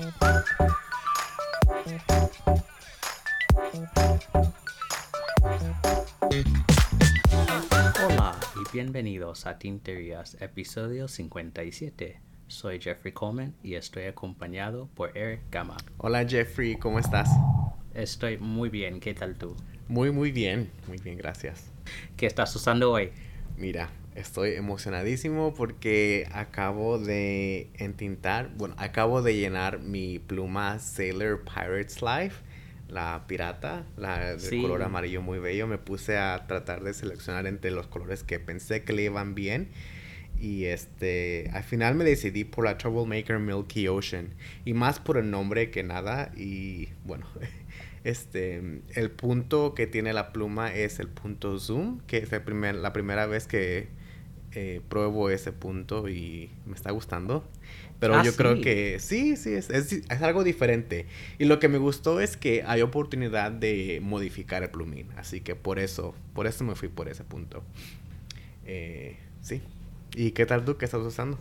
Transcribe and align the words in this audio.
Hola 0.00 0.44
y 8.56 8.72
bienvenidos 8.72 9.44
a 9.44 9.58
Tinterías, 9.58 10.40
episodio 10.40 11.06
57. 11.06 12.18
Soy 12.46 12.80
Jeffrey 12.80 13.12
Coleman 13.12 13.54
y 13.62 13.74
estoy 13.74 14.04
acompañado 14.04 14.88
por 14.94 15.14
Eric 15.18 15.42
Gama. 15.50 15.76
Hola 15.98 16.26
Jeffrey, 16.26 16.76
¿cómo 16.76 16.98
estás? 16.98 17.28
Estoy 17.92 18.38
muy 18.38 18.70
bien, 18.70 19.00
¿qué 19.00 19.12
tal 19.12 19.36
tú? 19.36 19.54
Muy, 19.88 20.10
muy 20.10 20.32
bien, 20.32 20.70
muy 20.88 20.96
bien, 20.96 21.18
gracias. 21.18 21.70
¿Qué 22.16 22.24
estás 22.24 22.56
usando 22.56 22.90
hoy? 22.90 23.12
Mira, 23.58 23.90
estoy 24.20 24.50
emocionadísimo 24.54 25.54
porque 25.54 26.28
acabo 26.32 26.98
de 26.98 27.70
entintar, 27.74 28.50
bueno, 28.56 28.74
acabo 28.78 29.22
de 29.22 29.36
llenar 29.36 29.80
mi 29.80 30.18
pluma 30.18 30.78
Sailor 30.78 31.42
Pirates 31.44 32.00
Life, 32.02 32.36
la 32.88 33.24
pirata, 33.26 33.84
la 33.96 34.34
de 34.34 34.40
Sí. 34.40 34.60
color 34.62 34.82
amarillo 34.82 35.22
muy 35.22 35.38
bello. 35.38 35.66
Me 35.66 35.78
puse 35.78 36.18
a 36.18 36.46
tratar 36.46 36.82
de 36.82 36.92
seleccionar 36.94 37.46
entre 37.46 37.70
los 37.70 37.86
colores 37.86 38.22
que 38.24 38.40
pensé 38.40 38.82
que 38.84 38.92
le 38.92 39.04
iban 39.04 39.34
bien. 39.34 39.68
Y 40.40 40.64
este, 40.64 41.50
al 41.52 41.62
final 41.62 41.94
me 41.94 42.04
decidí 42.04 42.44
por 42.44 42.64
la 42.64 42.78
Troublemaker 42.78 43.38
Milky 43.38 43.88
Ocean. 43.88 44.34
Y 44.64 44.72
más 44.74 44.98
por 44.98 45.18
el 45.18 45.30
nombre 45.30 45.70
que 45.70 45.82
nada. 45.82 46.32
Y 46.36 46.88
bueno, 47.04 47.26
este, 48.04 48.80
el 48.94 49.10
punto 49.10 49.74
que 49.74 49.86
tiene 49.86 50.12
la 50.12 50.32
pluma 50.32 50.72
es 50.74 50.98
el 50.98 51.08
punto 51.08 51.58
zoom, 51.60 52.00
que 52.06 52.18
es 52.18 52.32
el 52.32 52.42
primer, 52.42 52.74
la 52.74 52.92
primera 52.92 53.26
vez 53.26 53.46
que 53.46 53.88
eh, 54.52 54.80
pruebo 54.88 55.30
ese 55.30 55.52
punto 55.52 56.08
y 56.08 56.50
me 56.66 56.74
está 56.74 56.90
gustando. 56.90 57.44
Pero 58.00 58.16
Ah, 58.16 58.24
yo 58.24 58.34
creo 58.34 58.60
que 58.60 58.98
sí, 58.98 59.36
sí, 59.36 59.52
es, 59.52 59.70
es, 59.70 59.92
es 59.92 60.22
algo 60.22 60.42
diferente. 60.42 61.06
Y 61.38 61.44
lo 61.44 61.58
que 61.58 61.68
me 61.68 61.78
gustó 61.78 62.20
es 62.20 62.36
que 62.36 62.64
hay 62.66 62.80
oportunidad 62.82 63.52
de 63.52 64.00
modificar 64.02 64.62
el 64.62 64.70
plumín. 64.70 65.08
Así 65.16 65.40
que 65.40 65.54
por 65.54 65.78
eso, 65.78 66.14
por 66.34 66.46
eso 66.46 66.64
me 66.64 66.74
fui 66.74 66.88
por 66.88 67.08
ese 67.08 67.24
punto. 67.24 67.62
Eh, 68.64 69.18
sí. 69.42 69.62
¿Y 70.14 70.32
qué 70.32 70.46
tal 70.46 70.64
tú? 70.64 70.76
¿Qué 70.76 70.86
estás 70.86 71.02
usando? 71.02 71.38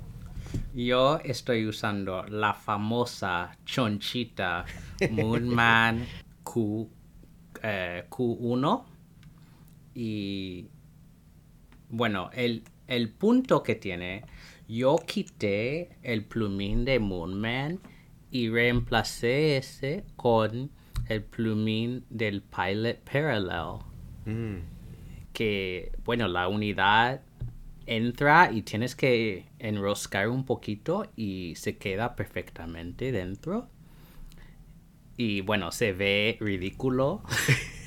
Yo 0.74 1.20
estoy 1.24 1.66
usando 1.68 2.26
la 2.28 2.54
famosa 2.54 3.58
chonchita 3.66 4.66
Moonman 5.12 6.06
Q, 6.44 6.90
eh, 7.64 8.06
Q1 8.10 8.84
y 9.96 10.68
bueno, 11.90 12.30
el, 12.34 12.64
el 12.90 13.10
punto 13.10 13.64
que 13.64 13.76
tiene, 13.76 14.24
yo 14.68 14.98
quité 14.98 15.98
el 16.04 16.26
plumín 16.26 16.86
de 16.86 17.00
Moonman 17.00 17.80
y 18.32 18.50
reemplacé 18.50 19.58
ese 19.58 20.04
con 20.16 20.72
el 21.08 21.24
plumín 21.24 22.04
del 22.10 22.42
Pilot 22.42 23.00
Parallel. 23.00 23.80
Mm, 24.26 24.58
que, 25.34 25.92
bueno, 26.04 26.28
la 26.28 26.48
unidad 26.48 27.22
entra 27.86 28.52
y 28.52 28.62
tienes 28.62 28.96
que 28.96 29.46
enroscar 29.58 30.30
un 30.30 30.46
poquito 30.46 31.10
y 31.16 31.54
se 31.56 31.78
queda 31.78 32.16
perfectamente 32.16 33.12
dentro. 33.12 33.68
Y 35.18 35.42
bueno, 35.42 35.72
se 35.72 35.92
ve 35.94 36.38
ridículo, 36.40 37.24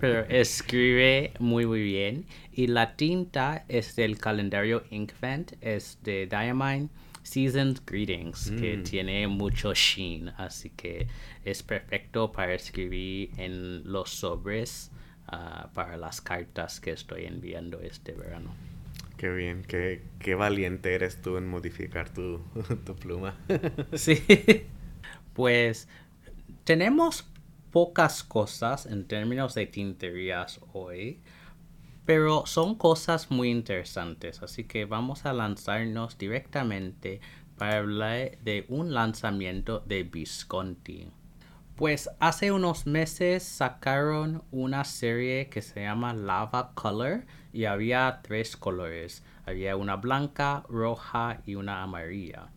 pero 0.00 0.20
escribe 0.28 1.32
muy 1.38 1.66
muy 1.66 1.82
bien. 1.82 2.26
Y 2.52 2.66
la 2.68 2.96
tinta 2.96 3.64
es 3.68 3.96
del 3.96 4.18
calendario 4.18 4.84
Inkvent, 4.90 5.52
es 5.60 5.98
de 6.02 6.26
Diamine 6.26 6.88
Seasoned 7.22 7.78
Greetings, 7.86 8.52
que 8.52 8.76
Mm. 8.78 8.82
tiene 8.84 9.26
mucho 9.28 9.74
sheen, 9.74 10.28
así 10.38 10.70
que 10.70 11.08
es 11.44 11.62
perfecto 11.62 12.30
para 12.32 12.54
escribir 12.54 13.30
en 13.36 13.90
los 13.90 14.10
sobres 14.10 14.90
ah, 15.28 15.68
para 15.74 15.96
las 15.96 16.20
cartas 16.20 16.78
que 16.80 16.92
estoy 16.92 17.24
enviando 17.24 17.80
este 17.80 18.12
verano. 18.12 18.54
qué 19.16 19.28
bien, 19.30 19.64
qué, 19.66 20.02
qué 20.20 20.34
valiente 20.36 20.94
eres 20.94 21.20
tú 21.22 21.36
en 21.36 21.48
modificar 21.48 22.10
tu, 22.10 22.40
tu 22.86 22.94
pluma. 22.94 23.34
Sí. 23.94 24.22
Pues 25.34 25.86
tenemos 26.64 27.28
pocas 27.76 28.24
cosas 28.24 28.86
en 28.86 29.06
términos 29.06 29.52
de 29.52 29.66
tinterías 29.66 30.62
hoy, 30.72 31.20
pero 32.06 32.46
son 32.46 32.74
cosas 32.74 33.30
muy 33.30 33.50
interesantes, 33.50 34.42
así 34.42 34.64
que 34.64 34.86
vamos 34.86 35.26
a 35.26 35.34
lanzarnos 35.34 36.16
directamente 36.16 37.20
para 37.58 37.76
hablar 37.76 38.38
de 38.38 38.64
un 38.70 38.94
lanzamiento 38.94 39.80
de 39.80 40.04
Visconti. 40.04 41.10
Pues 41.74 42.08
hace 42.18 42.50
unos 42.50 42.86
meses 42.86 43.42
sacaron 43.42 44.42
una 44.50 44.84
serie 44.84 45.50
que 45.50 45.60
se 45.60 45.82
llama 45.82 46.14
Lava 46.14 46.72
Color 46.72 47.26
y 47.52 47.66
había 47.66 48.20
tres 48.22 48.56
colores. 48.56 49.22
Había 49.44 49.76
una 49.76 49.96
blanca, 49.96 50.64
roja 50.70 51.42
y 51.44 51.56
una 51.56 51.82
amarilla. 51.82 52.48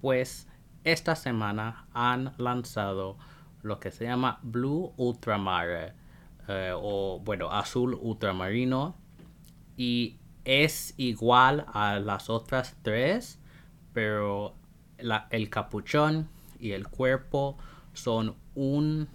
Pues 0.00 0.48
esta 0.82 1.14
semana 1.14 1.86
han 1.94 2.34
lanzado 2.38 3.18
lo 3.62 3.78
que 3.80 3.90
se 3.90 4.04
llama 4.04 4.38
Blue 4.42 4.92
Ultramare 4.96 5.92
eh, 6.48 6.72
o 6.74 7.20
bueno 7.24 7.50
azul 7.50 7.94
ultramarino 8.00 8.96
y 9.76 10.16
es 10.44 10.94
igual 10.96 11.64
a 11.72 11.98
las 12.00 12.28
otras 12.30 12.76
tres 12.82 13.38
pero 13.92 14.54
la- 14.98 15.28
el 15.30 15.48
capuchón 15.50 16.28
y 16.58 16.72
el 16.72 16.88
cuerpo 16.88 17.56
son 17.92 18.34
un 18.54 19.08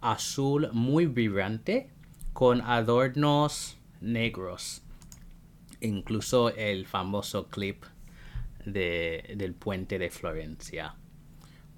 azul 0.00 0.70
muy 0.72 1.06
vibrante 1.06 1.90
con 2.32 2.60
adornos 2.62 3.76
negros 4.00 4.82
incluso 5.80 6.50
el 6.50 6.86
famoso 6.86 7.48
clip 7.48 7.84
de- 8.64 9.34
del 9.38 9.54
puente 9.54 9.98
de 9.98 10.10
Florencia. 10.10 10.94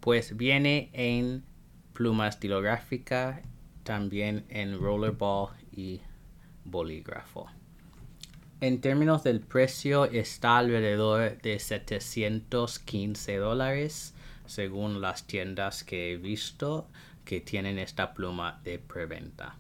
Pues 0.01 0.37
viene 0.37 0.91
en 0.93 1.45
pluma 2.03 2.27
estilográfica, 2.27 3.43
también 3.85 4.45
en 4.49 4.77
rollerball 4.81 5.51
y 5.71 6.01
bolígrafo. 6.65 7.47
En 8.61 8.81
términos 8.81 9.23
del 9.23 9.39
precio 9.39 10.07
está 10.07 10.59
alrededor 10.59 11.41
de 11.41 11.61
715 11.61 13.37
dólares 13.37 14.15
según 14.47 15.01
las 15.01 15.29
tiendas 15.29 15.85
que 15.85 16.11
he 16.13 16.17
visto 16.17 16.89
que 17.25 17.41
tienen 17.41 17.79
esta 17.79 18.15
pluma 18.15 18.61
de 18.65 18.81
preventa. 18.81 19.55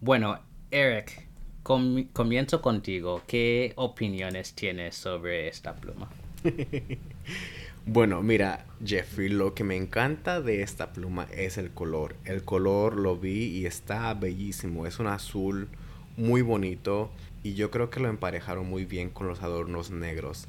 Bueno, 0.00 0.40
Eric, 0.70 1.26
com- 1.62 2.04
comienzo 2.14 2.62
contigo. 2.62 3.20
¿Qué 3.26 3.74
opiniones 3.76 4.54
tienes 4.54 4.94
sobre 4.96 5.48
esta 5.48 5.74
pluma? 5.74 6.08
Bueno, 7.86 8.22
mira, 8.22 8.66
Jeffrey, 8.84 9.30
lo 9.30 9.54
que 9.54 9.64
me 9.64 9.74
encanta 9.74 10.42
de 10.42 10.62
esta 10.62 10.92
pluma 10.92 11.26
es 11.32 11.56
el 11.56 11.70
color. 11.70 12.14
El 12.26 12.44
color 12.44 12.94
lo 12.96 13.16
vi 13.16 13.46
y 13.46 13.66
está 13.66 14.12
bellísimo. 14.12 14.86
Es 14.86 14.98
un 14.98 15.06
azul 15.06 15.68
muy 16.16 16.42
bonito 16.42 17.10
y 17.42 17.54
yo 17.54 17.70
creo 17.70 17.88
que 17.88 18.00
lo 18.00 18.08
emparejaron 18.08 18.68
muy 18.68 18.84
bien 18.84 19.08
con 19.08 19.28
los 19.28 19.42
adornos 19.42 19.90
negros. 19.90 20.46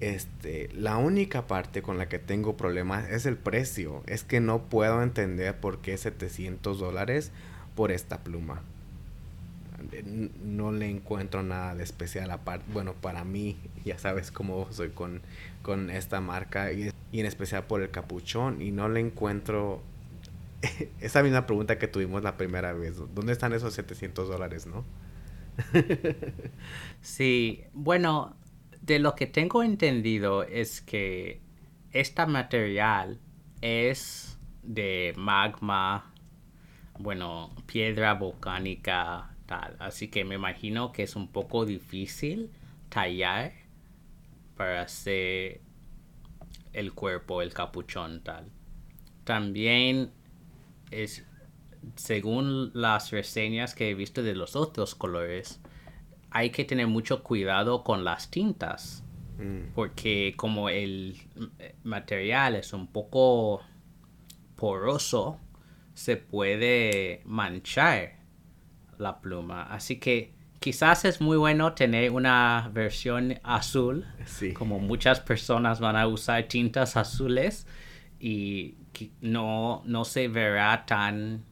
Este, 0.00 0.70
la 0.74 0.96
única 0.96 1.46
parte 1.46 1.82
con 1.82 1.98
la 1.98 2.08
que 2.08 2.18
tengo 2.18 2.56
problemas 2.56 3.08
es 3.10 3.26
el 3.26 3.36
precio. 3.36 4.02
Es 4.06 4.24
que 4.24 4.40
no 4.40 4.64
puedo 4.64 5.02
entender 5.04 5.60
por 5.60 5.78
qué 5.78 5.96
700 5.96 6.80
dólares 6.80 7.30
por 7.76 7.92
esta 7.92 8.24
pluma. 8.24 8.62
No 10.42 10.72
le 10.72 10.90
encuentro 10.90 11.42
nada 11.42 11.74
de 11.74 11.82
especial 11.84 12.30
aparte. 12.30 12.64
Bueno, 12.72 12.94
para 12.94 13.24
mí, 13.24 13.56
ya 13.84 13.98
sabes 13.98 14.30
cómo 14.30 14.66
soy 14.72 14.90
con, 14.90 15.22
con 15.62 15.90
esta 15.90 16.20
marca 16.20 16.72
y, 16.72 16.90
y 17.12 17.20
en 17.20 17.26
especial 17.26 17.64
por 17.64 17.82
el 17.82 17.90
capuchón. 17.90 18.62
Y 18.62 18.70
no 18.70 18.88
le 18.88 19.00
encuentro 19.00 19.82
esa 21.00 21.22
misma 21.22 21.46
pregunta 21.46 21.78
que 21.78 21.88
tuvimos 21.88 22.22
la 22.22 22.36
primera 22.36 22.72
vez. 22.72 22.96
¿Dónde 23.14 23.32
están 23.32 23.52
esos 23.52 23.74
700 23.74 24.28
dólares, 24.28 24.66
no? 24.66 24.84
Sí, 27.00 27.64
bueno, 27.72 28.36
de 28.80 28.98
lo 28.98 29.14
que 29.14 29.26
tengo 29.26 29.62
entendido 29.62 30.42
es 30.44 30.80
que 30.80 31.40
este 31.92 32.26
material 32.26 33.20
es 33.60 34.38
de 34.62 35.12
magma, 35.16 36.12
bueno, 36.98 37.54
piedra 37.66 38.14
volcánica, 38.14 39.31
tal. 39.46 39.76
Así 39.78 40.08
que 40.08 40.24
me 40.24 40.34
imagino 40.34 40.92
que 40.92 41.02
es 41.02 41.16
un 41.16 41.28
poco 41.28 41.64
difícil 41.64 42.50
tallar 42.88 43.52
para 44.56 44.82
hacer 44.82 45.60
el 46.72 46.92
cuerpo, 46.92 47.42
el 47.42 47.52
capuchón, 47.52 48.22
tal. 48.22 48.50
También 49.24 50.10
es, 50.90 51.24
según 51.96 52.70
las 52.74 53.10
reseñas 53.10 53.74
que 53.74 53.90
he 53.90 53.94
visto 53.94 54.22
de 54.22 54.34
los 54.34 54.56
otros 54.56 54.94
colores, 54.94 55.60
hay 56.30 56.50
que 56.50 56.64
tener 56.64 56.86
mucho 56.86 57.22
cuidado 57.22 57.84
con 57.84 58.04
las 58.04 58.30
tintas. 58.30 59.04
Mm. 59.38 59.72
porque 59.74 60.34
como 60.36 60.68
el 60.68 61.16
material 61.84 62.54
es 62.54 62.72
un 62.72 62.86
poco 62.86 63.62
poroso, 64.56 65.38
se 65.94 66.16
puede 66.16 67.22
manchar 67.24 68.21
la 68.98 69.20
pluma. 69.20 69.62
Así 69.64 69.98
que 69.98 70.32
quizás 70.60 71.04
es 71.04 71.20
muy 71.20 71.36
bueno 71.36 71.72
tener 71.74 72.10
una 72.12 72.70
versión 72.72 73.34
azul, 73.42 74.06
Sí. 74.26 74.52
como 74.52 74.78
muchas 74.78 75.20
personas 75.20 75.80
van 75.80 75.96
a 75.96 76.06
usar 76.06 76.44
tintas 76.44 76.96
azules 76.96 77.66
y 78.20 78.76
no, 79.20 79.82
no 79.84 80.04
se 80.04 80.28
verá 80.28 80.84
tan, 80.86 81.42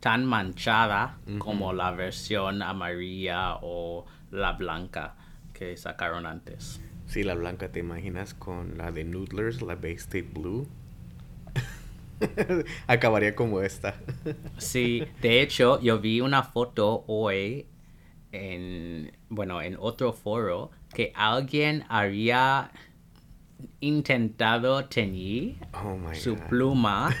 tan 0.00 0.24
manchada 0.24 1.18
como 1.38 1.72
la 1.72 1.90
versión 1.90 2.62
amarilla 2.62 3.56
o 3.62 4.06
la 4.30 4.52
blanca 4.52 5.16
que 5.52 5.76
sacaron 5.76 6.24
antes. 6.26 6.80
Sí, 7.06 7.24
la 7.24 7.34
blanca, 7.34 7.72
¿te 7.72 7.80
imaginas 7.80 8.34
con 8.34 8.76
la 8.78 8.92
de 8.92 9.02
Noodlers, 9.02 9.62
la 9.62 9.74
Bay 9.74 9.92
State 9.94 10.28
Blue? 10.32 10.68
Acabaría 12.86 13.34
como 13.34 13.60
esta. 13.62 13.94
Sí, 14.56 15.06
de 15.20 15.40
hecho, 15.42 15.80
yo 15.80 16.00
vi 16.00 16.20
una 16.20 16.42
foto 16.42 17.04
hoy 17.06 17.66
en, 18.32 19.12
bueno, 19.28 19.62
en 19.62 19.76
otro 19.78 20.12
foro 20.12 20.70
que 20.94 21.12
alguien 21.14 21.84
había 21.88 22.72
intentado 23.80 24.84
teñir 24.86 25.56
Oh 25.72 25.96
su 26.12 26.34
god. 26.34 26.48
pluma 26.48 27.14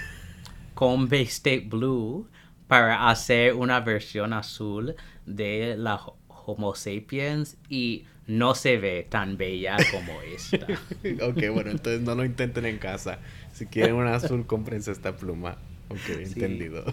con 0.74 1.08
Bay 1.08 1.22
State 1.24 1.66
Blue 1.68 2.28
para 2.68 3.08
hacer 3.10 3.54
una 3.54 3.80
versión 3.80 4.32
azul 4.32 4.94
de 5.26 5.76
la 5.78 5.96
Ho- 5.96 6.18
Homo 6.46 6.74
sapiens 6.74 7.58
y 7.68 8.06
no 8.26 8.54
se 8.54 8.78
ve 8.78 9.06
tan 9.08 9.36
bella 9.36 9.86
como 9.86 10.22
esta. 10.22 10.66
ok, 11.22 11.42
bueno, 11.52 11.70
entonces 11.70 12.00
no 12.02 12.14
lo 12.14 12.24
intenten 12.24 12.66
en 12.66 12.78
casa. 12.78 13.18
Si 13.58 13.66
quieren 13.66 13.96
un 13.96 14.06
azul, 14.06 14.46
cómprense 14.46 14.92
esta 14.92 15.16
pluma. 15.16 15.58
Ok, 15.88 16.08
entendido. 16.10 16.84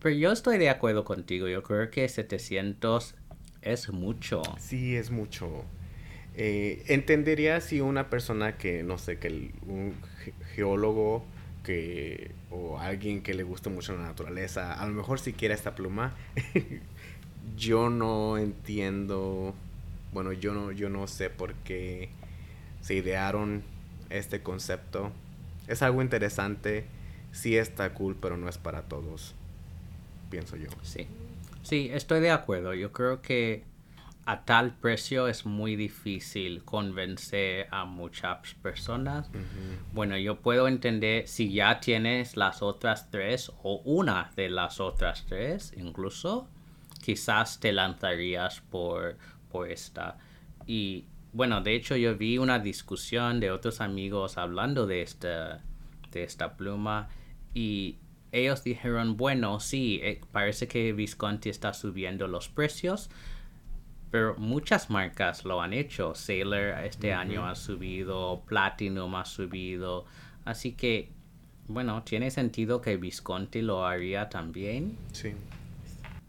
Pero 0.00 0.14
yo 0.14 0.32
estoy 0.32 0.58
de 0.58 0.70
acuerdo 0.70 1.04
contigo, 1.04 1.48
yo 1.48 1.62
creo 1.62 1.90
que 1.90 2.08
700 2.08 3.14
es 3.62 3.90
mucho. 3.92 4.42
sí, 4.60 4.96
es 4.96 5.10
mucho. 5.10 5.64
Eh, 6.36 6.84
entendería 6.88 7.60
si 7.60 7.80
una 7.80 8.10
persona 8.10 8.56
que, 8.58 8.82
no 8.84 8.98
sé, 8.98 9.18
que 9.18 9.26
el- 9.28 9.50
un 9.66 9.94
ge- 10.24 10.34
geólogo 10.54 11.24
que, 11.64 12.30
o 12.50 12.78
alguien 12.78 13.22
que 13.22 13.34
le 13.34 13.42
guste 13.42 13.70
mucho 13.70 13.94
la 13.96 14.02
naturaleza, 14.02 14.74
a 14.80 14.86
lo 14.86 14.92
mejor 14.94 15.18
si 15.18 15.32
quiere 15.32 15.54
esta 15.54 15.74
pluma, 15.74 16.14
yo 17.56 17.90
no 17.90 18.38
entiendo, 18.38 19.54
bueno, 20.12 20.32
yo 20.32 20.54
no, 20.54 20.70
yo 20.72 20.88
no 20.90 21.06
sé 21.08 21.30
por 21.30 21.54
qué 21.54 22.08
se 22.82 22.94
idearon 22.94 23.62
este 24.10 24.42
concepto. 24.42 25.12
Es 25.66 25.82
algo 25.82 26.02
interesante, 26.02 26.86
sí 27.32 27.56
está 27.56 27.92
cool, 27.94 28.16
pero 28.20 28.36
no 28.36 28.48
es 28.48 28.58
para 28.58 28.82
todos, 28.82 29.34
pienso 30.30 30.56
yo. 30.56 30.68
Sí. 30.82 31.06
Sí, 31.62 31.90
estoy 31.92 32.20
de 32.20 32.30
acuerdo. 32.30 32.72
Yo 32.74 32.92
creo 32.92 33.20
que 33.20 33.64
a 34.28 34.44
tal 34.44 34.74
precio 34.74 35.26
es 35.26 35.46
muy 35.46 35.74
difícil 35.74 36.62
convencer 36.62 37.66
a 37.70 37.86
muchas 37.86 38.54
personas. 38.62 39.30
Bueno, 39.94 40.18
yo 40.18 40.40
puedo 40.40 40.68
entender 40.68 41.26
si 41.26 41.50
ya 41.50 41.80
tienes 41.80 42.36
las 42.36 42.60
otras 42.60 43.10
tres 43.10 43.50
o 43.62 43.80
una 43.84 44.30
de 44.36 44.50
las 44.50 44.80
otras 44.80 45.24
tres 45.26 45.72
incluso, 45.76 46.46
quizás 47.02 47.58
te 47.58 47.72
lanzarías 47.72 48.60
por, 48.60 49.16
por 49.50 49.70
esta. 49.70 50.18
Y 50.66 51.06
bueno, 51.32 51.60
de 51.60 51.74
hecho 51.74 51.96
yo 51.96 52.16
vi 52.16 52.38
una 52.38 52.58
discusión 52.58 53.40
de 53.40 53.50
otros 53.50 53.80
amigos 53.80 54.38
hablando 54.38 54.86
de 54.86 55.02
esta, 55.02 55.62
de 56.10 56.24
esta 56.24 56.56
pluma 56.56 57.08
y 57.54 57.98
ellos 58.32 58.62
dijeron, 58.64 59.16
bueno, 59.16 59.60
sí, 59.60 60.00
eh, 60.02 60.20
parece 60.32 60.68
que 60.68 60.92
Visconti 60.92 61.48
está 61.48 61.72
subiendo 61.72 62.28
los 62.28 62.48
precios, 62.48 63.10
pero 64.10 64.36
muchas 64.36 64.90
marcas 64.90 65.44
lo 65.44 65.60
han 65.60 65.72
hecho. 65.72 66.14
Sailor 66.14 66.84
este 66.84 67.12
año 67.12 67.46
ha 67.46 67.54
subido, 67.54 68.42
Platinum 68.46 69.14
ha 69.16 69.24
subido. 69.24 70.04
Así 70.44 70.72
que, 70.72 71.10
bueno, 71.66 72.02
tiene 72.04 72.30
sentido 72.30 72.80
que 72.80 72.96
Visconti 72.96 73.62
lo 73.62 73.86
haría 73.86 74.28
también. 74.28 74.96
Sí. 75.12 75.32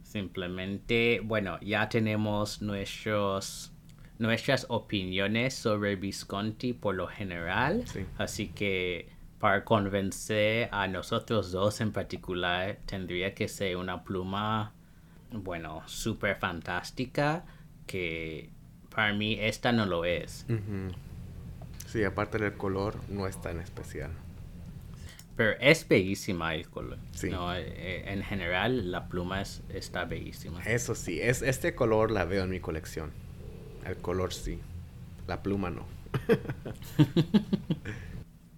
Simplemente, 0.04 1.22
bueno, 1.24 1.60
ya 1.62 1.88
tenemos 1.88 2.62
nuestros, 2.62 3.72
nuestras 4.20 4.66
opiniones 4.70 5.56
sobre 5.56 5.96
Visconti 5.96 6.74
por 6.74 6.94
lo 6.94 7.08
general. 7.08 7.84
Sí. 7.88 8.06
Así 8.18 8.50
que 8.50 9.10
para 9.40 9.64
convencer 9.64 10.70
a 10.72 10.88
nosotros 10.88 11.52
dos 11.52 11.82
en 11.82 11.92
particular, 11.92 12.78
tendría 12.86 13.34
que 13.34 13.48
ser 13.48 13.78
una 13.78 14.04
pluma, 14.04 14.74
bueno, 15.32 15.82
súper 15.88 16.36
fantástica, 16.36 17.46
que 17.88 18.50
para 18.94 19.14
mí 19.14 19.38
esta 19.40 19.72
no 19.72 19.86
lo 19.86 20.04
es. 20.04 20.46
Ujú. 20.50 20.94
Sí, 21.88 22.04
aparte 22.04 22.38
del 22.38 22.54
color, 22.54 22.96
no 23.10 23.26
es 23.26 23.42
tan 23.42 23.60
especial. 23.62 24.12
Pero 25.38 25.52
es 25.62 25.88
bellísima 25.88 26.54
el 26.54 26.70
color. 26.70 26.98
Sí. 27.14 27.30
No, 27.30 27.56
eh, 27.56 28.12
en 28.12 28.22
general, 28.24 28.92
la 28.92 29.08
pluma 29.08 29.42
es, 29.42 29.64
está 29.70 30.04
bellísima. 30.04 30.62
Eso 30.66 30.96
sí, 30.96 31.22
es, 31.22 31.42
este 31.42 31.74
color 31.74 32.12
la 32.12 32.26
veo 32.26 32.44
en 32.44 32.50
mi 32.50 32.60
colección. 32.60 33.12
El 33.90 33.98
color 33.98 34.32
sí. 34.32 34.60
La 35.28 35.42
pluma 35.42 35.72
no. 35.72 35.84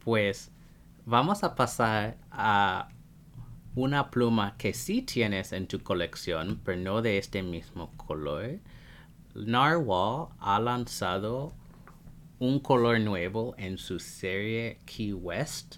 Pues 0.03 0.51
vamos 1.05 1.43
a 1.43 1.53
pasar 1.55 2.17
a 2.31 2.89
una 3.75 4.09
pluma 4.09 4.57
que 4.57 4.73
sí 4.73 5.03
tienes 5.03 5.53
en 5.53 5.67
tu 5.67 5.79
colección, 5.83 6.59
pero 6.65 6.81
no 6.81 7.01
de 7.03 7.19
este 7.19 7.43
mismo 7.43 7.91
color. 7.97 8.59
Narwhal 9.35 10.29
ha 10.39 10.59
lanzado 10.59 11.53
un 12.39 12.59
color 12.59 12.99
nuevo 12.99 13.53
en 13.57 13.77
su 13.77 13.99
serie 13.99 14.79
Key 14.85 15.13
West 15.13 15.75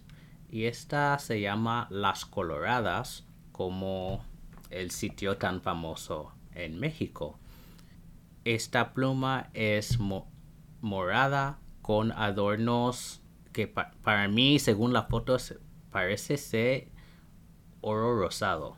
y 0.50 0.66
esta 0.66 1.20
se 1.20 1.42
llama 1.42 1.88
Las 1.92 2.26
Coloradas 2.26 3.26
como 3.52 4.26
el 4.70 4.90
sitio 4.90 5.38
tan 5.38 5.62
famoso 5.62 6.32
en 6.56 6.80
México. 6.80 7.38
Esta 8.46 8.94
pluma 8.94 9.50
es 9.54 10.00
mo- 10.00 10.30
morada 10.82 11.60
con 11.82 12.12
adornos 12.12 13.22
que 13.54 13.68
pa- 13.68 13.92
para 14.04 14.28
mí, 14.28 14.60
según 14.60 14.94
la 14.94 15.04
foto, 15.04 15.40
se- 15.40 15.60
parece 15.92 16.38
ser 16.38 16.88
oro 17.82 18.20
rosado. 18.20 18.78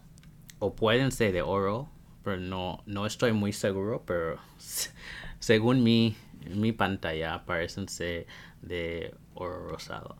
O 0.59 0.75
pueden 0.75 1.11
ser 1.11 1.33
de 1.33 1.41
oro, 1.41 1.89
pero 2.23 2.37
no, 2.39 2.83
no 2.85 3.05
estoy 3.05 3.33
muy 3.33 3.53
seguro, 3.53 4.03
pero 4.05 4.39
según 5.39 5.83
mi, 5.83 6.15
mi 6.55 6.71
pantalla 6.71 7.45
parecen 7.45 7.87
ser 7.89 8.27
de 8.61 9.15
oro 9.35 9.67
rosado. 9.69 10.17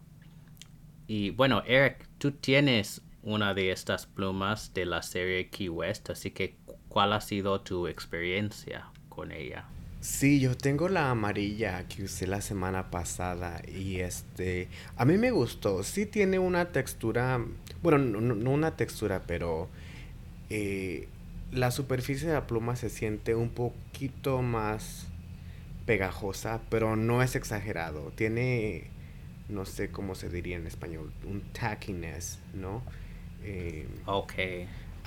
Y 1.08 1.30
bueno, 1.32 1.64
Eric, 1.66 2.08
tú 2.18 2.32
tienes 2.32 3.02
una 3.22 3.54
de 3.54 3.72
estas 3.72 4.06
plumas 4.06 4.74
de 4.74 4.86
la 4.86 5.02
serie 5.02 5.50
Key 5.50 5.70
West, 5.70 6.10
así 6.10 6.32
que 6.32 6.58
¿cuál 6.90 7.14
ha 7.14 7.22
sido 7.22 7.62
tu 7.62 7.88
experiencia 7.88 8.88
con 9.16 9.32
ella? 9.32 9.66
Sí, 10.02 10.40
yo 10.40 10.56
tengo 10.56 10.88
la 10.88 11.10
amarilla 11.10 11.88
que 11.88 12.04
usé 12.04 12.28
la 12.28 12.42
semana 12.42 12.92
pasada 12.92 13.62
y 13.68 14.00
este, 14.02 14.70
a 14.98 15.06
mí 15.06 15.18
me 15.18 15.32
gustó. 15.32 15.84
Sí 15.84 16.06
tiene 16.06 16.38
una 16.38 16.72
textura, 16.72 17.44
bueno, 17.82 17.98
no, 17.98 18.52
una 18.52 18.76
textura, 18.76 19.24
pero 19.26 19.68
eh, 20.52 21.08
la 21.52 21.72
superficie 21.72 22.28
de 22.28 22.34
la 22.36 22.46
pluma 22.48 22.76
se 22.76 22.90
siente 22.90 23.34
un 23.36 23.50
poquito 23.50 24.44
más 24.44 25.08
pegajosa, 25.88 26.62
pero 26.70 26.96
no 26.96 27.24
es 27.24 27.36
exagerado. 27.36 28.12
Tiene, 28.16 28.92
no 29.50 29.66
sé 29.66 29.90
cómo 29.90 30.14
se 30.16 30.30
diría 30.30 30.58
en 30.58 30.68
español, 30.68 31.12
un 31.26 31.42
tackiness, 31.52 32.40
¿no? 32.54 32.84
Eh, 33.44 33.88
Ok. 34.06 34.34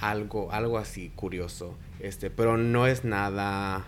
algo, 0.01 0.53
algo 0.53 0.79
así 0.79 1.11
curioso. 1.15 1.77
Este, 2.01 2.31
pero 2.31 2.57
no 2.57 2.87
es 2.87 3.05
nada 3.05 3.87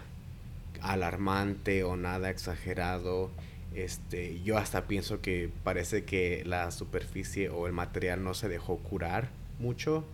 alarmante 0.83 1.85
o 1.85 1.97
nada 1.97 2.31
exagerado. 2.31 3.33
Este, 3.73 4.43
yo 4.43 4.59
hasta 4.59 4.89
pienso 4.89 5.21
que 5.21 5.53
parece 5.63 6.05
que 6.05 6.43
la 6.47 6.71
superficie 6.73 7.49
o 7.51 7.67
el 7.67 7.73
material 7.73 8.25
no 8.25 8.35
se 8.35 8.49
dejó 8.49 8.79
curar 8.79 9.31
mucho. 9.59 10.05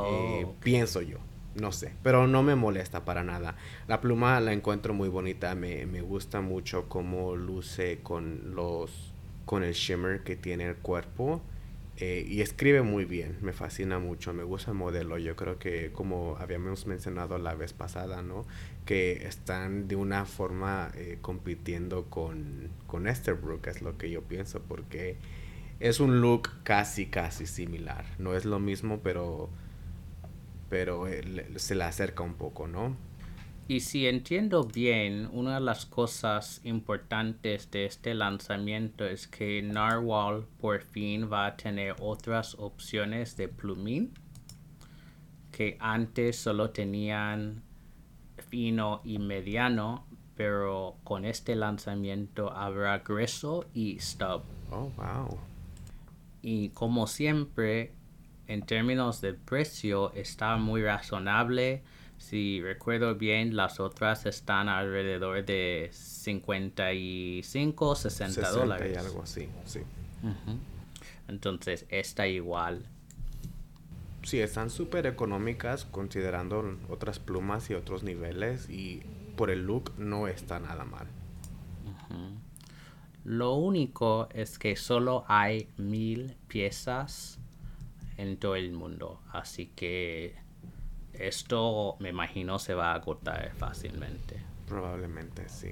Eh, 0.00 0.46
Oh, 0.46 0.56
pienso 0.62 1.02
yo, 1.02 1.18
no 1.54 1.72
sé, 1.72 1.94
pero 2.02 2.26
no 2.26 2.42
me 2.42 2.56
molesta 2.56 3.04
para 3.04 3.22
nada. 3.24 3.56
La 3.86 4.00
pluma 4.00 4.40
la 4.40 4.52
encuentro 4.52 4.94
muy 4.94 5.08
bonita, 5.08 5.54
me, 5.54 5.86
me 5.86 6.00
gusta 6.02 6.40
mucho 6.40 6.88
cómo 6.88 7.36
luce 7.36 8.00
con 8.02 8.54
los 8.54 9.14
con 9.44 9.64
el 9.64 9.74
shimmer 9.74 10.22
que 10.24 10.36
tiene 10.36 10.66
el 10.68 10.76
cuerpo. 10.76 11.42
Eh, 11.96 12.24
y 12.26 12.40
escribe 12.40 12.82
muy 12.82 13.04
bien, 13.04 13.38
me 13.42 13.52
fascina 13.52 13.98
mucho, 13.98 14.32
me 14.32 14.42
gusta 14.44 14.70
el 14.70 14.76
modelo. 14.78 15.18
Yo 15.18 15.36
creo 15.36 15.58
que, 15.58 15.92
como 15.92 16.36
habíamos 16.38 16.86
mencionado 16.86 17.38
la 17.38 17.54
vez 17.54 17.72
pasada, 17.74 18.22
¿no? 18.22 18.46
Que 18.84 19.26
están 19.26 19.88
de 19.88 19.96
una 19.96 20.24
forma 20.24 20.90
eh, 20.94 21.18
compitiendo 21.20 22.06
con, 22.06 22.68
con 22.86 23.06
Esterbrook, 23.06 23.66
es 23.68 23.82
lo 23.82 23.96
que 23.96 24.10
yo 24.10 24.22
pienso, 24.22 24.60
porque 24.62 25.16
es 25.80 26.00
un 26.00 26.20
look 26.20 26.50
casi, 26.62 27.06
casi 27.06 27.46
similar. 27.46 28.04
No 28.18 28.34
es 28.34 28.44
lo 28.44 28.58
mismo, 28.58 29.00
pero, 29.02 29.50
pero 30.68 31.08
eh, 31.08 31.52
se 31.56 31.74
le 31.74 31.84
acerca 31.84 32.22
un 32.22 32.34
poco, 32.34 32.66
¿no? 32.66 32.96
Y 33.68 33.80
si 33.80 34.06
entiendo 34.06 34.64
bien, 34.64 35.28
una 35.32 35.54
de 35.54 35.60
las 35.60 35.86
cosas 35.86 36.60
importantes 36.64 37.70
de 37.70 37.86
este 37.86 38.12
lanzamiento 38.12 39.06
es 39.06 39.28
que 39.28 39.62
Narwhal 39.62 40.46
por 40.60 40.82
fin 40.82 41.32
va 41.32 41.46
a 41.46 41.56
tener 41.56 41.94
otras 42.00 42.56
opciones 42.58 43.36
de 43.36 43.48
plumín 43.48 44.12
que 45.52 45.76
antes 45.80 46.36
solo 46.36 46.70
tenían 46.70 47.62
fino 48.52 49.00
y 49.02 49.18
mediano, 49.18 50.04
pero 50.36 50.96
con 51.04 51.24
este 51.24 51.56
lanzamiento 51.56 52.52
habrá 52.52 52.98
grueso 52.98 53.64
y 53.72 53.98
stub. 53.98 54.42
Oh, 54.70 54.90
wow. 54.98 55.38
Y 56.42 56.68
como 56.68 57.06
siempre, 57.06 57.92
en 58.48 58.60
términos 58.60 59.22
de 59.22 59.32
precio, 59.32 60.12
está 60.12 60.58
muy 60.58 60.82
razonable 60.82 61.82
si 62.18 62.60
recuerdo 62.62 63.14
bien, 63.14 63.56
las 63.56 63.80
otras 63.80 64.26
están 64.26 64.68
alrededor 64.68 65.46
de 65.46 65.88
55, 65.92 67.94
60, 67.96 68.34
60 68.34 68.50
dólares. 68.50 68.92
Y 68.94 68.98
algo 68.98 69.22
así, 69.22 69.48
sí. 69.64 69.80
Entonces, 71.26 71.86
está 71.88 72.28
igual. 72.28 72.84
Sí, 74.22 74.40
están 74.40 74.70
súper 74.70 75.06
económicas 75.06 75.84
considerando 75.84 76.78
otras 76.88 77.18
plumas 77.18 77.68
y 77.70 77.74
otros 77.74 78.02
niveles 78.02 78.70
y 78.70 79.02
por 79.36 79.50
el 79.50 79.66
look 79.66 79.92
no 79.98 80.28
está 80.28 80.60
nada 80.60 80.84
mal. 80.84 81.06
Lo 83.24 83.54
único 83.54 84.28
es 84.32 84.58
que 84.58 84.74
solo 84.76 85.24
hay 85.28 85.68
mil 85.76 86.36
piezas 86.48 87.38
en 88.16 88.36
todo 88.36 88.56
el 88.56 88.72
mundo, 88.72 89.20
así 89.32 89.66
que 89.66 90.34
esto 91.12 91.96
me 92.00 92.08
imagino 92.08 92.58
se 92.58 92.74
va 92.74 92.92
a 92.92 92.94
agotar 92.94 93.52
fácilmente. 93.56 94.42
Probablemente 94.66 95.48
sí. 95.48 95.70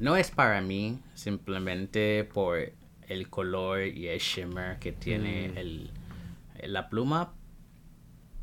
No 0.00 0.16
es 0.16 0.30
para 0.30 0.60
mí, 0.60 0.98
simplemente 1.14 2.24
por 2.24 2.58
el 3.06 3.28
color 3.28 3.82
y 3.82 4.08
el 4.08 4.18
shimmer 4.18 4.78
que 4.78 4.92
tiene 4.92 5.50
mm. 5.50 5.58
el, 5.58 5.90
la 6.64 6.88
pluma, 6.88 7.32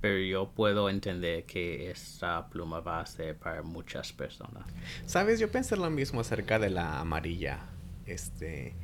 pero 0.02 0.18
yo 0.20 0.50
puedo 0.50 0.90
entender 0.90 1.46
que 1.46 1.92
esta 1.92 2.50
pluma 2.50 2.80
va 2.80 3.02
a 3.02 3.06
ser 3.06 3.38
para 3.38 3.62
muchas 3.62 4.14
personas. 4.14 4.66
Sabes, 5.06 5.40
yo 5.40 5.52
pensé 5.52 5.76
lo 5.76 5.90
mismo 5.90 6.22
acerca 6.22 6.60
de 6.60 6.70
la 6.70 7.00
amarilla, 7.00 7.60
este, 8.06 8.76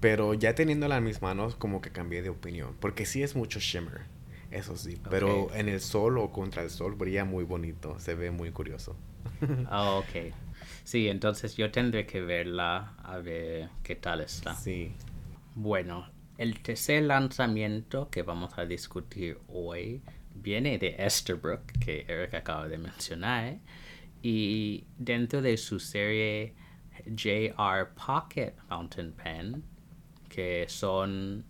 pero 0.00 0.34
ya 0.34 0.54
teniéndola 0.54 0.98
en 0.98 1.04
mis 1.04 1.22
manos 1.22 1.56
como 1.56 1.80
que 1.80 1.90
cambié 1.90 2.22
de 2.22 2.30
opinión, 2.30 2.76
porque 2.80 3.06
sí 3.06 3.22
es 3.22 3.36
mucho 3.36 3.58
shimmer. 3.60 4.02
Eso 4.50 4.76
sí, 4.76 4.98
pero 5.08 5.54
en 5.54 5.68
el 5.68 5.80
sol 5.80 6.18
o 6.18 6.32
contra 6.32 6.64
el 6.64 6.70
sol 6.70 6.96
brilla 6.96 7.24
muy 7.24 7.44
bonito, 7.44 7.98
se 8.00 8.14
ve 8.14 8.30
muy 8.30 8.50
curioso. 8.50 8.96
Ah, 9.70 9.92
ok. 9.92 10.34
Sí, 10.82 11.08
entonces 11.08 11.56
yo 11.56 11.70
tendré 11.70 12.06
que 12.06 12.20
verla 12.20 12.94
a 13.02 13.18
ver 13.18 13.68
qué 13.82 13.94
tal 13.94 14.20
está. 14.22 14.54
Sí. 14.54 14.92
Bueno, 15.54 16.08
el 16.36 16.60
tercer 16.60 17.04
lanzamiento 17.04 18.10
que 18.10 18.22
vamos 18.22 18.58
a 18.58 18.64
discutir 18.64 19.38
hoy 19.48 20.02
viene 20.42 20.78
de 20.78 20.96
Esterbrook, 20.98 21.72
que 21.78 22.04
Eric 22.08 22.34
acaba 22.34 22.68
de 22.68 22.78
mencionar, 22.78 23.58
y 24.22 24.84
dentro 24.98 25.40
de 25.40 25.56
su 25.56 25.80
serie 25.80 26.54
JR 27.06 27.88
Pocket 27.94 28.54
Fountain 28.68 29.12
Pen, 29.12 29.64
que 30.28 30.66
son 30.68 31.44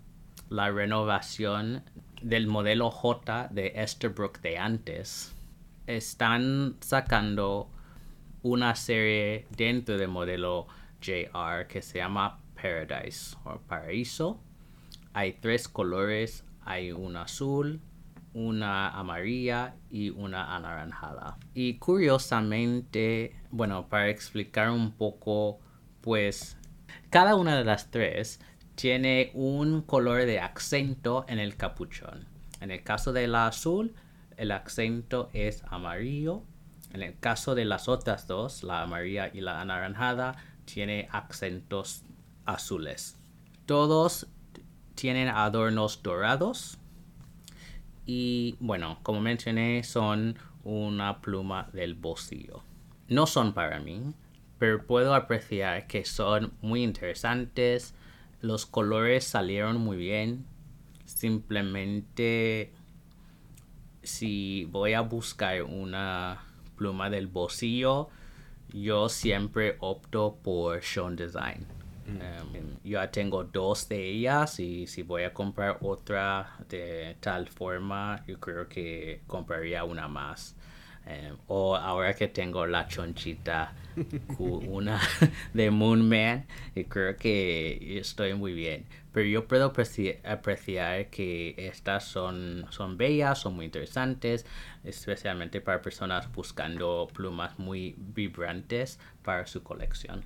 la 0.48 0.70
renovación 0.70 1.82
del 2.22 2.46
modelo 2.46 2.90
J 2.90 3.48
de 3.50 3.72
Esterbrook 3.76 4.40
de 4.40 4.58
antes, 4.58 5.34
están 5.86 6.76
sacando 6.80 7.70
una 8.42 8.74
serie 8.74 9.46
dentro 9.56 9.98
del 9.98 10.08
modelo 10.08 10.66
JR 11.00 11.66
que 11.66 11.82
se 11.82 11.98
llama 11.98 12.40
Paradise 12.54 13.36
o 13.44 13.58
Paraíso. 13.58 14.40
Hay 15.12 15.34
tres 15.34 15.68
colores, 15.68 16.44
hay 16.64 16.92
un 16.92 17.16
azul, 17.16 17.80
una 18.32 18.90
amarilla 18.90 19.74
y 19.90 20.10
una 20.10 20.56
anaranjada. 20.56 21.38
Y 21.54 21.78
curiosamente, 21.78 23.36
bueno, 23.50 23.88
para 23.88 24.08
explicar 24.08 24.70
un 24.70 24.92
poco, 24.92 25.58
pues 26.00 26.56
cada 27.10 27.34
una 27.34 27.56
de 27.56 27.64
las 27.64 27.90
tres 27.90 28.40
tiene 28.74 29.30
un 29.34 29.82
color 29.82 30.24
de 30.26 30.40
acento 30.40 31.24
en 31.28 31.38
el 31.38 31.56
capuchón. 31.56 32.26
En 32.60 32.70
el 32.70 32.82
caso 32.82 33.12
de 33.12 33.26
la 33.26 33.46
azul, 33.46 33.94
el 34.36 34.52
acento 34.52 35.28
es 35.32 35.62
amarillo. 35.68 36.42
En 36.92 37.02
el 37.02 37.18
caso 37.18 37.54
de 37.54 37.64
las 37.64 37.88
otras 37.88 38.26
dos, 38.26 38.62
la 38.62 38.82
amarilla 38.82 39.30
y 39.32 39.40
la 39.40 39.60
anaranjada, 39.60 40.36
tiene 40.64 41.08
acentos 41.12 42.04
azules. 42.46 43.18
Todos 43.66 44.26
tienen 44.94 45.28
adornos 45.28 46.02
dorados. 46.02 46.79
Y 48.06 48.56
bueno, 48.60 48.98
como 49.02 49.20
mencioné, 49.20 49.82
son 49.84 50.38
una 50.64 51.20
pluma 51.20 51.68
del 51.72 51.94
bolsillo. 51.94 52.62
No 53.08 53.26
son 53.26 53.52
para 53.52 53.80
mí, 53.80 54.14
pero 54.58 54.86
puedo 54.86 55.14
apreciar 55.14 55.86
que 55.86 56.04
son 56.04 56.52
muy 56.60 56.82
interesantes 56.82 57.94
los 58.40 58.64
colores 58.66 59.24
salieron 59.24 59.78
muy 59.78 59.96
bien. 59.96 60.46
Simplemente 61.04 62.72
si 64.02 64.64
voy 64.66 64.94
a 64.94 65.02
buscar 65.02 65.62
una 65.62 66.42
pluma 66.76 67.10
del 67.10 67.26
bolsillo, 67.26 68.08
yo 68.72 69.08
siempre 69.08 69.76
opto 69.80 70.38
por 70.42 70.82
Sean 70.82 71.16
Design. 71.16 71.66
Em, 72.18 72.76
yo 72.84 73.00
ya 73.00 73.10
tengo 73.10 73.44
dos 73.44 73.88
de 73.88 74.08
ellas 74.08 74.58
y 74.60 74.86
si 74.86 75.02
voy 75.02 75.22
a 75.24 75.32
comprar 75.32 75.78
otra 75.82 76.56
de 76.68 77.16
tal 77.20 77.48
forma, 77.48 78.24
yo 78.26 78.38
creo 78.40 78.68
que 78.68 79.22
compraría 79.26 79.84
una 79.84 80.08
más. 80.08 80.56
Em, 81.06 81.36
o 81.48 81.76
ahora 81.76 82.14
que 82.14 82.28
tengo 82.28 82.66
la 82.66 82.86
chonchita, 82.86 83.72
una 84.38 85.00
de 85.54 85.70
Moon 85.70 86.08
Man, 86.08 86.46
y 86.74 86.84
creo 86.84 87.16
que 87.16 87.98
estoy 87.98 88.34
muy 88.34 88.52
bien. 88.52 88.86
Pero 89.12 89.26
yo 89.26 89.48
puedo 89.48 89.72
apreciar, 90.24 91.10
que 91.10 91.54
estas 91.58 92.04
son, 92.04 92.66
son 92.70 92.96
bellas, 92.96 93.38
son 93.40 93.54
muy 93.56 93.64
interesantes, 93.64 94.46
especialmente 94.84 95.60
para 95.60 95.82
personas 95.82 96.30
buscando 96.32 97.08
plumas 97.12 97.58
muy 97.58 97.96
vibrantes 97.98 99.00
para 99.22 99.46
su 99.46 99.62
colección. 99.62 100.24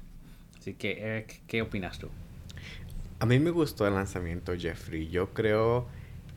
Así 0.64 0.72
que, 0.72 0.98
Eric, 0.98 1.42
¿qué 1.46 1.60
opinas 1.60 1.98
tú? 1.98 2.08
A 3.18 3.26
mí 3.26 3.38
me 3.38 3.50
gustó 3.50 3.86
el 3.86 3.92
lanzamiento, 3.92 4.54
Jeffrey. 4.56 5.10
Yo 5.10 5.34
creo 5.34 5.86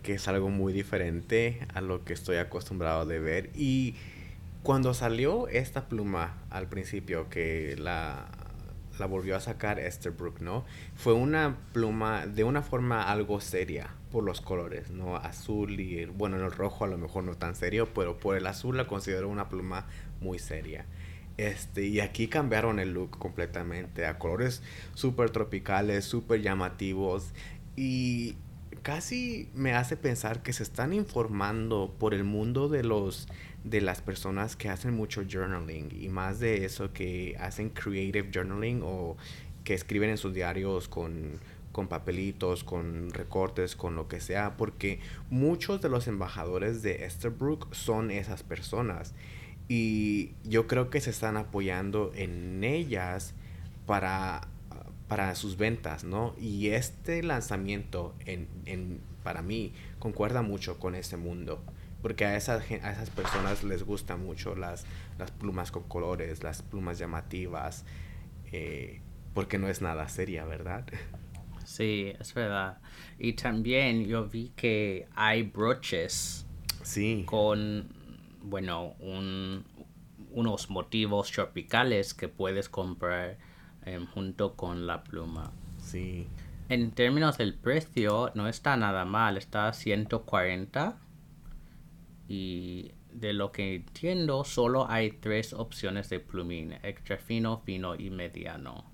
que 0.04 0.16
es 0.16 0.28
algo 0.28 0.50
muy 0.50 0.74
diferente 0.74 1.66
a 1.74 1.80
lo 1.80 2.04
que 2.04 2.12
estoy 2.12 2.36
acostumbrado 2.36 3.06
de 3.06 3.20
ver 3.20 3.50
y 3.56 3.96
cuando 4.64 4.94
salió 4.94 5.48
esta 5.48 5.88
pluma 5.88 6.36
al 6.50 6.68
principio, 6.68 7.30
que 7.30 7.78
la, 7.80 8.28
la 9.00 9.06
volvió 9.06 9.34
a 9.34 9.40
sacar 9.40 9.80
Esterbrook, 9.80 10.42
¿no? 10.42 10.66
Fue 10.98 11.14
una 11.14 11.56
pluma 11.72 12.28
de 12.28 12.44
una 12.44 12.62
forma 12.62 13.04
algo 13.04 13.40
seria 13.40 13.92
por 14.12 14.26
los 14.26 14.42
colores, 14.42 14.92
¿no? 14.92 15.16
Azul 15.16 15.80
y, 15.80 16.04
bueno, 16.04 16.36
en 16.36 16.44
el 16.44 16.52
rojo 16.52 16.84
a 16.84 16.88
lo 16.88 16.98
mejor 16.98 17.24
no 17.24 17.36
tan 17.36 17.56
serio, 17.56 17.94
pero 17.96 18.18
por 18.18 18.36
el 18.36 18.46
azul 18.46 18.76
la 18.76 18.88
considero 18.88 19.30
una 19.30 19.48
pluma 19.48 19.86
muy 20.20 20.38
seria. 20.38 20.86
Este, 21.38 21.86
y 21.86 22.00
aquí 22.00 22.28
cambiaron 22.28 22.80
el 22.80 22.94
look 22.94 23.12
completamente 23.12 24.08
a 24.08 24.18
colores 24.18 24.64
súper 24.96 25.30
tropicales, 25.30 26.04
súper 26.04 26.42
llamativos 26.42 27.32
y 27.76 28.36
casi 28.82 29.50
me 29.54 29.74
hace 29.74 29.98
pensar 29.98 30.42
que 30.42 30.52
se 30.52 30.64
están 30.64 30.94
informando 30.94 31.94
por 32.00 32.16
el 32.16 32.24
mundo 32.24 32.70
de 32.70 32.84
los 32.84 33.28
de 33.64 33.82
las 33.82 34.02
personas 34.02 34.56
que 34.56 34.70
hacen 34.70 34.94
mucho 34.96 35.24
journaling 35.30 35.90
y 35.92 36.10
más 36.10 36.40
de 36.40 36.66
eso 36.66 36.94
que 36.94 37.36
hacen 37.40 37.70
creative 37.70 38.30
journaling 38.34 38.82
o 38.84 39.18
que 39.64 39.74
escriben 39.74 40.10
en 40.10 40.18
sus 40.18 40.34
diarios 40.34 40.88
con, 40.88 41.40
con 41.72 41.88
papelitos, 41.88 42.64
con 42.64 43.12
recortes, 43.12 43.76
con 43.76 43.96
lo 43.96 44.08
que 44.08 44.22
sea, 44.22 44.56
porque 44.56 45.02
muchos 45.30 45.82
de 45.82 45.90
los 45.90 46.08
embajadores 46.08 46.82
de 46.82 47.06
Esterbrook 47.06 47.74
son 47.74 48.10
esas 48.10 48.44
personas 48.44 49.14
y 49.68 50.32
yo 50.44 50.68
creo 50.68 50.90
que 50.90 51.02
se 51.02 51.10
están 51.10 51.38
apoyando 51.38 52.12
en 52.16 52.64
ellas 52.64 53.34
para 53.86 54.48
para 55.08 55.36
sus 55.36 55.58
ventas, 55.58 56.04
¿no? 56.04 56.36
Y 56.40 56.70
este 56.70 57.24
lanzamiento, 57.24 58.14
en, 58.26 58.48
en, 58.66 59.02
para 59.24 59.42
mí, 59.42 59.74
concuerda 60.00 60.42
mucho 60.42 60.80
con 60.80 60.96
ese 60.96 61.18
mundo. 61.18 61.64
Porque 62.02 62.26
a 62.26 62.36
esas, 62.36 62.70
a 62.70 62.92
esas 62.92 63.10
personas 63.10 63.64
les 63.64 63.84
gustan 63.84 64.24
mucho 64.24 64.56
las, 64.56 64.86
las 65.18 65.32
plumas 65.32 65.72
con 65.72 65.84
colores, 65.84 66.44
las 66.44 66.62
plumas 66.62 67.00
llamativas, 67.00 67.86
eh, 68.52 69.02
porque 69.34 69.58
no 69.58 69.68
es 69.70 69.82
nada 69.82 70.08
seria, 70.10 70.46
¿verdad? 70.46 70.86
Sí, 71.66 72.14
es 72.18 72.34
verdad. 72.34 72.78
Y 73.20 73.34
también 73.34 74.06
yo 74.06 74.30
vi 74.30 74.54
que 74.56 75.06
hay 75.14 75.44
broches 75.44 76.46
sí. 76.82 77.24
con, 77.26 77.90
bueno, 78.50 78.96
un, 79.00 79.66
unos 80.32 80.70
motivos 80.70 81.32
tropicales 81.32 82.14
que 82.14 82.28
puedes 82.28 82.70
comprar 82.70 83.38
em, 83.86 84.06
junto 84.08 84.56
con 84.56 84.88
la 84.88 85.04
pluma. 85.04 85.52
Sí. 85.80 86.28
En 86.70 86.92
términos 86.92 87.38
del 87.38 87.54
precio, 87.54 88.32
no 88.36 88.48
está 88.48 88.76
nada 88.76 89.06
mal, 89.06 89.38
está 89.38 89.68
a 89.70 89.74
140. 89.74 90.98
Y 92.28 92.92
de 93.14 93.34
lo 93.34 93.52
que 93.52 93.76
entiendo, 93.76 94.44
solo 94.44 94.90
hay 94.90 95.12
tres 95.12 95.54
opciones 95.54 96.10
de 96.10 96.20
plumín: 96.20 96.74
extra 96.84 97.18
fino, 97.18 97.60
fino 97.60 97.96
y 97.96 98.10
mediano. 98.10 98.92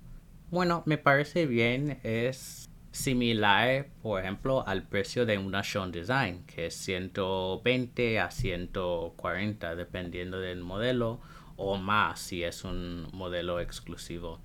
Bueno, 0.50 0.82
me 0.86 0.98
parece 0.98 1.46
bien, 1.46 1.98
es 2.04 2.70
similar, 2.94 3.88
por 4.02 4.20
ejemplo, 4.20 4.64
al 4.66 4.84
precio 4.84 5.26
de 5.26 5.36
una 5.36 5.64
Sean 5.64 5.90
Design, 5.90 6.44
que 6.46 6.66
es 6.66 6.74
120 6.76 8.20
a 8.20 8.30
140, 8.30 9.74
dependiendo 9.74 10.38
del 10.38 10.60
modelo, 10.60 11.20
o 11.56 11.76
más 11.76 12.20
si 12.20 12.44
es 12.44 12.62
un 12.62 13.08
modelo 13.12 13.58
exclusivo. 13.58 14.38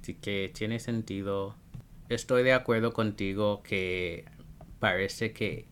Así 0.00 0.14
que 0.14 0.52
tiene 0.54 0.80
sentido. 0.80 1.56
Estoy 2.10 2.42
de 2.42 2.52
acuerdo 2.52 2.92
contigo 2.92 3.62
que 3.62 4.26
parece 4.80 5.32
que 5.32 5.66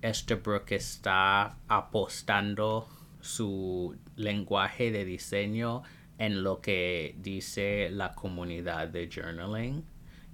Estabrook 0.00 0.72
está 0.72 1.58
apostando 1.68 2.88
su 3.20 3.94
lenguaje 4.16 4.90
de 4.90 5.04
diseño 5.04 5.82
en 6.16 6.42
lo 6.42 6.62
que 6.62 7.14
dice 7.18 7.90
la 7.90 8.14
comunidad 8.14 8.88
de 8.88 9.10
journaling 9.12 9.84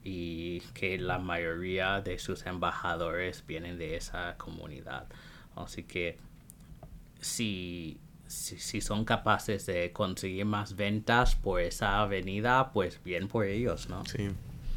y 0.04 0.60
que 0.74 0.98
la 0.98 1.18
mayoría 1.18 2.02
de 2.02 2.18
sus 2.18 2.44
embajadores 2.44 3.42
vienen 3.46 3.78
de 3.78 3.96
esa 3.96 4.36
comunidad. 4.36 5.06
Así 5.56 5.84
que 5.84 6.18
si, 7.20 7.98
si, 8.26 8.82
son 8.82 9.06
capaces 9.06 9.64
de 9.64 9.92
conseguir 9.92 10.44
más 10.44 10.76
ventas 10.76 11.36
por 11.36 11.60
esa 11.60 12.00
avenida, 12.00 12.70
pues 12.72 13.02
bien 13.02 13.28
por 13.28 13.46
ellos, 13.46 13.88
¿no? 13.88 14.04
Sí, 14.04 14.28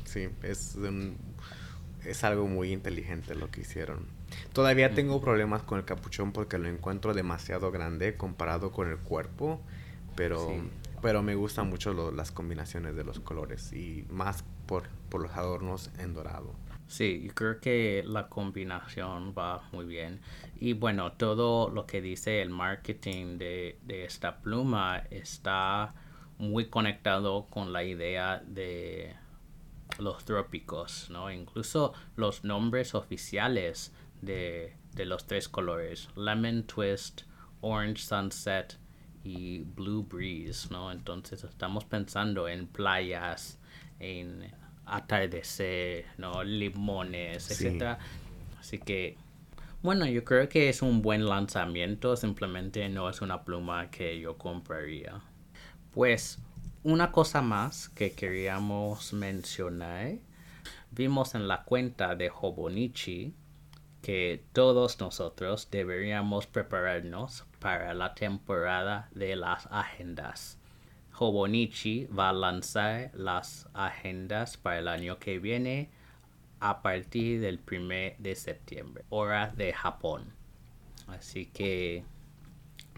sí, 0.05 0.29
es, 0.43 0.77
es 2.05 2.23
algo 2.23 2.47
muy 2.47 2.71
inteligente 2.71 3.35
lo 3.35 3.51
que 3.51 3.61
hicieron. 3.61 4.05
Todavía 4.53 4.93
tengo 4.93 5.19
problemas 5.19 5.61
con 5.63 5.79
el 5.79 5.85
capuchón 5.85 6.31
porque 6.31 6.57
lo 6.57 6.69
encuentro 6.69 7.13
demasiado 7.13 7.69
grande 7.71 8.15
comparado 8.15 8.71
con 8.71 8.89
el 8.89 8.97
cuerpo, 8.97 9.61
pero, 10.15 10.53
pero 11.01 11.21
me 11.21 11.35
gustan 11.35 11.69
mucho 11.69 12.11
las 12.11 12.31
combinaciones 12.31 12.95
de 12.95 13.03
los 13.03 13.19
colores 13.19 13.73
y 13.73 14.05
más 14.09 14.43
por, 14.67 14.89
por 15.09 15.21
los 15.21 15.31
adornos 15.31 15.89
en 15.97 16.13
dorado. 16.13 16.53
Sí, 16.87 17.23
yo 17.25 17.33
creo 17.33 17.59
que 17.59 18.03
la 18.05 18.29
combinación 18.29 19.33
va 19.37 19.67
muy 19.73 19.85
bien. 19.85 20.21
Y 20.59 20.73
bueno, 20.73 21.11
todo 21.13 21.69
lo 21.69 21.85
que 21.85 22.01
dice 22.01 22.41
el 22.41 22.49
marketing 22.49 23.37
de, 23.37 23.79
de 23.83 24.05
esta 24.05 24.37
pluma 24.37 25.03
está 25.09 25.93
muy 26.37 26.69
conectado 26.69 27.47
con 27.49 27.73
la 27.73 27.83
idea 27.83 28.41
de 28.45 29.15
los 29.99 30.23
trópicos, 30.23 31.09
¿no? 31.09 31.31
Incluso 31.31 31.93
los 32.15 32.43
nombres 32.43 32.95
oficiales 32.95 33.93
de, 34.21 34.75
de 34.93 35.05
los 35.05 35.25
tres 35.25 35.49
colores, 35.49 36.09
Lemon 36.15 36.63
Twist, 36.63 37.23
Orange 37.61 38.03
Sunset 38.03 38.77
y 39.23 39.59
Blue 39.59 40.03
Breeze, 40.03 40.69
¿no? 40.71 40.91
Entonces 40.91 41.43
estamos 41.43 41.85
pensando 41.85 42.47
en 42.47 42.67
playas, 42.67 43.59
en 43.99 44.51
atardecer, 44.85 46.05
¿no? 46.17 46.43
Limones, 46.43 47.51
etc. 47.51 47.97
Así 48.59 48.79
que, 48.79 49.17
bueno, 49.81 50.05
yo 50.05 50.23
creo 50.23 50.49
que 50.49 50.69
es 50.69 50.81
un 50.81 51.01
buen 51.01 51.25
lanzamiento, 51.25 52.15
simplemente 52.15 52.87
no 52.89 53.09
es 53.09 53.21
una 53.21 53.43
pluma 53.43 53.89
que 53.91 54.19
yo 54.19 54.37
compraría. 54.37 55.21
Pues, 55.91 56.39
una 56.83 57.11
cosa 57.11 57.41
más 57.41 57.89
que 57.89 58.13
queríamos 58.13 59.13
mencionar, 59.13 60.15
vimos 60.91 61.35
en 61.35 61.47
la 61.47 61.63
cuenta 61.63 62.15
de 62.15 62.29
Hobonichi 62.29 63.33
que 64.01 64.45
todos 64.53 64.99
nosotros 64.99 65.69
deberíamos 65.69 66.47
prepararnos 66.47 67.45
para 67.59 67.93
la 67.93 68.13
temporada 68.13 69.09
de 69.13 69.35
las 69.35 69.67
agendas. 69.71 70.56
Hobonichi 71.17 72.05
va 72.07 72.29
a 72.29 72.33
lanzar 72.33 73.11
las 73.13 73.67
agendas 73.73 74.57
para 74.57 74.79
el 74.79 74.87
año 74.87 75.17
que 75.17 75.39
viene 75.39 75.89
a 76.59 76.81
partir 76.81 77.41
del 77.41 77.59
1 77.69 78.15
de 78.19 78.35
septiembre, 78.35 79.03
hora 79.09 79.53
de 79.55 79.73
Japón. 79.73 80.33
Así 81.07 81.45
que 81.45 82.03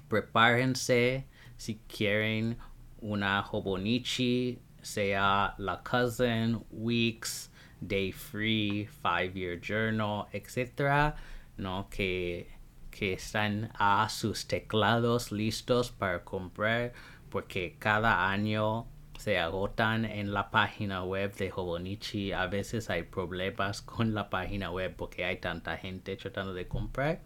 prepárense 0.08 1.26
si 1.56 1.80
quieren 1.88 2.58
una 3.02 3.42
Hobonichi, 3.42 4.60
sea 4.82 5.56
la 5.58 5.82
Cousin, 5.84 6.66
Weeks, 6.72 7.50
Day 7.82 8.12
Free, 8.12 8.88
Five 9.02 9.34
Year 9.34 9.60
Journal, 9.60 10.28
etc. 10.34 11.16
¿no? 11.58 11.88
Que, 11.90 12.50
que 12.92 13.14
están 13.14 13.72
a 13.76 14.10
sus 14.10 14.48
teclados 14.48 15.32
listos 15.32 15.92
para 15.92 16.24
comprar 16.24 16.94
porque 17.30 17.76
cada 17.80 18.30
año 18.30 18.88
se 19.20 19.38
agotan 19.38 20.06
en 20.06 20.34
la 20.34 20.50
página 20.50 21.04
web 21.04 21.36
de 21.36 21.52
Hobonichi. 21.54 22.32
A 22.32 22.48
veces 22.48 22.90
hay 22.90 23.04
problemas 23.04 23.82
con 23.84 24.14
la 24.14 24.30
página 24.30 24.72
web 24.72 24.96
porque 24.96 25.26
hay 25.26 25.38
tanta 25.38 25.78
gente 25.78 26.16
tratando 26.16 26.54
de 26.54 26.68
comprar. 26.68 27.20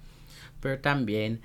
Pero 0.59 0.79
también 0.79 1.41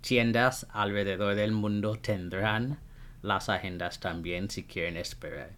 tiendas 0.00 0.66
alrededor 0.70 1.34
del 1.36 1.52
mundo 1.52 1.96
tendrán 1.96 2.78
las 3.22 3.48
agendas 3.48 4.00
también 4.00 4.50
si 4.50 4.64
quieren 4.64 4.96
esperar. 4.96 5.50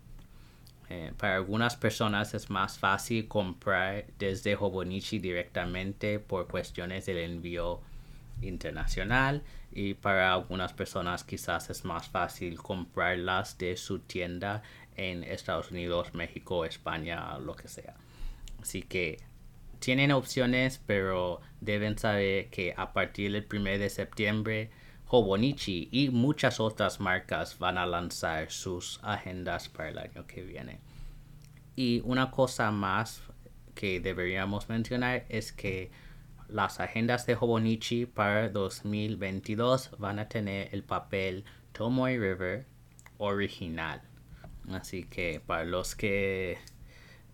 Eh, 0.91 1.13
para 1.19 1.37
algunas 1.37 1.77
personas 1.77 2.33
es 2.35 2.49
más 2.49 2.79
fácil 2.79 3.29
comprar 3.29 4.07
desde 4.19 4.57
Hobonichi 4.57 5.19
directamente 5.19 6.19
por 6.19 6.49
cuestiones 6.49 7.05
del 7.07 7.19
envío 7.19 7.81
internacional 8.41 9.43
y 9.79 9.95
para 9.95 10.33
algunas 10.33 10.73
personas 10.73 11.23
quizás 11.23 11.71
es 11.71 11.85
más 11.85 12.09
fácil 12.09 12.59
comprarlas 12.59 13.59
de 13.59 13.77
su 13.77 14.01
tienda 14.01 14.63
en 14.97 15.23
Estados 15.23 15.71
Unidos, 15.71 16.15
México, 16.15 16.65
España, 16.65 17.39
lo 17.39 17.55
que 17.55 17.69
sea. 17.69 17.95
Así 18.61 18.83
que 18.83 19.19
tienen 19.79 20.11
opciones, 20.11 20.81
pero 20.85 21.41
deben 21.61 21.97
saber 21.97 22.51
que 22.51 22.75
a 22.77 22.93
partir 22.93 23.31
del 23.31 23.47
1 23.49 23.79
de 23.79 23.89
septiembre, 23.89 24.71
Hobonichi 25.07 25.89
y 25.93 26.09
muchas 26.09 26.59
otras 26.59 26.99
marcas 26.99 27.61
van 27.61 27.79
a 27.79 27.87
lanzar 27.87 28.51
sus 28.51 28.99
agendas 29.05 29.69
para 29.69 29.91
el 29.91 29.99
año 29.99 30.27
que 30.27 30.43
viene. 30.43 30.81
Y 31.77 32.03
una 32.05 32.33
cosa 32.33 32.73
más 32.73 33.23
que 33.77 34.01
deberíamos 34.01 34.69
mencionar 34.69 35.25
es 35.29 35.53
que 35.53 35.93
las 36.49 36.81
agendas 36.81 37.27
de 37.27 37.35
Hobonichi 37.35 38.07
para 38.07 38.49
2022 38.49 39.91
van 39.99 40.19
a 40.19 40.29
tener 40.29 40.69
el 40.73 40.83
papel 40.83 41.45
Tomoe 41.73 42.19
River 42.19 42.67
original. 43.19 44.03
Así 44.71 45.05
que 45.05 45.41
para 45.45 45.65
los 45.65 45.95
que 45.95 46.59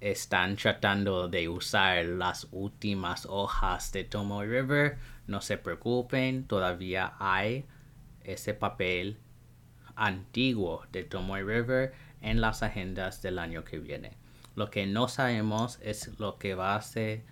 están 0.00 0.56
tratando 0.56 1.28
de 1.28 1.48
usar 1.48 2.04
las 2.04 2.48
últimas 2.50 3.26
hojas 3.26 3.92
de 3.92 4.04
Tomoe 4.04 4.46
River, 4.46 4.98
no 5.26 5.40
se 5.40 5.58
preocupen, 5.58 6.46
todavía 6.46 7.14
hay 7.18 7.66
ese 8.22 8.52
papel 8.52 9.18
antiguo 9.94 10.84
de 10.90 11.04
Tomoe 11.04 11.42
River 11.42 11.92
en 12.20 12.40
las 12.40 12.62
agendas 12.62 13.22
del 13.22 13.38
año 13.38 13.64
que 13.64 13.78
viene. 13.78 14.16
Lo 14.56 14.70
que 14.70 14.86
no 14.86 15.08
sabemos 15.08 15.78
es 15.82 16.18
lo 16.18 16.38
que 16.38 16.54
va 16.54 16.74
a 16.74 16.82
ser 16.82 17.24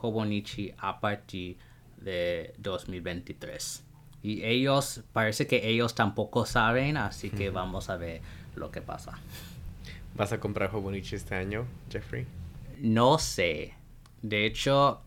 Hobonichi 0.00 0.72
a 0.78 1.00
partir 1.00 1.58
de 1.96 2.54
2023. 2.58 3.84
Y 4.22 4.44
ellos, 4.44 5.02
parece 5.12 5.46
que 5.46 5.68
ellos 5.68 5.94
tampoco 5.94 6.44
saben, 6.44 6.96
así 6.96 7.30
que 7.30 7.50
vamos 7.50 7.88
a 7.88 7.96
ver 7.96 8.20
lo 8.54 8.70
que 8.70 8.82
pasa. 8.82 9.18
¿Vas 10.14 10.32
a 10.32 10.40
comprar 10.40 10.74
Hobonichi 10.74 11.16
este 11.16 11.34
año, 11.34 11.66
Jeffrey? 11.90 12.26
No 12.78 13.18
sé. 13.18 13.74
De 14.20 14.44
hecho, 14.44 15.00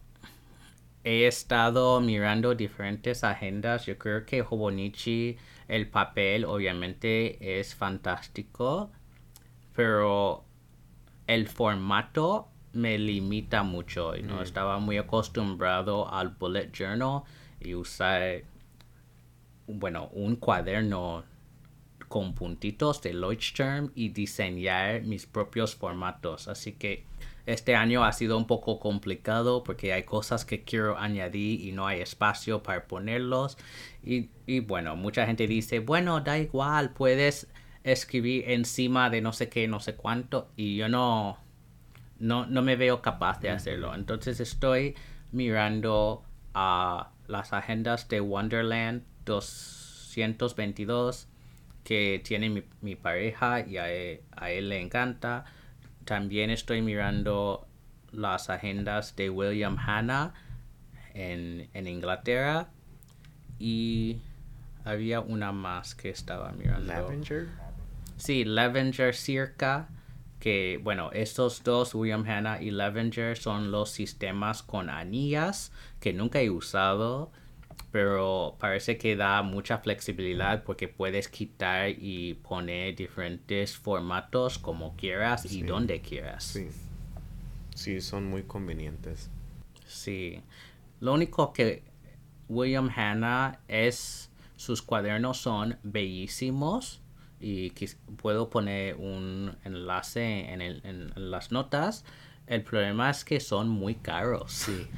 he 1.04 1.28
estado 1.28 2.02
mirando 2.02 2.56
diferentes 2.56 3.24
agendas. 3.24 3.86
Yo 3.86 3.98
creo 3.98 4.26
que 4.26 4.42
Hobonichi, 4.42 5.38
el 5.68 5.88
papel 5.90 6.46
obviamente 6.46 7.60
es 7.60 7.76
fantástico, 7.76 8.92
pero 9.76 10.44
el 11.28 11.48
formato 11.48 12.48
me 12.74 12.98
limita 12.98 13.64
mucho. 13.64 14.14
¿no? 14.24 14.42
Estaba 14.42 14.80
muy 14.80 14.98
acostumbrado 14.98 16.12
al 16.12 16.30
bullet 16.30 16.72
journal 16.72 17.22
y 17.60 17.76
usar, 17.76 18.44
bueno, 19.68 20.10
un 20.14 20.36
cuaderno 20.36 21.24
con 22.08 22.36
puntitos 22.36 23.02
de 23.02 23.14
Leuchtturm 23.14 23.92
y 23.96 24.10
diseñar 24.10 25.02
mis 25.04 25.26
propios 25.26 25.76
formatos. 25.76 26.48
Así 26.48 26.74
que 26.74 27.06
este 27.46 27.76
año 27.76 28.04
ha 28.04 28.12
sido 28.12 28.38
un 28.38 28.46
poco 28.46 28.80
complicado 28.80 29.64
porque 29.64 29.94
hay 29.94 30.04
cosas 30.04 30.46
que 30.46 30.64
quiero 30.64 30.98
añadir 30.98 31.62
y 31.62 31.72
no 31.72 31.88
hay 31.88 32.02
espacio 32.02 32.62
para 32.62 32.86
ponerlos. 32.86 33.58
Y, 34.04 34.30
y 34.46 34.60
bueno, 34.60 34.96
mucha 34.96 35.26
gente 35.26 35.48
dice, 35.48 35.80
bueno, 35.80 36.22
da 36.22 36.38
igual, 36.38 36.92
puedes 36.94 37.48
escribir 37.84 38.50
encima 38.50 39.10
de 39.10 39.22
no 39.22 39.34
sé 39.34 39.50
qué, 39.50 39.68
no 39.68 39.80
sé 39.80 39.96
cuánto. 39.96 40.50
Y 40.56 40.78
yo 40.78 40.90
no, 40.90 41.38
no, 42.24 42.46
no 42.46 42.62
me 42.62 42.78
veo 42.78 43.02
capaz 43.02 43.42
de 43.42 43.50
hacerlo. 43.50 43.94
Entonces 43.94 44.40
estoy 44.40 44.96
mirando 45.34 46.24
a 46.54 47.12
las 47.28 47.52
agendas 47.52 48.08
de 48.08 48.22
Wonderland 48.22 49.04
222 49.26 51.28
que 51.84 52.22
tiene 52.24 52.50
mi, 52.50 52.64
mi 52.80 52.96
pareja 52.96 53.68
y 53.68 53.76
a 53.76 53.92
él, 53.92 54.70
le 54.70 54.80
encanta. 54.80 55.44
También 56.06 56.50
estoy 56.50 56.82
mirando 56.82 57.68
las 58.14 58.50
agendas 58.50 59.18
de 59.18 59.30
William 59.30 59.78
Hanna 59.78 60.34
en, 61.14 61.68
en 61.74 61.88
Inglaterra 61.88 62.70
y 63.60 64.22
había 64.86 65.20
una 65.20 65.52
más 65.52 65.94
que 65.94 66.10
estaba 66.10 66.54
mirando. 66.54 66.94
Levenger. 66.94 67.50
Sí, 68.16 68.46
Levenger 68.46 69.14
Circa 69.14 69.90
que, 70.44 70.78
bueno, 70.84 71.10
estos 71.14 71.64
dos, 71.64 71.96
William 71.96 72.26
Hanna 72.28 72.62
y 72.62 72.70
Levenger, 72.70 73.38
son 73.38 73.72
los 73.72 73.92
sistemas 73.92 74.62
con 74.62 74.90
anillas 74.90 75.72
que 76.02 76.12
nunca 76.12 76.42
he 76.42 76.50
usado, 76.50 77.32
pero 77.94 78.58
parece 78.60 78.98
que 78.98 79.16
da 79.16 79.42
mucha 79.42 79.78
flexibilidad 79.78 80.66
porque 80.66 80.90
puedes 80.90 81.30
quitar 81.30 81.92
y 81.92 82.34
poner 82.34 82.94
diferentes 82.94 83.78
formatos 83.78 84.60
como 84.60 84.98
quieras 84.98 85.50
y 85.50 85.62
donde 85.64 86.02
quieras. 86.02 86.44
Sí. 86.44 86.68
Sí, 87.74 88.02
son 88.02 88.26
muy 88.26 88.44
convenientes. 88.44 89.30
Sí. 89.88 90.42
Lo 91.00 91.14
único 91.14 91.54
que 91.54 91.84
William 92.50 92.90
Hanna 92.94 93.62
es, 93.70 94.30
sus 94.58 94.82
cuadernos 94.82 95.38
son 95.38 95.78
bellísimos 95.84 97.02
y 97.44 97.74
puedo 98.22 98.50
poner 98.50 98.96
un 98.96 99.56
enlace 99.66 100.52
en, 100.54 100.62
el, 100.62 100.82
en, 100.86 101.12
las 101.16 101.52
notas. 101.52 102.06
El 102.48 102.64
problema 102.64 103.10
es 103.10 103.26
que 103.26 103.42
son 103.42 103.68
muy 103.68 103.96
caros. 103.96 104.52
Sí. 104.52 104.88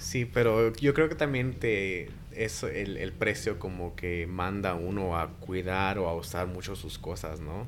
Sí, 0.00 0.24
pero 0.24 0.72
yo 0.76 0.94
creo 0.94 1.10
que 1.10 1.14
también 1.14 1.52
te 1.52 2.08
eso 2.32 2.68
el, 2.68 2.96
el 2.96 3.12
precio 3.12 3.58
como 3.58 3.94
que 3.96 4.26
manda 4.26 4.70
a 4.70 4.74
uno 4.74 5.18
a 5.18 5.28
cuidar 5.28 5.98
o 5.98 6.08
a 6.08 6.14
usar 6.14 6.46
mucho 6.46 6.74
sus 6.74 6.98
cosas, 6.98 7.40
¿no? 7.40 7.66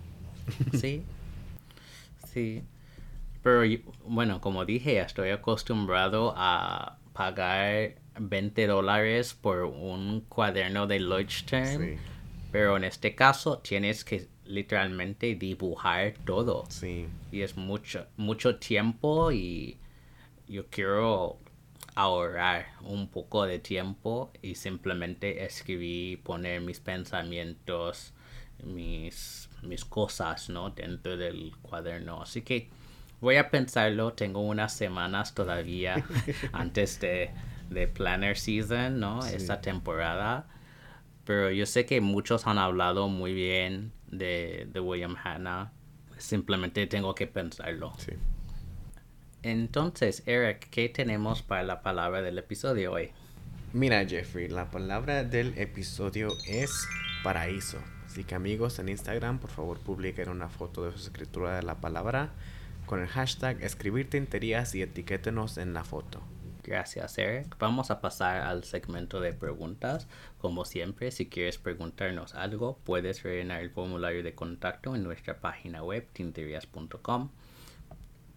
Sí. 0.73 1.03
Sí. 2.33 2.63
Pero 3.43 3.63
bueno, 4.07 4.41
como 4.41 4.65
dije, 4.65 4.99
estoy 4.99 5.29
acostumbrado 5.29 6.33
a 6.35 6.97
pagar 7.13 7.97
20 8.19 8.67
dólares 8.67 9.35
por 9.35 9.65
un 9.65 10.23
cuaderno 10.23 10.87
de 10.87 11.01
Leuchtturm. 11.01 11.67
Sí. 11.67 11.99
Pero 12.53 12.77
en 12.77 12.85
este 12.85 13.15
caso 13.15 13.59
tienes 13.59 14.05
que 14.05 14.29
literalmente 14.45 15.35
dibujar 15.35 16.15
todo. 16.25 16.65
Sí. 16.69 17.07
Y 17.33 17.41
es 17.41 17.57
mucho, 17.57 18.07
mucho 18.17 18.57
tiempo 18.57 19.33
y 19.33 19.79
yo 20.47 20.67
quiero 20.69 21.39
ahorrar 21.95 22.67
un 22.83 23.09
poco 23.09 23.45
de 23.47 23.59
tiempo 23.59 24.33
y 24.43 24.55
simplemente 24.55 25.45
escribir, 25.45 26.23
poner 26.23 26.61
mis 26.61 26.81
pensamientos, 26.81 28.13
mis, 28.63 29.49
mis 29.63 29.85
cosas, 29.85 30.49
¿no? 30.49 30.71
Dentro 30.71 31.17
del 31.17 31.53
cuaderno. 31.63 32.23
Así 32.23 32.43
que 32.43 32.71
voy 33.21 33.37
a 33.37 33.51
pensarlo. 33.51 34.13
Tengo 34.13 34.41
unas 34.41 34.75
semanas 34.75 35.35
todavía 35.35 36.05
antes 36.53 37.01
de, 37.01 37.31
de 37.71 37.89
Planner 37.89 38.37
Season, 38.37 38.99
¿no? 38.99 39.25
Esta 39.25 39.61
temporada. 39.61 40.47
Pero 41.25 41.51
yo 41.51 41.67
sé 41.67 41.87
que 41.87 42.01
muchos 42.01 42.47
han 42.47 42.59
hablado 42.59 43.09
muy 43.09 43.33
bien 43.33 43.93
de, 44.11 44.69
William 44.75 45.17
Hanna. 45.23 45.73
Simplemente 46.19 46.87
tengo 46.87 47.15
que 47.15 47.27
pensarlo. 47.27 47.93
Sí. 47.99 48.13
Entonces, 49.43 50.23
Eric, 50.27 50.69
¿qué 50.71 50.89
tenemos 50.89 51.43
para 51.43 51.63
la 51.63 51.83
palabra 51.83 52.23
del 52.23 52.39
episodio 52.39 52.93
hoy? 52.93 53.11
Mira, 53.73 54.07
Jeffrey, 54.07 54.49
la 54.49 54.71
palabra 54.71 55.25
del 55.25 55.59
episodio 55.59 56.29
es 56.47 56.87
paraíso. 57.23 57.79
Así 58.07 58.25
que 58.25 58.35
amigos 58.35 58.79
en 58.79 58.89
Instagram, 58.89 59.39
por 59.39 59.51
favor 59.51 59.79
publiquen 59.81 60.29
una 60.29 60.49
foto 60.49 60.85
de 60.85 60.93
su 60.93 60.99
escritura 60.99 61.57
de 61.57 61.63
la 61.63 61.81
palabra 61.81 62.31
con 62.87 63.01
el 63.01 63.09
hashtag 63.09 63.63
escribir 63.63 64.11
tinterías 64.11 64.75
y 64.75 64.83
etiquétenos 64.83 65.57
en 65.57 65.73
la 65.73 65.83
foto. 65.83 66.21
Gracias, 66.63 67.19
Eric. 67.19 67.57
Vamos 67.59 67.91
a 67.91 68.01
pasar 68.01 68.43
al 68.43 68.65
segmento 68.65 69.21
de 69.21 69.33
preguntas. 69.33 70.07
Como 70.43 70.65
siempre, 70.65 71.13
si 71.13 71.29
quieres 71.29 71.57
preguntarnos 71.57 72.35
algo, 72.35 72.77
puedes 72.83 73.23
rellenar 73.23 73.63
el 73.63 73.71
formulario 73.71 74.25
de 74.25 74.35
contacto 74.35 74.97
en 74.97 75.05
nuestra 75.05 75.39
página 75.39 75.85
web 75.85 76.05
tinterias.com. 76.13 77.31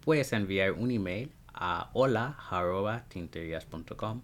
Puedes 0.04 0.32
enviar 0.32 0.70
un 0.70 0.92
email 0.92 1.32
a 1.52 1.90
hola.tinterias.com. 1.94 4.22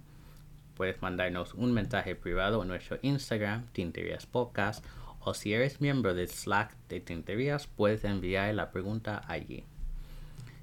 Puedes 0.77 1.03
mandarnos 1.03 1.55
un 1.55 1.73
mensaje 1.73 2.15
privado 2.15 2.63
en 2.63 2.69
nuestro 2.69 3.01
Instagram, 3.03 3.67
Tinterias 3.73 4.27
Podcast, 4.27 4.87
o 5.19 5.35
si 5.35 5.53
eres 5.53 5.81
miembro 5.81 6.15
del 6.15 6.29
Slack 6.29 6.77
de 6.89 7.01
Tinterías, 7.01 7.67
puedes 7.67 8.05
enviar 8.05 8.55
la 8.55 8.71
pregunta 8.71 9.25
allí. 9.27 9.65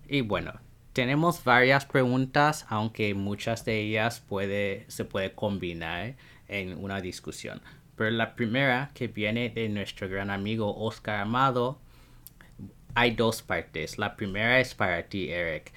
Y 0.08 0.21
bueno, 0.21 0.53
tenemos 0.93 1.43
varias 1.43 1.86
preguntas, 1.86 2.65
aunque 2.69 3.13
muchas 3.13 3.65
de 3.65 3.82
ellas 3.82 4.23
se 4.88 5.03
puede 5.03 5.36
combinar 5.36 6.15
en 6.49 6.77
una 6.77 6.99
discusión. 7.01 7.62
Pero 7.95 8.12
la 8.12 8.35
primera, 8.35 8.91
que 8.93 9.07
viene 9.07 9.49
de 9.49 9.69
nuestro 9.69 10.09
gran 10.09 10.29
amigo 10.29 10.75
Oscar 10.75 11.21
Amado, 11.21 11.79
hay 12.95 13.12
dos 13.15 13.41
partes. 13.41 13.97
La 13.97 14.15
primera 14.15 14.59
es 14.59 14.75
para 14.75 15.03
ti, 15.03 15.29
Eric, 15.29 15.71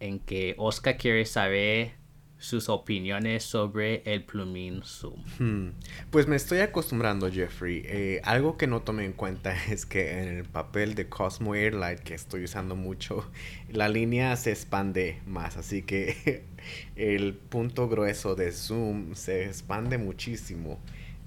en 0.00 0.18
que 0.20 0.54
Oscar 0.58 0.96
quiere 0.96 1.24
saber 1.24 1.92
sus 2.38 2.68
opiniones 2.68 3.44
sobre 3.44 4.02
el 4.04 4.24
plumín 4.24 4.82
Zoom. 4.84 5.22
Hmm. 5.38 5.72
Pues 6.10 6.26
me 6.26 6.36
estoy 6.36 6.58
acostumbrando, 6.58 7.30
Jeffrey. 7.30 7.82
Eh, 7.86 8.20
algo 8.24 8.56
que 8.56 8.66
no 8.66 8.82
tomé 8.82 9.04
en 9.04 9.12
cuenta 9.12 9.56
es 9.70 9.86
que 9.86 10.20
en 10.20 10.28
el 10.28 10.44
papel 10.44 10.94
de 10.94 11.08
Cosmo 11.08 11.54
Airlight 11.54 12.00
que 12.00 12.14
estoy 12.14 12.44
usando 12.44 12.76
mucho, 12.76 13.30
la 13.70 13.88
línea 13.88 14.36
se 14.36 14.50
expande 14.50 15.20
más, 15.26 15.56
así 15.56 15.82
que 15.82 16.44
el 16.96 17.34
punto 17.34 17.88
grueso 17.88 18.34
de 18.34 18.52
Zoom 18.52 19.14
se 19.14 19.44
expande 19.46 19.98
muchísimo. 19.98 20.78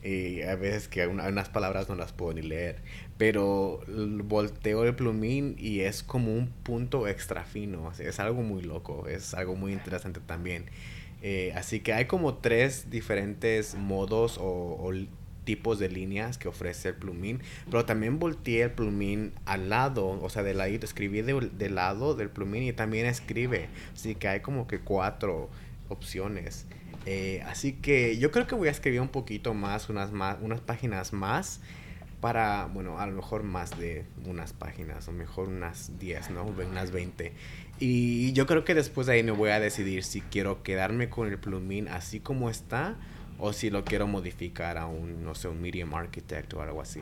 Y 0.02 0.43
a 0.43 0.56
veces 0.56 0.88
que 0.88 1.06
unas 1.08 1.49
palabras 1.49 1.89
no 1.89 1.95
las 1.95 2.13
puedo 2.13 2.34
ni 2.34 2.41
leer. 2.41 2.78
Pero 3.17 3.82
volteo 3.88 4.86
el 4.86 4.95
plumín 4.95 5.56
y 5.60 5.82
es 5.82 6.04
como 6.04 6.34
un 6.34 6.47
punto 6.47 7.08
extra 7.08 7.43
fino. 7.43 7.91
Es 7.99 8.19
algo 8.19 8.41
muy 8.41 8.62
loco. 8.62 9.08
Es 9.08 9.34
algo 9.34 9.56
muy 9.56 9.73
interesante 9.73 10.21
también. 10.21 10.65
Eh, 11.21 11.52
así 11.56 11.82
que 11.82 11.93
hay 11.93 12.06
como 12.06 12.36
tres 12.36 12.89
diferentes 12.89 13.75
modos 13.75 14.38
o, 14.39 14.91
tipos 15.49 15.79
de 15.79 15.89
líneas 15.89 16.38
que 16.38 16.47
ofrece 16.47 16.89
el 16.89 16.95
plumín. 16.95 17.41
Pero 17.71 17.83
también 17.83 18.19
volteé 18.19 18.62
el 18.62 18.71
plumín 18.71 19.33
al 19.45 19.67
lado, 19.71 20.07
o 20.07 20.29
sea, 20.29 20.43
de 20.43 20.53
ladito. 20.53 20.85
Escribí 20.85 21.23
de, 21.23 21.69
lado 21.71 22.13
del 22.13 22.29
plumín 22.29 22.62
y 22.62 22.71
también 22.71 23.07
escribe. 23.07 23.67
Así 23.95 24.13
que 24.13 24.27
hay 24.27 24.41
como 24.41 24.67
que 24.67 24.79
cuatro 24.79 25.49
opciones. 25.88 26.67
Eh, 27.07 27.41
así 27.47 27.73
que 27.73 28.19
yo 28.19 28.29
creo 28.29 28.45
que 28.45 28.53
voy 28.53 28.67
a 28.67 28.71
escribir 28.71 29.01
un 29.01 29.07
poquito 29.07 29.55
más, 29.55 29.89
unas, 29.89 30.12
más, 30.12 30.38
unas 30.39 30.62
páginas 30.62 31.13
más 31.13 31.62
para, 32.21 32.67
bueno, 32.67 32.99
a 32.99 33.07
lo 33.07 33.13
mejor 33.13 33.41
más 33.41 33.79
de 33.79 34.05
unas 34.27 34.53
páginas, 34.53 35.07
o 35.07 35.12
mejor 35.12 35.47
unas 35.47 35.97
10, 35.97 36.29
¿no? 36.29 36.43
Unas 36.43 36.91
20. 36.91 37.33
Y 37.79 38.33
yo 38.33 38.45
creo 38.45 38.65
que 38.65 38.75
después 38.75 39.07
de 39.07 39.13
ahí 39.13 39.23
me 39.23 39.31
voy 39.31 39.49
a 39.49 39.59
decidir 39.59 40.03
si 40.03 40.21
quiero 40.21 40.62
quedarme 40.62 41.09
con 41.09 41.27
el 41.27 41.39
plumín 41.39 41.88
así 41.88 42.19
como 42.19 42.51
está 42.51 42.97
o 43.39 43.54
si 43.54 43.69
lo 43.69 43.84
quiero 43.84 44.08
modificar 44.08 44.78
a 44.78 44.86
un, 44.86 45.23
no 45.23 45.34
sé, 45.36 45.47
un 45.47 45.62
medium 45.62 45.93
architect 45.93 46.54
o 46.54 46.62
algo 46.62 46.82
así. 46.82 47.02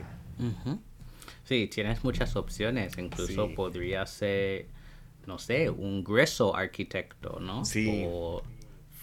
Sí, 1.44 1.68
tienes 1.68 2.04
muchas 2.04 2.36
opciones. 2.36 2.96
Incluso 2.98 3.54
podría 3.54 4.06
ser, 4.06 4.66
no 5.26 5.38
sé, 5.38 5.68
un 5.70 6.04
grueso 6.04 6.54
arquitecto, 6.54 7.40
¿no? 7.40 7.64
Sí. 7.64 8.04
O 8.06 8.42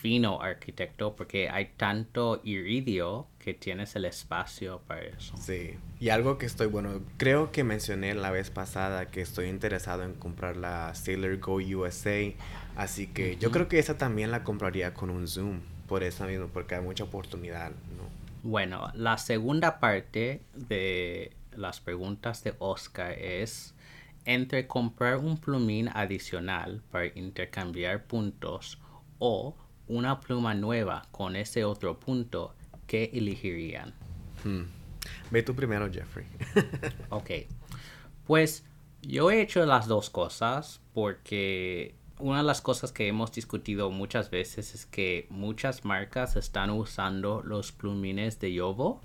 fino 0.05 0.39
arquitecto 0.39 1.15
porque 1.15 1.49
hay 1.49 1.71
tanto 1.77 2.39
iridio 2.43 3.27
que 3.39 3.55
tienes 3.55 3.95
el 3.95 4.05
espacio 4.05 4.81
para 4.87 5.01
eso. 5.01 5.35
Sí. 5.37 5.79
Y 5.99 6.09
algo 6.09 6.37
que 6.37 6.45
estoy, 6.45 6.67
bueno, 6.67 7.01
creo 7.17 7.51
que 7.51 7.63
mencioné 7.63 8.13
la 8.13 8.29
vez 8.29 8.51
pasada 8.51 9.07
que 9.07 9.21
estoy 9.21 9.47
interesado 9.47 10.03
en 10.03 10.13
comprar 10.13 10.57
la 10.57 10.93
Sailor 10.93 11.39
Go 11.39 11.55
USA. 11.55 12.31
Así 12.75 13.07
que 13.07 13.37
yo 13.37 13.49
creo 13.49 13.67
que 13.67 13.79
esa 13.79 13.97
también 13.97 14.29
la 14.29 14.43
compraría 14.43 14.93
con 14.93 15.09
un 15.09 15.27
Zoom. 15.27 15.61
Por 15.87 16.03
eso 16.03 16.25
mismo, 16.25 16.47
porque 16.47 16.75
hay 16.75 16.81
mucha 16.81 17.03
oportunidad, 17.03 17.69
¿no? 17.69 18.09
Bueno, 18.43 18.91
la 18.93 19.17
segunda 19.17 19.79
parte 19.79 20.41
de 20.53 21.31
las 21.55 21.79
preguntas 21.79 22.43
de 22.43 22.53
Oscar 22.59 23.11
es 23.13 23.73
entre 24.25 24.67
comprar 24.67 25.17
un 25.17 25.37
plumín 25.37 25.89
adicional 25.93 26.81
para 26.91 27.07
intercambiar 27.07 28.05
puntos 28.05 28.79
o 29.19 29.55
una 29.87 30.19
pluma 30.19 30.53
nueva 30.53 31.03
con 31.11 31.35
ese 31.35 31.63
otro 31.63 31.99
punto, 31.99 32.55
¿qué 32.87 33.11
elegirían? 33.13 33.93
Hmm. 34.43 34.63
Ve 35.31 35.43
tú 35.43 35.55
primero, 35.55 35.91
Jeffrey. 35.91 36.25
ok. 37.09 37.29
Pues 38.25 38.63
yo 39.01 39.29
he 39.29 39.41
hecho 39.41 39.65
las 39.65 39.87
dos 39.87 40.09
cosas 40.09 40.81
porque 40.93 41.95
una 42.19 42.37
de 42.37 42.43
las 42.43 42.61
cosas 42.61 42.91
que 42.91 43.07
hemos 43.07 43.31
discutido 43.31 43.91
muchas 43.91 44.29
veces 44.29 44.73
es 44.73 44.85
que 44.85 45.27
muchas 45.29 45.83
marcas 45.83 46.35
están 46.35 46.69
usando 46.69 47.41
los 47.43 47.71
plumines 47.71 48.39
de 48.39 48.53
Yovo. 48.53 49.01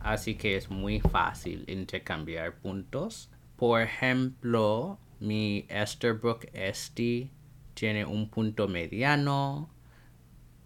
Así 0.00 0.34
que 0.34 0.56
es 0.56 0.70
muy 0.70 1.00
fácil 1.00 1.64
intercambiar 1.68 2.56
puntos. 2.56 3.30
Por 3.56 3.80
ejemplo, 3.80 4.98
mi 5.20 5.66
Esterbrook 5.68 6.46
Esti 6.52 7.30
tiene 7.74 8.04
un 8.04 8.28
punto 8.28 8.68
mediano, 8.68 9.70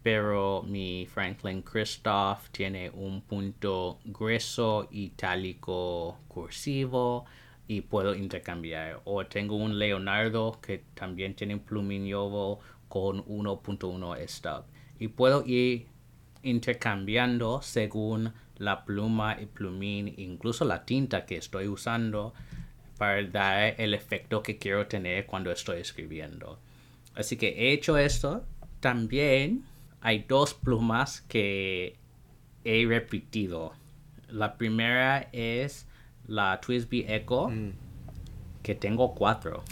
pero 0.03 0.63
mi 0.63 1.07
Franklin 1.07 1.63
Christoph 1.63 2.49
tiene 2.51 2.91
un 2.91 3.21
punto 3.21 4.01
grueso, 4.05 4.89
itálico, 4.91 6.19
cursivo 6.27 7.27
y 7.69 7.83
puedo 7.83 8.15
intercambiar. 8.15 9.03
O 9.05 9.25
tengo 9.27 9.55
un 9.55 9.79
Leonardo 9.79 10.59
que 10.61 10.83
también 10.95 11.35
tiene 11.35 11.55
un 11.55 11.61
plumín 11.61 12.07
Yovo 12.07 12.61
con 12.89 13.25
1.1 13.27 14.27
stub. 14.27 14.65
Y 14.99 15.09
puedo 15.09 15.45
ir 15.47 15.87
intercambiando 16.43 17.61
según 17.63 18.33
la 18.57 18.85
pluma 18.85 19.41
y 19.41 19.47
plumín, 19.47 20.15
incluso 20.17 20.65
la 20.65 20.85
tinta 20.85 21.27
que 21.27 21.37
estoy 21.37 21.69
usando 21.69 22.33
para 22.97 23.23
dar 23.23 23.75
el 23.79 23.95
efecto 23.95 24.43
que 24.43 24.57
quiero 24.57 24.87
tener 24.87 25.27
cuando 25.27 25.53
estoy 25.53 25.81
escribiendo. 25.81 26.59
Así 27.15 27.37
que 27.37 27.49
he 27.49 27.73
hecho 27.73 27.99
esto. 27.99 28.45
También 28.81 29.65
hay 30.01 30.25
dos 30.27 30.55
plumas 30.55 31.21
que 31.23 31.97
he 32.65 32.87
repetido. 32.87 33.73
La 34.29 34.57
primera 34.57 35.29
es 35.33 35.88
la 36.29 36.61
Twisby 36.61 37.07
Echo, 37.09 37.49
mm. 37.49 37.73
que 38.63 38.75
tengo 38.77 39.15
cuatro. 39.15 39.65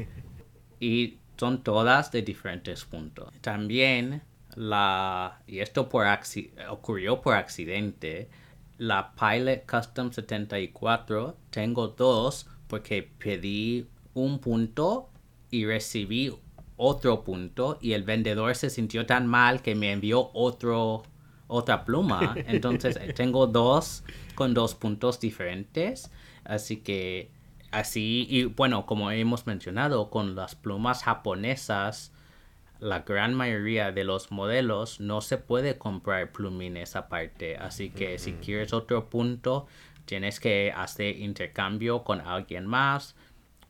y 0.80 1.16
son 1.38 1.62
todas 1.62 2.12
de 2.12 2.22
diferentes 2.22 2.84
puntos. 2.84 3.32
También 3.40 4.22
la, 4.54 5.40
y 5.46 5.60
esto 5.60 5.88
por 5.88 6.06
ocurrió 6.70 7.20
por 7.20 7.34
accidente, 7.34 8.28
la 8.78 9.12
Pilot 9.12 9.64
Custom 9.66 10.12
74, 10.12 11.36
tengo 11.50 11.88
dos 11.88 12.46
porque 12.66 13.02
pedí 13.18 13.86
un 14.14 14.38
punto 14.38 15.08
y 15.50 15.64
recibí 15.64 16.32
otro 16.76 17.24
punto 17.24 17.78
y 17.80 17.92
el 17.92 18.02
vendedor 18.02 18.54
se 18.54 18.70
sintió 18.70 19.06
tan 19.06 19.26
mal 19.26 19.62
que 19.62 19.74
me 19.74 19.92
envió 19.92 20.30
otro 20.34 21.04
otra 21.46 21.84
pluma. 21.84 22.34
Entonces 22.48 22.98
tengo 23.14 23.46
dos 23.46 24.02
con 24.36 24.54
dos 24.54 24.76
puntos 24.76 25.18
diferentes. 25.18 26.12
Así 26.44 26.76
que 26.76 27.32
así, 27.72 28.28
y 28.30 28.44
bueno, 28.44 28.86
como 28.86 29.10
hemos 29.10 29.48
mencionado, 29.48 30.10
con 30.10 30.36
las 30.36 30.54
plumas 30.54 31.02
japonesas, 31.02 32.12
la 32.78 33.00
gran 33.00 33.34
mayoría 33.34 33.90
de 33.90 34.04
los 34.04 34.30
modelos 34.30 35.00
no 35.00 35.20
se 35.20 35.38
puede 35.38 35.78
comprar 35.78 36.30
plumines 36.30 36.94
aparte. 36.94 37.56
Así 37.56 37.90
que 37.90 38.18
si 38.18 38.34
quieres 38.34 38.72
otro 38.72 39.10
punto, 39.10 39.66
tienes 40.04 40.38
que 40.38 40.72
hacer 40.74 41.18
intercambio 41.18 42.04
con 42.04 42.20
alguien 42.20 42.66
más 42.66 43.16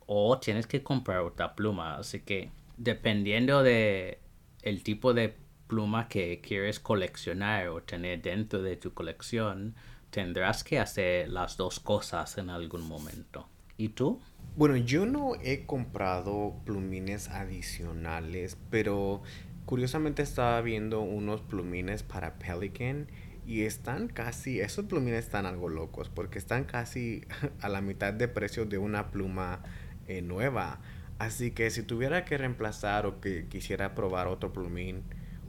o 0.07 0.39
tienes 0.39 0.67
que 0.67 0.83
comprar 0.83 1.21
otra 1.21 1.55
pluma. 1.55 1.97
Así 1.97 2.21
que 2.21 2.51
dependiendo 2.77 3.63
de 3.63 4.21
el 4.63 4.83
tipo 4.83 5.15
de 5.15 5.35
pluma 5.67 6.09
que 6.09 6.41
quieres 6.41 6.81
coleccionar 6.81 7.69
o 7.69 7.83
tener 7.83 8.23
dentro 8.23 8.63
de 8.63 8.77
tu 8.77 8.93
colección, 8.93 9.75
tendrás 10.11 10.65
que 10.65 10.79
hacer 10.79 11.29
las 11.29 11.57
dos 11.57 11.81
cosas 11.81 12.39
en 12.39 12.51
algún 12.51 12.87
momento. 12.87 13.49
¿Y 13.77 13.91
tú? 13.91 14.21
Bueno, 14.57 14.77
yo 14.77 15.05
no 15.05 15.35
he 15.43 15.67
comprado 15.67 16.55
plumines 16.65 17.29
adicionales, 17.29 18.57
pero 18.71 19.23
curiosamente 19.67 20.23
estaba 20.23 20.61
viendo 20.63 21.03
unos 21.03 21.43
plumines 21.43 22.03
para 22.03 22.39
Pelican 22.39 23.09
y 23.47 23.63
están 23.63 24.09
casi, 24.09 24.61
esos 24.61 24.87
plumines 24.87 25.25
están 25.25 25.47
algo 25.47 25.69
locos 25.69 26.09
porque 26.09 26.39
están 26.39 26.65
casi 26.65 27.25
a 27.61 27.69
la 27.69 27.81
mitad 27.81 28.13
de 28.13 28.29
precio 28.29 28.65
de 28.65 28.79
una 28.79 29.11
pluma 29.11 29.63
eh, 30.09 30.23
nueva. 30.23 30.81
Así 31.19 31.51
que 31.51 31.71
si 31.71 31.83
tuviera 31.83 32.25
que 32.25 32.39
reemplazar 32.39 33.07
o 33.07 33.21
que 33.21 33.47
quisiera 33.49 33.95
probar 33.95 34.27
otro 34.27 34.53
plumín, 34.53 35.03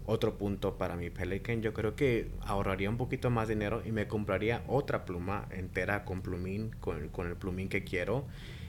otro 0.07 0.37
punto 0.37 0.77
para 0.77 0.95
mi 0.95 1.09
Pelican, 1.09 1.61
yo 1.61 1.73
creo 1.73 1.95
que 1.95 2.31
ahorraría 2.41 2.89
un 2.89 2.97
poquito 2.97 3.29
más 3.29 3.49
dinero 3.49 3.83
y 3.85 3.91
me 3.91 4.07
compraría 4.07 4.63
otra 4.67 5.05
pluma 5.05 5.47
entera 5.51 6.05
con 6.05 6.21
plumín, 6.21 6.71
con, 6.79 7.09
con 7.09 7.27
el 7.27 7.35
plumín 7.35 7.67
que 7.67 7.83
quiero 7.83 8.25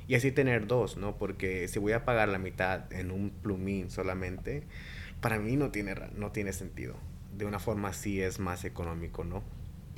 y 0.08 0.16
así 0.16 0.32
tener 0.32 0.66
dos, 0.66 0.96
¿no? 0.96 1.16
Porque 1.16 1.68
si 1.68 1.78
voy 1.78 1.92
a 1.92 2.04
pagar 2.04 2.28
la 2.28 2.38
mitad 2.38 2.92
en 2.92 3.12
un 3.12 3.30
plumín 3.30 3.88
solamente, 3.88 4.64
para 5.20 5.38
mí 5.38 5.56
no 5.56 5.70
tiene, 5.70 5.94
no 6.16 6.32
tiene 6.32 6.52
sentido. 6.52 6.96
De 7.36 7.44
una 7.44 7.60
forma 7.60 7.92
sí 7.92 8.20
es 8.20 8.40
más 8.40 8.64
económico, 8.64 9.22
¿no? 9.22 9.44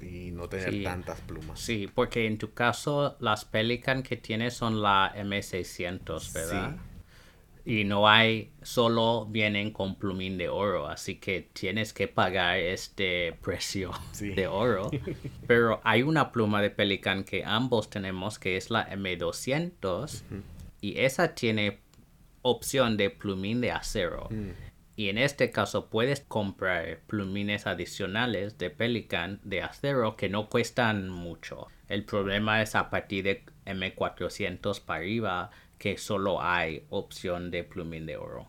Y 0.02 0.32
no 0.32 0.48
tener 0.48 0.82
tantas 0.84 1.20
plumas. 1.22 1.58
Sí, 1.58 1.88
porque 1.94 2.26
en 2.26 2.36
tu 2.36 2.52
caso 2.52 3.16
las 3.18 3.46
Pelican 3.46 4.02
que 4.02 4.18
tienes 4.18 4.52
son 4.54 4.82
la 4.82 5.14
M600, 5.16 6.32
¿verdad? 6.34 6.76
Sí 6.76 6.89
y 7.70 7.84
no 7.84 8.08
hay, 8.08 8.50
solo 8.62 9.26
vienen 9.26 9.70
con 9.70 9.94
plumín 9.94 10.36
de 10.36 10.48
oro, 10.48 10.88
así 10.88 11.20
que 11.20 11.48
tienes 11.52 11.92
que 11.92 12.08
pagar 12.08 12.58
este 12.58 13.32
precio 13.34 13.92
de 14.18 14.48
oro. 14.48 14.90
Pero 15.46 15.80
hay 15.84 16.02
una 16.02 16.32
pluma 16.32 16.60
de 16.62 16.70
Pelican 16.70 17.22
que 17.22 17.44
ambos 17.44 17.88
tenemos 17.88 18.40
que 18.40 18.56
es 18.56 18.70
la 18.70 18.90
M200 18.90 20.22
y 20.80 20.98
esa 20.98 21.36
tiene 21.36 21.78
opción 22.42 22.96
de 22.96 23.08
plumín 23.08 23.60
de 23.60 23.70
acero. 23.70 24.26
Mm. 24.30 24.50
Y 24.96 25.08
en 25.08 25.18
este 25.18 25.52
caso 25.52 25.90
puedes 25.90 26.22
comprar 26.22 26.98
plumines 27.06 27.68
adicionales 27.68 28.58
de 28.58 28.70
Pelican 28.70 29.38
de 29.44 29.62
acero 29.62 30.16
que 30.16 30.28
no 30.28 30.48
cuestan 30.48 31.08
mucho. 31.08 31.68
El 31.88 32.04
problema 32.04 32.62
es 32.62 32.74
a 32.74 32.90
partir 32.90 33.22
de 33.22 33.44
M400 33.64 34.80
para 34.80 34.98
arriba 34.98 35.50
que 35.80 35.96
solo 35.96 36.42
hay 36.42 36.84
opción 36.90 37.50
de 37.50 37.64
plumín 37.64 38.04
de 38.04 38.18
oro. 38.18 38.46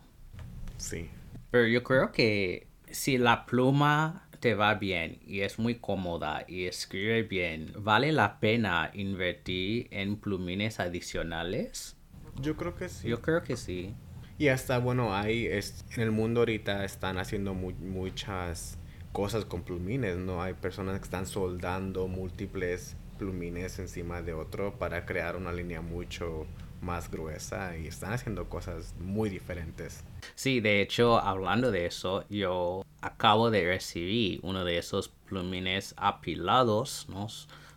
Sí. 0.76 1.08
Pero 1.50 1.66
yo 1.66 1.82
creo 1.82 2.12
que 2.12 2.68
si 2.90 3.16
la 3.16 3.46
pluma 3.46 4.28
te 4.38 4.54
va 4.54 4.74
bien 4.74 5.18
y 5.24 5.40
es 5.40 5.58
muy 5.58 5.76
cómoda 5.76 6.44
y 6.46 6.66
escribe 6.66 7.22
bien, 7.22 7.72
¿vale 7.78 8.12
la 8.12 8.38
pena 8.38 8.90
invertir 8.92 9.88
en 9.92 10.16
plumines 10.16 10.78
adicionales? 10.78 11.96
Yo 12.38 12.54
creo 12.54 12.74
que 12.76 12.90
sí. 12.90 13.08
Yo 13.08 13.22
creo 13.22 13.42
que 13.42 13.56
sí. 13.56 13.94
Y 14.36 14.48
hasta, 14.48 14.76
bueno, 14.76 15.16
hay, 15.16 15.46
es, 15.46 15.86
en 15.96 16.02
el 16.02 16.10
mundo 16.10 16.40
ahorita 16.40 16.84
están 16.84 17.16
haciendo 17.16 17.54
muchas 17.54 18.78
cosas 19.12 19.46
con 19.46 19.62
plumines, 19.62 20.18
¿no? 20.18 20.42
Hay 20.42 20.52
personas 20.52 20.98
que 20.98 21.04
están 21.04 21.24
soldando 21.24 22.08
múltiples 22.08 22.94
plumines 23.18 23.78
encima 23.78 24.20
de 24.20 24.34
otro 24.34 24.78
para 24.78 25.06
crear 25.06 25.36
una 25.36 25.50
línea 25.50 25.80
mucho 25.80 26.46
más 26.82 27.10
gruesa 27.10 27.76
y 27.76 27.86
están 27.86 28.12
haciendo 28.12 28.48
cosas 28.48 28.94
muy 28.98 29.30
diferentes. 29.30 30.04
Sí, 30.34 30.60
de 30.60 30.82
hecho, 30.82 31.18
hablando 31.18 31.70
de 31.70 31.86
eso, 31.86 32.24
yo 32.28 32.84
acabo 33.00 33.50
de 33.50 33.64
recibir 33.64 34.40
uno 34.42 34.64
de 34.64 34.78
esos 34.78 35.08
plumines 35.08 35.94
apilados, 35.96 37.06
¿no? 37.08 37.28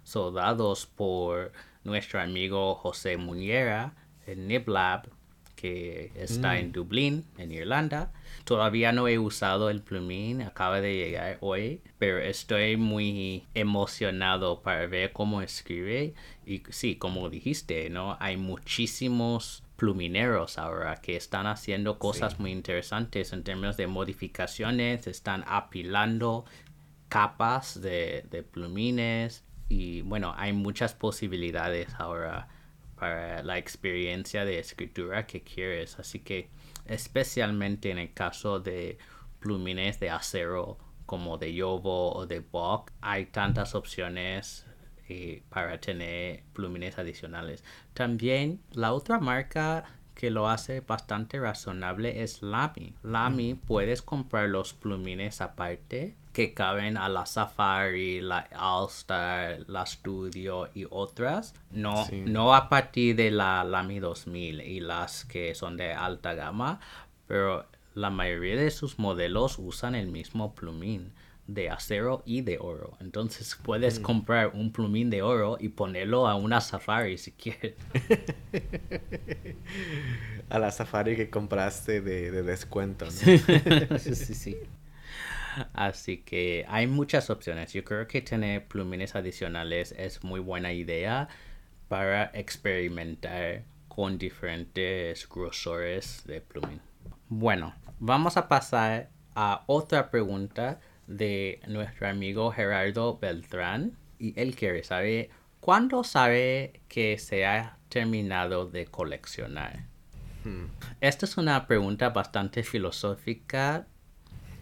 soldados 0.04 0.86
por 0.86 1.52
nuestro 1.84 2.22
amigo 2.22 2.76
José 2.76 3.18
Muñera 3.18 3.94
en 4.26 4.48
Niblab, 4.48 5.10
que 5.56 6.12
está 6.16 6.54
mm. 6.54 6.58
en 6.58 6.72
Dublín, 6.72 7.26
en 7.38 7.52
Irlanda. 7.52 8.12
Todavía 8.44 8.92
no 8.92 9.08
he 9.08 9.18
usado 9.18 9.70
el 9.70 9.82
plumín, 9.82 10.42
acaba 10.42 10.82
de 10.82 10.94
llegar 10.96 11.38
hoy, 11.42 11.82
pero 11.98 12.20
estoy 12.20 12.78
muy 12.78 13.46
emocionado 13.54 14.62
para 14.62 14.86
ver 14.88 15.12
cómo 15.12 15.42
escribe. 15.42 16.14
Y 16.46 16.64
sí, 16.70 16.96
como 16.96 17.30
dijiste, 17.30 17.90
¿no? 17.90 18.18
Hay 18.20 18.38
muchísimos 18.38 19.64
plumineros 19.76 20.58
ahora 20.58 20.96
que 20.98 21.16
están 21.16 21.48
haciendo 21.48 22.00
cosas 22.00 22.40
muy 22.40 22.52
interesantes 22.52 23.34
en 23.34 23.44
términos 23.44 23.78
de 23.78 23.88
modificaciones, 23.88 25.08
están 25.08 25.44
apilando 25.48 26.46
capas 27.10 27.82
de, 27.82 28.26
de 28.30 28.44
plumines 28.44 29.44
y 29.68 30.02
bueno, 30.02 30.34
hay 30.38 30.54
muchas 30.54 30.94
posibilidades 30.94 31.94
ahora 31.98 32.48
para 32.96 33.44
la 33.44 33.58
experiencia 33.58 34.46
de 34.46 34.60
escritura 34.60 35.26
que 35.26 35.42
quieres, 35.42 36.00
así 36.00 36.20
que 36.20 36.50
especialmente 36.86 37.92
en 37.92 37.98
el 37.98 38.14
caso 38.14 38.60
de 38.60 38.98
plumines 39.40 40.00
de 40.00 40.10
acero 40.10 40.78
como 41.06 41.38
de 41.38 41.54
Yovo 41.54 42.14
o 42.14 42.26
de 42.26 42.40
Bock, 42.40 42.92
hay 43.02 43.28
tantas 43.28 43.76
opciones 43.76 44.66
eh, 45.08 45.44
para 45.50 45.80
tener 45.80 46.44
plumines 46.54 46.98
adicionales. 46.98 47.64
También 47.94 48.60
la 48.72 48.94
otra 48.94 49.20
marca 49.20 49.86
que 50.16 50.32
lo 50.32 50.50
hace 50.50 50.80
bastante 50.80 51.40
razonable 51.40 52.24
es 52.24 52.42
Lamy. 52.42 52.94
Lamy 53.04 53.54
puedes 53.54 54.02
comprar 54.02 54.50
los 54.50 54.74
plumines 54.74 55.42
aparte 55.42 56.16
que 56.34 56.54
caben 56.54 56.98
a 56.98 57.08
la 57.08 57.26
Safari, 57.26 58.22
la 58.22 58.48
All-Star, 58.58 59.66
la 59.68 59.86
Studio 59.86 60.70
y 60.74 60.86
otras. 60.90 61.54
No, 61.72 62.08
no 62.26 62.56
a 62.56 62.68
partir 62.68 63.16
de 63.16 63.30
la 63.30 63.64
Lamy 63.64 64.00
2000 64.00 64.62
y 64.62 64.80
las 64.80 65.26
que 65.26 65.54
son 65.54 65.78
de 65.78 65.94
alta 65.94 66.34
gama, 66.34 66.80
pero 67.28 67.66
la 67.94 68.10
mayoría 68.10 68.56
de 68.56 68.72
sus 68.72 69.00
modelos 69.00 69.60
usan 69.60 69.96
el 69.96 70.08
mismo 70.08 70.56
plumín 70.56 71.14
de 71.48 71.70
acero 71.70 72.24
y 72.26 72.42
de 72.42 72.58
oro. 72.60 72.98
Entonces 73.00 73.58
puedes 73.62 74.00
mm. 74.00 74.04
comprar 74.04 74.52
un 74.54 74.72
plumín 74.72 75.10
de 75.10 75.22
oro 75.22 75.58
y 75.60 75.70
ponerlo 75.70 76.28
a 76.28 76.36
una 76.36 76.62
safari 76.62 77.18
si 77.18 77.32
quieres. 77.32 77.76
a 80.50 80.60
la 80.60 80.72
safari 80.72 81.16
que 81.16 81.30
compraste 81.30 82.02
de, 82.02 82.44
descuento. 82.44 83.10
sí, 83.12 83.38
sí, 84.00 84.16
sí. 84.16 84.58
Así 85.74 86.18
que 86.18 86.66
hay 86.68 86.88
muchas 86.88 87.30
opciones. 87.30 87.74
Yo 87.74 87.84
creo 87.84 88.08
que 88.08 88.22
tener 88.22 88.68
plumines 88.68 89.16
adicionales 89.16 89.94
es 89.98 90.24
muy 90.24 90.40
buena 90.40 90.74
idea 90.74 91.28
para 91.88 92.32
experimentar 92.34 93.64
con 93.88 94.18
diferentes 94.18 95.28
grosores 95.30 96.24
de 96.26 96.42
plumín. 96.42 96.82
Bueno, 97.30 97.74
vamos 98.00 98.38
a 98.38 98.48
pasar 98.48 99.10
a 99.36 99.64
otra 99.68 100.12
pregunta 100.12 100.80
de 101.08 101.60
nuestro 101.68 102.08
amigo 102.08 102.52
Gerardo 102.52 103.18
Beltrán 103.18 103.98
y 104.20 104.40
él 104.40 104.56
quiere 104.56 104.84
saber 104.84 105.30
cuándo 105.60 106.04
sabe 106.04 106.82
que 106.88 107.18
se 107.18 107.46
ha 107.46 107.78
terminado 107.90 108.66
de 108.66 108.86
coleccionar. 108.86 109.86
Hmm. 110.44 110.66
Esta 111.02 111.26
es 111.26 111.38
una 111.38 111.68
pregunta 111.68 112.10
bastante 112.10 112.64
filosófica 112.64 113.88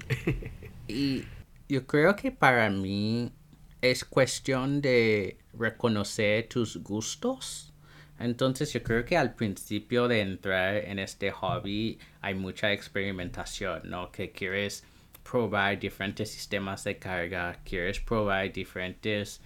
y 0.88 1.24
yo 1.68 1.86
creo 1.88 2.16
que 2.16 2.32
para 2.32 2.70
mí 2.70 3.32
es 3.82 4.06
cuestión 4.06 4.82
de 4.82 5.38
reconocer 5.54 6.48
tus 6.48 6.78
gustos. 6.78 7.74
Entonces 8.20 8.72
yo 8.72 8.82
creo 8.84 9.04
que 9.04 9.18
al 9.18 9.36
principio 9.36 10.08
de 10.08 10.22
entrar 10.22 10.76
en 10.76 11.00
este 11.00 11.32
hobby 11.32 12.00
hay 12.22 12.36
mucha 12.36 12.72
experimentación, 12.72 13.82
¿no? 13.90 14.12
Que 14.12 14.32
quieres 14.32 14.86
probar 15.30 15.80
diferentes 15.80 16.30
sistemas 16.32 16.84
de 16.84 16.98
carga, 16.98 17.60
quieres 17.64 18.00
probar 18.00 18.52
diferentes 18.52 19.42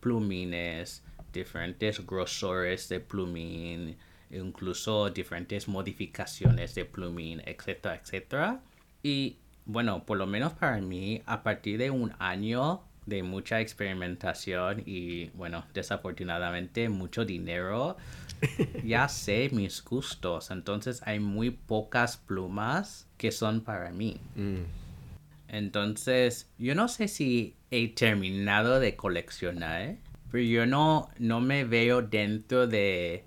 plumines, 0.00 1.02
diferentes 1.32 2.04
grosores 2.06 2.88
de 2.88 3.00
plumín, 3.00 3.96
incluso 4.30 5.10
diferentes 5.10 5.68
modificaciones 5.68 6.74
de 6.74 6.84
plumín, 6.84 7.42
etcétera, 7.44 7.96
etcétera. 7.96 8.60
Y 9.02 9.36
bueno, 9.64 10.04
por 10.04 10.18
lo 10.18 10.26
menos 10.26 10.52
para 10.52 10.80
mí, 10.80 11.22
a 11.26 11.42
partir 11.42 11.78
de 11.78 11.90
un 11.90 12.12
año 12.18 12.82
de 13.06 13.22
mucha 13.22 13.60
experimentación 13.60 14.82
y 14.86 15.30
bueno, 15.30 15.64
desafortunadamente 15.74 16.88
mucho 16.88 17.24
dinero, 17.24 17.96
ya 18.84 19.08
sé 19.08 19.50
mis 19.52 19.82
gustos. 19.82 20.50
Entonces 20.50 21.02
hay 21.04 21.20
muy 21.20 21.50
pocas 21.50 22.16
plumas 22.16 23.06
que 23.16 23.32
son 23.32 23.60
para 23.60 23.90
mí. 23.90 24.20
Mm. 24.36 24.81
Entonces, 25.52 26.50
yo 26.56 26.74
no 26.74 26.88
sé 26.88 27.08
si 27.08 27.56
he 27.70 27.86
terminado 27.88 28.80
de 28.80 28.96
coleccionar, 28.96 29.96
pero 30.30 30.42
yo 30.42 30.64
no, 30.64 31.10
no 31.18 31.42
me 31.42 31.64
veo 31.64 32.00
dentro 32.00 32.66
de, 32.66 33.24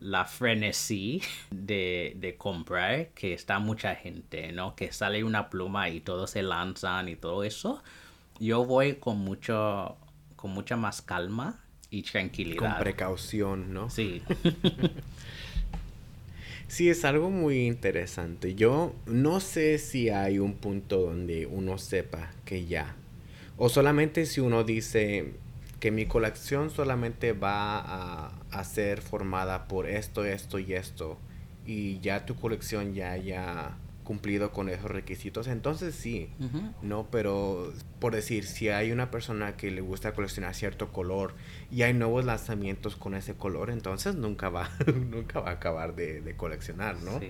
la 0.00 0.24
frenesí 0.24 1.22
de, 1.52 2.14
de, 2.16 2.36
comprar, 2.36 3.10
que 3.10 3.32
está 3.32 3.60
mucha 3.60 3.94
gente, 3.94 4.50
¿no? 4.50 4.74
Que 4.74 4.92
sale 4.92 5.22
una 5.22 5.48
pluma 5.50 5.88
y 5.88 6.00
todos 6.00 6.30
se 6.30 6.42
lanzan 6.42 7.08
y 7.08 7.14
todo 7.14 7.44
eso. 7.44 7.80
Yo 8.40 8.64
voy 8.64 8.94
con 8.94 9.18
mucho, 9.18 9.98
con 10.34 10.50
mucha 10.50 10.76
más 10.76 11.00
calma 11.00 11.60
y 11.90 12.02
tranquilidad. 12.02 12.58
Con 12.58 12.78
precaución, 12.78 13.72
¿no? 13.72 13.88
Sí. 13.88 14.20
Sí, 16.70 16.88
es 16.88 17.04
algo 17.04 17.30
muy 17.30 17.66
interesante. 17.66 18.54
Yo 18.54 18.94
no 19.04 19.40
sé 19.40 19.76
si 19.78 20.08
hay 20.08 20.38
un 20.38 20.54
punto 20.54 21.00
donde 21.00 21.46
uno 21.46 21.78
sepa 21.78 22.30
que 22.44 22.64
ya. 22.66 22.94
O 23.56 23.68
solamente 23.68 24.24
si 24.24 24.40
uno 24.40 24.62
dice 24.62 25.32
que 25.80 25.90
mi 25.90 26.06
colección 26.06 26.70
solamente 26.70 27.32
va 27.32 27.80
a, 27.80 28.32
a 28.52 28.62
ser 28.64 29.00
formada 29.00 29.66
por 29.66 29.88
esto, 29.88 30.24
esto 30.24 30.60
y 30.60 30.74
esto. 30.74 31.18
Y 31.66 31.98
ya 31.98 32.24
tu 32.24 32.36
colección 32.36 32.94
ya 32.94 33.16
ya 33.16 33.76
cumplido 34.04 34.50
con 34.52 34.68
esos 34.68 34.90
requisitos, 34.90 35.46
entonces 35.46 35.94
sí, 35.94 36.30
¿no? 36.82 37.06
Pero 37.10 37.72
por 38.00 38.14
decir, 38.14 38.44
si 38.44 38.68
hay 38.68 38.92
una 38.92 39.10
persona 39.10 39.56
que 39.56 39.70
le 39.70 39.80
gusta 39.80 40.12
coleccionar 40.14 40.54
cierto 40.54 40.92
color 40.92 41.34
y 41.70 41.82
hay 41.82 41.94
nuevos 41.94 42.24
lanzamientos 42.24 42.96
con 42.96 43.14
ese 43.14 43.34
color, 43.34 43.70
entonces 43.70 44.14
nunca 44.16 44.48
va, 44.48 44.70
nunca 45.10 45.40
va 45.40 45.50
a 45.50 45.52
acabar 45.54 45.94
de, 45.94 46.34
coleccionar, 46.36 46.96
¿no? 47.02 47.20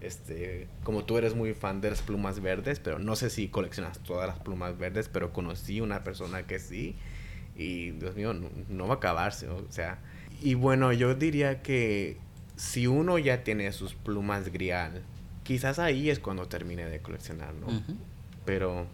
Este, 0.00 0.66
como 0.82 1.04
tú 1.04 1.18
eres 1.18 1.34
muy 1.34 1.52
fan 1.52 1.80
de 1.80 1.90
las 1.90 2.02
plumas 2.02 2.40
verdes, 2.40 2.80
pero 2.80 2.98
no 2.98 3.16
sé 3.16 3.28
si 3.28 3.48
coleccionas 3.48 3.98
todas 3.98 4.28
las 4.28 4.38
plumas 4.38 4.78
verdes, 4.78 5.08
pero 5.08 5.32
conocí 5.32 5.80
una 5.80 6.04
persona 6.04 6.46
que 6.46 6.58
sí 6.58 6.96
y 7.56 7.90
Dios 7.90 8.16
mío, 8.16 8.32
no, 8.32 8.48
no 8.68 8.86
va 8.86 8.94
a 8.94 8.96
acabarse, 8.96 9.48
o 9.48 9.70
sea, 9.70 9.98
y 10.40 10.54
bueno, 10.54 10.92
yo 10.92 11.14
diría 11.14 11.62
que 11.62 12.16
si 12.56 12.86
uno 12.86 13.18
ya 13.18 13.42
tiene 13.42 13.72
sus 13.72 13.94
plumas 13.94 14.52
grial, 14.52 15.02
quizás 15.42 15.78
ahí 15.78 16.10
es 16.10 16.18
cuando 16.18 16.48
termine 16.48 16.86
de 16.86 17.00
coleccionar, 17.00 17.54
¿no? 17.54 17.66
Pero 18.44 18.86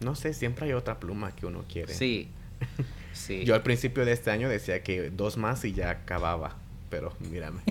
no 0.00 0.14
sé, 0.14 0.34
siempre 0.34 0.66
hay 0.66 0.72
otra 0.72 1.00
pluma 1.00 1.34
que 1.34 1.46
uno 1.46 1.64
quiere. 1.68 1.94
Sí. 1.94 2.28
Sí. 3.14 3.44
Yo 3.44 3.54
al 3.54 3.62
principio 3.62 4.04
de 4.04 4.10
este 4.10 4.32
año 4.32 4.48
decía 4.48 4.82
que 4.82 5.08
dos 5.08 5.36
más 5.36 5.64
y 5.64 5.72
ya 5.72 5.90
acababa, 5.90 6.56
pero 6.90 7.14
mírame. 7.20 7.62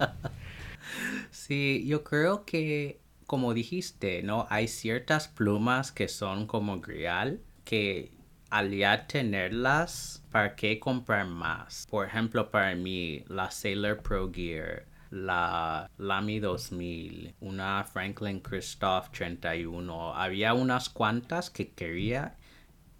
sí, 1.30 1.84
yo 1.86 2.02
creo 2.02 2.44
que 2.44 2.98
como 3.28 3.54
dijiste, 3.54 4.24
¿no? 4.24 4.48
Hay 4.50 4.66
ciertas 4.66 5.28
plumas 5.28 5.92
que 5.92 6.08
son 6.08 6.48
como 6.48 6.80
grial 6.80 7.42
que 7.64 8.10
al 8.50 8.72
ya 8.72 9.06
tenerlas, 9.06 10.22
¿para 10.30 10.54
qué 10.54 10.78
comprar 10.78 11.26
más? 11.26 11.86
Por 11.90 12.06
ejemplo, 12.06 12.50
para 12.50 12.74
mí, 12.74 13.24
la 13.28 13.50
Sailor 13.50 14.02
Pro 14.02 14.30
Gear 14.32 14.84
la 15.14 15.90
Lamy 15.96 16.40
2000, 16.40 17.36
una 17.40 17.84
Franklin 17.84 18.40
Christoph 18.40 19.10
31. 19.10 20.14
Había 20.14 20.54
unas 20.54 20.88
cuantas 20.90 21.50
que 21.50 21.70
quería 21.72 22.36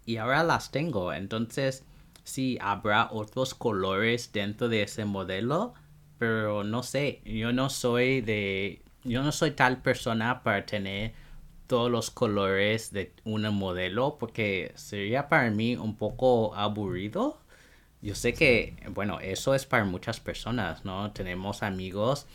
y 0.05 0.17
ahora 0.17 0.43
las 0.43 0.71
tengo. 0.71 1.13
Entonces, 1.13 1.83
sí, 2.23 2.57
habrá 2.61 3.09
otros 3.11 3.53
colores 3.53 4.31
dentro 4.31 4.69
de 4.69 4.83
ese 4.83 5.05
modelo, 5.05 5.73
pero 6.17 6.63
no 6.63 6.83
sé, 6.83 7.21
yo 7.25 7.51
no 7.53 7.69
soy 7.69 8.21
de... 8.21 8.81
Yo 9.03 9.21
no 9.21 9.31
soy 9.31 9.51
tal 9.51 9.83
persona 9.83 10.41
para 10.41 10.65
tener 10.65 11.13
todos 11.67 11.91
los 11.91 12.09
colores 12.09 12.91
de 12.91 13.13
un 13.23 13.43
modelo 13.53 14.17
porque 14.17 14.71
sería 14.75 15.29
para 15.29 15.51
mí 15.51 15.75
un 15.75 15.95
poco 15.95 16.55
aburrido 16.55 17.44
yo 18.05 18.13
sé 18.13 18.33
que, 18.33 18.75
bueno, 18.91 19.19
eso 19.19 19.55
es 19.55 19.65
para 19.65 19.83
muchas 19.83 20.19
personas, 20.19 20.85
¿no? 20.85 21.11
Tenemos 21.11 21.63
amigos 21.63 22.27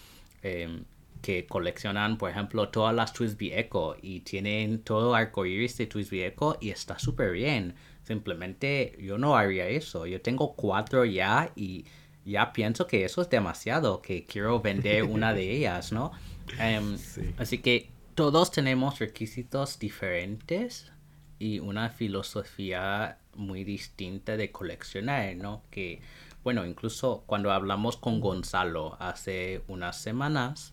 em, 0.42 0.83
que 1.22 1.46
coleccionan, 1.46 2.18
por 2.18 2.28
ejemplo, 2.28 2.70
todas 2.70 2.92
las 2.92 3.12
Twisby 3.12 3.52
Echo 3.52 3.94
y 4.02 4.20
tienen 4.20 4.83
todo 4.83 5.14
arcoíris 5.14 5.78
de 5.78 5.87
Twisby 5.87 6.24
Echo 6.24 6.59
y 6.61 6.70
está 6.70 6.98
súper 6.98 7.30
bien. 7.30 7.76
Simplemente 8.02 8.98
yo 9.00 9.16
no 9.16 9.37
haría 9.37 9.68
eso. 9.68 10.07
Yo 10.07 10.20
tengo 10.20 10.57
cuatro 10.57 11.05
ya 11.05 11.53
y 11.55 11.84
ya 12.24 12.53
pienso 12.53 12.88
que 12.88 13.05
eso 13.05 13.22
es 13.22 13.30
demasiado, 13.30 14.03
que 14.03 14.24
quiero 14.24 14.61
vender 14.61 15.05
una 15.05 15.32
de 15.34 15.51
ellas, 15.57 15.92
¿no? 15.92 16.11
Em, 16.59 16.99
así 17.38 17.59
que 17.59 17.90
todos 18.16 18.51
tenemos 18.51 18.99
requisitos 18.99 19.78
diferentes 19.78 20.90
y 21.38 21.61
una 21.61 21.90
filosofía 21.90 23.20
muy 23.35 23.64
distinta 23.64 24.37
de 24.37 24.51
coleccionar, 24.51 25.37
¿no? 25.37 25.62
Que 25.70 26.01
bueno, 26.43 26.64
incluso 26.64 27.22
cuando 27.26 27.53
hablamos 27.53 27.97
con 27.97 28.20
Gonzalo 28.20 28.97
hace 28.99 29.62
unas 29.68 30.01
semanas, 30.01 30.72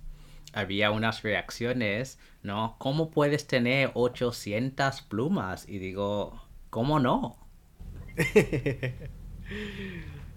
había 0.53 0.91
unas 0.91 1.24
reacciones, 1.24 2.20
¿no? 2.41 2.78
¿Cómo 2.80 3.12
puedes 3.12 3.47
tener 3.47 3.91
800 3.93 5.01
plumas? 5.03 5.68
Y 5.68 5.80
digo, 5.80 6.41
¿cómo 6.70 6.99
no? 6.99 7.38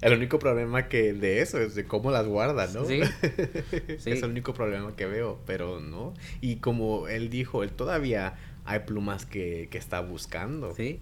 El 0.01 0.15
único 0.15 0.39
problema 0.39 0.89
que 0.89 1.13
de 1.13 1.43
eso 1.43 1.61
es 1.61 1.75
de 1.75 1.85
cómo 1.85 2.11
las 2.11 2.27
guarda, 2.27 2.67
¿no? 2.69 2.87
Sí. 2.87 3.03
sí. 3.99 4.11
Es 4.11 4.23
el 4.23 4.31
único 4.31 4.55
problema 4.55 4.97
que 4.97 5.05
veo, 5.05 5.39
pero 5.47 5.79
no. 5.79 6.15
Y 6.41 6.57
como 6.57 7.07
él 7.07 7.29
dijo, 7.29 7.63
él 7.63 7.71
todavía 7.71 8.35
hay 8.65 8.81
plumas 8.81 9.27
que, 9.27 9.69
que 9.71 9.77
está 9.77 10.01
buscando. 10.01 10.75
Sí. 10.75 11.01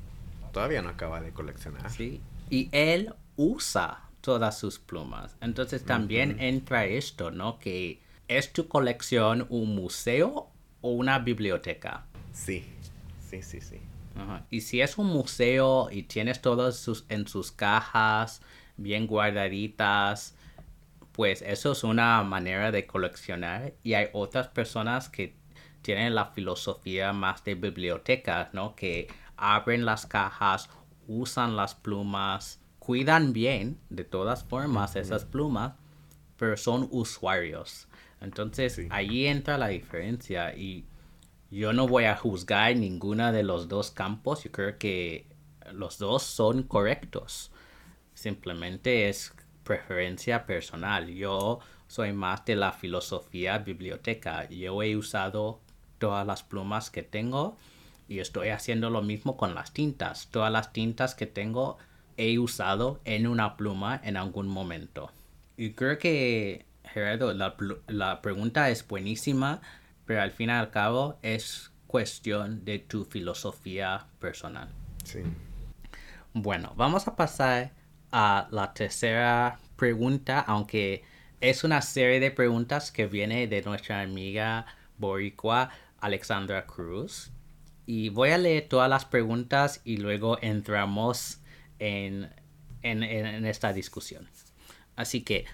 Todavía 0.58 0.82
no 0.82 0.88
acaba 0.88 1.20
de 1.20 1.30
coleccionar. 1.30 1.88
Sí. 1.88 2.20
Y 2.50 2.68
él 2.72 3.14
usa 3.36 4.00
todas 4.20 4.58
sus 4.58 4.80
plumas. 4.80 5.36
Entonces 5.40 5.84
también 5.84 6.40
entra 6.40 6.84
esto, 6.84 7.30
¿no? 7.30 7.60
Que 7.60 8.00
es 8.26 8.52
tu 8.52 8.66
colección 8.66 9.46
un 9.50 9.76
museo 9.76 10.48
o 10.80 10.90
una 10.90 11.20
biblioteca. 11.20 12.06
Sí, 12.32 12.64
sí, 13.20 13.40
sí, 13.40 13.60
sí. 13.60 13.80
Y 14.50 14.62
si 14.62 14.80
es 14.80 14.98
un 14.98 15.06
museo 15.06 15.90
y 15.92 16.02
tienes 16.02 16.42
todos 16.42 16.76
sus, 16.76 17.04
en 17.08 17.28
sus 17.28 17.52
cajas 17.52 18.42
bien 18.76 19.06
guardaditas, 19.06 20.34
pues 21.12 21.40
eso 21.42 21.70
es 21.70 21.84
una 21.84 22.20
manera 22.24 22.72
de 22.72 22.84
coleccionar. 22.84 23.74
Y 23.84 23.94
hay 23.94 24.08
otras 24.12 24.48
personas 24.48 25.08
que 25.08 25.36
tienen 25.82 26.16
la 26.16 26.26
filosofía 26.26 27.12
más 27.12 27.44
de 27.44 27.54
biblioteca, 27.54 28.50
¿no? 28.52 28.74
Que 28.74 29.06
abren 29.38 29.84
las 29.84 30.06
cajas, 30.06 30.68
usan 31.06 31.56
las 31.56 31.74
plumas, 31.74 32.60
cuidan 32.78 33.32
bien 33.32 33.78
de 33.88 34.04
todas 34.04 34.44
formas 34.44 34.96
esas 34.96 35.24
plumas, 35.24 35.74
pero 36.36 36.56
son 36.56 36.88
usuarios. 36.90 37.88
Entonces 38.20 38.80
ahí 38.90 39.26
entra 39.26 39.56
la 39.58 39.68
diferencia 39.68 40.54
y 40.56 40.84
yo 41.50 41.72
no 41.72 41.88
voy 41.88 42.04
a 42.04 42.16
juzgar 42.16 42.76
ninguna 42.76 43.32
de 43.32 43.42
los 43.42 43.68
dos 43.68 43.90
campos, 43.90 44.44
yo 44.44 44.52
creo 44.52 44.76
que 44.78 45.26
los 45.72 45.98
dos 45.98 46.22
son 46.22 46.62
correctos. 46.62 47.52
Simplemente 48.14 49.08
es 49.08 49.32
preferencia 49.64 50.46
personal. 50.46 51.08
Yo 51.08 51.60
soy 51.86 52.12
más 52.12 52.44
de 52.44 52.56
la 52.56 52.72
filosofía 52.72 53.58
biblioteca. 53.58 54.48
Yo 54.48 54.82
he 54.82 54.96
usado 54.96 55.60
todas 55.98 56.26
las 56.26 56.42
plumas 56.42 56.90
que 56.90 57.02
tengo 57.02 57.56
y 58.08 58.20
estoy 58.20 58.48
haciendo 58.48 58.90
lo 58.90 59.02
mismo 59.02 59.36
con 59.36 59.54
las 59.54 59.72
tintas. 59.72 60.28
Todas 60.30 60.50
las 60.50 60.72
tintas 60.72 61.14
que 61.14 61.26
tengo 61.26 61.78
he 62.16 62.38
usado 62.38 63.00
en 63.04 63.26
una 63.26 63.56
pluma 63.56 64.00
en 64.02 64.16
algún 64.16 64.48
momento. 64.48 65.12
Y 65.56 65.72
creo 65.72 65.98
que, 65.98 66.66
Gerardo, 66.84 67.32
la, 67.34 68.22
pregunta 68.22 68.70
es 68.70 68.86
buenísima, 68.86 69.60
pero 70.06 70.22
al 70.22 70.30
fin 70.30 70.48
y 70.48 70.52
al 70.52 70.70
cabo 70.70 71.18
es 71.22 71.70
cuestión 71.86 72.64
de 72.64 72.78
tu 72.78 73.04
filosofía 73.04 74.06
personal. 74.18 74.68
Sí. 75.04 75.20
Bueno, 76.32 76.72
vamos 76.76 77.06
a 77.08 77.16
pasar 77.16 77.72
a 78.10 78.48
la 78.50 78.72
tercera 78.72 79.58
pregunta, 79.76 80.40
aunque 80.40 81.04
es 81.40 81.62
una 81.64 81.82
serie 81.82 82.20
de 82.20 82.30
preguntas 82.30 82.90
que 82.90 83.06
viene 83.06 83.46
de 83.46 83.62
nuestra 83.62 84.00
amiga 84.00 84.66
boricua 84.98 85.70
Alexandra 86.00 86.66
Cruz. 86.66 87.30
Y 87.90 88.10
voy 88.10 88.32
a 88.32 88.36
leer 88.36 88.68
todas 88.68 88.90
las 88.90 89.06
preguntas 89.06 89.80
y 89.82 89.96
luego 89.96 90.36
entramos 90.42 91.40
en, 91.78 92.30
esta 92.82 93.72
discusión. 93.72 94.28
Así 94.94 95.22
que, 95.22 95.46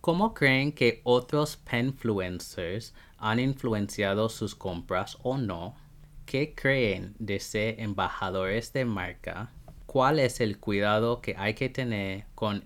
¿cómo 0.00 0.32
creen 0.32 0.72
que 0.72 1.02
otros 1.04 1.58
penfluencers 1.58 2.94
han 3.18 3.38
influenciado 3.38 4.30
sus 4.30 4.54
compras 4.54 5.18
o 5.22 5.36
no? 5.36 5.76
¿Qué 6.24 6.54
creen 6.54 7.16
de 7.18 7.38
ser 7.38 7.78
embajadores 7.78 8.72
de 8.72 8.86
marca? 8.86 9.52
¿Cuál 9.84 10.20
es 10.20 10.40
el 10.40 10.58
cuidado 10.58 11.20
que 11.20 11.36
hay 11.36 11.52
que 11.52 11.68
tener 11.68 12.24
con 12.34 12.64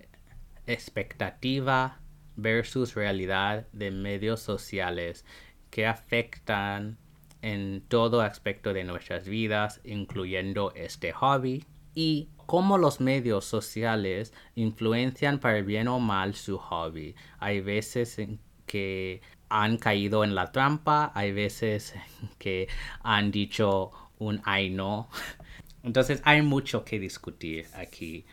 expectativa 0.68 1.98
versus 2.36 2.94
realidad 2.94 3.66
de 3.72 3.90
medios 3.90 4.38
sociales 4.38 5.24
que 5.70 5.88
afectan 5.88 6.98
en 7.42 7.82
todo 7.88 8.20
aspecto 8.20 8.72
de 8.72 8.84
nuestras 8.84 9.28
vidas, 9.28 9.80
incluyendo 9.84 10.72
este 10.74 11.12
hobby? 11.12 11.64
Y 11.94 12.28
cómo 12.46 12.78
los 12.78 13.00
medios 13.00 13.44
sociales 13.44 14.32
influencian 14.54 15.38
para 15.38 15.60
bien 15.62 15.88
o 15.88 16.00
mal 16.00 16.34
su 16.34 16.58
hobby. 16.58 17.14
Hay 17.38 17.60
veces 17.60 18.18
que 18.66 19.20
han 19.48 19.78
caído 19.78 20.24
en 20.24 20.34
la 20.34 20.52
trampa, 20.52 21.12
hay 21.14 21.32
veces 21.32 21.94
que 22.38 22.68
han 23.02 23.30
dicho 23.30 23.90
un 24.18 24.40
ay 24.44 24.70
no. 24.70 25.08
Entonces 25.82 26.20
hay 26.24 26.42
mucho 26.42 26.84
que 26.84 26.98
discutir 26.98 27.66
aquí. 27.74 28.24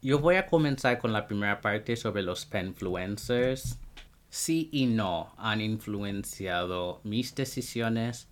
Yo 0.00 0.18
voy 0.18 0.36
a 0.36 0.46
comenzar 0.46 0.98
con 0.98 1.12
la 1.12 1.26
primera 1.26 1.60
parte 1.60 1.96
sobre 1.96 2.22
los 2.22 2.44
penfluencers. 2.44 3.78
Sí 4.28 4.68
y 4.72 4.86
no 4.86 5.34
han 5.36 5.60
influenciado 5.60 7.00
mis 7.04 7.34
decisiones. 7.34 8.28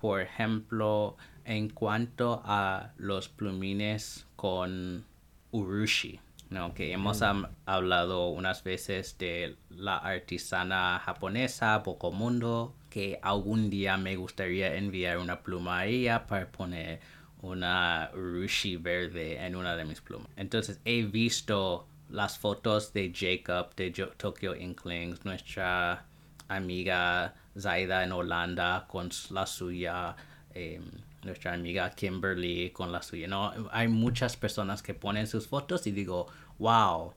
Por 0.00 0.20
ejemplo, 0.20 1.16
en 1.44 1.70
cuanto 1.70 2.42
a 2.44 2.92
los 2.98 3.28
plumines 3.28 4.26
con 4.36 5.04
urushi, 5.52 6.20
¿no? 6.50 6.74
que 6.74 6.92
hemos 6.92 7.22
hablado 7.64 8.28
unas 8.28 8.62
veces 8.62 9.16
de 9.18 9.56
la 9.70 9.96
artesana 9.98 11.00
japonesa 11.04 11.78
Bokomundo, 11.78 12.74
que 12.90 13.18
algún 13.22 13.70
día 13.70 13.96
me 13.96 14.16
gustaría 14.16 14.76
enviar 14.76 15.18
una 15.18 15.40
pluma 15.40 15.80
a 15.80 15.86
ella 15.86 16.26
para 16.26 16.50
poner 16.50 17.00
una 17.42 18.10
urushi 18.14 18.76
verde 18.76 19.44
en 19.44 19.56
una 19.56 19.76
de 19.76 19.84
mis 19.84 20.00
plumas. 20.00 20.28
Entonces 20.36 20.80
he 20.84 21.02
visto 21.02 21.86
las 22.10 22.38
fotos 22.38 22.92
de 22.92 23.12
Jacob 23.14 23.74
de 23.74 23.90
Tokyo 24.16 24.54
Inklings, 24.54 25.24
nuestra 25.24 26.06
amiga 26.48 27.34
Zaida 27.58 28.04
en 28.04 28.12
Holanda 28.12 28.86
con 28.88 29.10
la 29.30 29.46
suya. 29.46 30.16
Em, 30.54 30.82
nuestra 31.26 31.52
amiga 31.52 31.90
Kimberly 31.90 32.70
con 32.70 32.92
la 32.92 33.02
suya. 33.02 33.28
No, 33.28 33.52
hay 33.72 33.88
muchas 33.88 34.36
personas 34.36 34.82
que 34.82 34.94
ponen 34.94 35.26
sus 35.26 35.48
fotos 35.48 35.86
y 35.86 35.92
digo, 35.92 36.28
wow, 36.58 37.12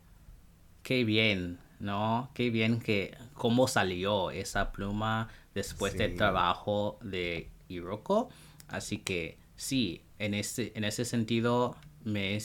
qué 0.84 1.06
bien, 1.06 1.60
¿no? 1.80 2.30
Qué 2.34 2.50
bien 2.50 2.80
que 2.80 3.16
cómo 3.34 3.68
salió 3.68 4.32
esa 4.32 4.72
pluma 4.72 5.30
después 5.54 5.98
del 5.98 6.16
trabajo 6.16 7.00
de 7.02 7.50
Hiroko. 7.70 8.30
Así 8.68 8.98
que 8.98 9.38
sí, 9.56 10.02
en 10.18 10.34
ese, 10.34 10.72
en 10.76 10.84
ese 10.84 11.06
sentido 11.06 11.76
me, 12.04 12.38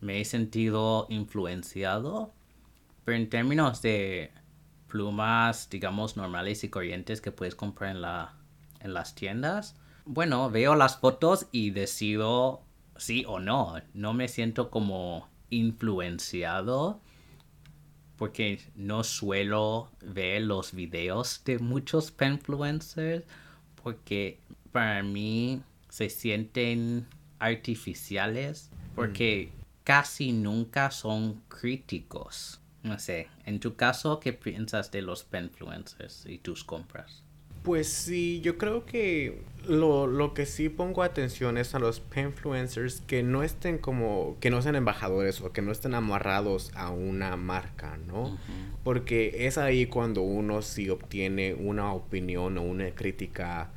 me 0.00 0.20
he 0.20 0.24
sentido 0.24 1.06
influenciado. 1.10 2.32
Pero 3.04 3.16
en 3.16 3.28
términos 3.28 3.82
de 3.82 4.30
plumas, 4.90 5.70
digamos, 5.70 6.18
normales 6.18 6.62
y 6.64 6.68
corrientes 6.68 7.22
que 7.22 7.32
puedes 7.32 7.54
comprar 7.54 7.92
en, 7.92 8.02
la, 8.02 8.34
en 8.80 8.92
las 8.92 9.14
tiendas, 9.14 9.76
bueno, 10.04 10.50
veo 10.50 10.74
las 10.74 10.98
fotos 10.98 11.46
y 11.52 11.70
decido 11.70 12.62
sí 12.96 13.24
o 13.26 13.38
no. 13.40 13.80
No 13.94 14.12
me 14.12 14.28
siento 14.28 14.70
como 14.70 15.28
influenciado 15.50 17.00
porque 18.16 18.60
no 18.74 19.02
suelo 19.04 19.90
ver 20.02 20.42
los 20.42 20.74
videos 20.74 21.42
de 21.44 21.58
muchos 21.58 22.10
penfluencers 22.10 23.24
porque 23.82 24.40
para 24.72 25.02
mí 25.02 25.62
se 25.88 26.10
sienten 26.10 27.06
artificiales 27.38 28.70
porque 28.94 29.52
mm. 29.52 29.60
casi 29.84 30.32
nunca 30.32 30.90
son 30.90 31.40
críticos. 31.48 32.60
No 32.82 32.98
sé, 32.98 33.28
en 33.44 33.60
tu 33.60 33.76
caso, 33.76 34.20
¿qué 34.20 34.32
piensas 34.32 34.90
de 34.90 35.02
los 35.02 35.24
penfluencers 35.24 36.24
y 36.26 36.38
tus 36.38 36.64
compras? 36.64 37.22
Pues 37.62 37.88
sí, 37.88 38.40
yo 38.40 38.56
creo 38.56 38.86
que 38.86 39.42
lo, 39.68 40.06
lo, 40.06 40.32
que 40.32 40.46
sí 40.46 40.70
pongo 40.70 41.02
atención 41.02 41.58
es 41.58 41.74
a 41.74 41.78
los 41.78 42.02
influencers 42.16 43.02
que 43.02 43.22
no 43.22 43.42
estén 43.42 43.76
como, 43.76 44.38
que 44.40 44.48
no 44.48 44.62
sean 44.62 44.76
embajadores 44.76 45.42
o 45.42 45.52
que 45.52 45.60
no 45.60 45.70
estén 45.70 45.94
amarrados 45.94 46.72
a 46.74 46.88
una 46.88 47.36
marca, 47.36 47.98
¿no? 48.06 48.38
Porque 48.82 49.46
es 49.46 49.58
ahí 49.58 49.84
cuando 49.84 50.22
uno 50.22 50.62
sí 50.62 50.88
obtiene 50.88 51.52
una 51.52 51.92
opinión 51.92 52.56
o 52.56 52.62
una 52.62 52.90
crítica 52.92 53.70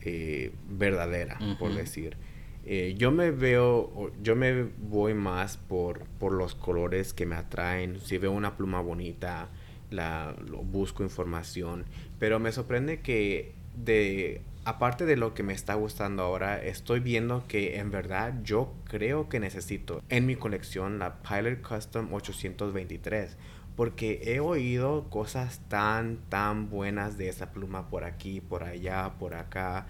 eh, 0.00 0.52
verdadera, 0.70 1.38
por 1.58 1.74
decir. 1.74 2.16
Eh, 2.64 2.94
yo 2.96 3.10
me 3.10 3.30
veo, 3.30 4.12
yo 4.22 4.36
me 4.36 4.64
voy 4.78 5.14
más 5.14 5.56
por, 5.56 6.04
por 6.18 6.32
los 6.32 6.54
colores 6.54 7.12
que 7.12 7.26
me 7.26 7.36
atraen. 7.36 8.00
Si 8.00 8.18
veo 8.18 8.32
una 8.32 8.56
pluma 8.56 8.80
bonita, 8.80 9.48
la, 9.90 10.34
busco 10.64 11.02
información, 11.02 11.84
pero 12.18 12.38
me 12.38 12.52
sorprende 12.52 13.00
que 13.00 13.54
de 13.76 14.42
aparte 14.64 15.06
de 15.06 15.16
lo 15.16 15.34
que 15.34 15.42
me 15.42 15.52
está 15.52 15.74
gustando 15.74 16.22
ahora, 16.22 16.62
estoy 16.62 17.00
viendo 17.00 17.46
que 17.48 17.78
en 17.78 17.90
verdad 17.90 18.34
yo 18.44 18.72
creo 18.84 19.28
que 19.28 19.40
necesito 19.40 20.02
en 20.08 20.26
mi 20.26 20.36
colección 20.36 20.98
la 20.98 21.22
Pilot 21.22 21.62
Custom 21.62 22.12
823 22.12 23.36
porque 23.76 24.20
he 24.24 24.40
oído 24.40 25.08
cosas 25.08 25.60
tan, 25.68 26.18
tan 26.28 26.68
buenas 26.68 27.16
de 27.16 27.28
esa 27.28 27.52
pluma 27.52 27.88
por 27.88 28.04
aquí, 28.04 28.40
por 28.40 28.64
allá, 28.64 29.14
por 29.18 29.34
acá. 29.34 29.86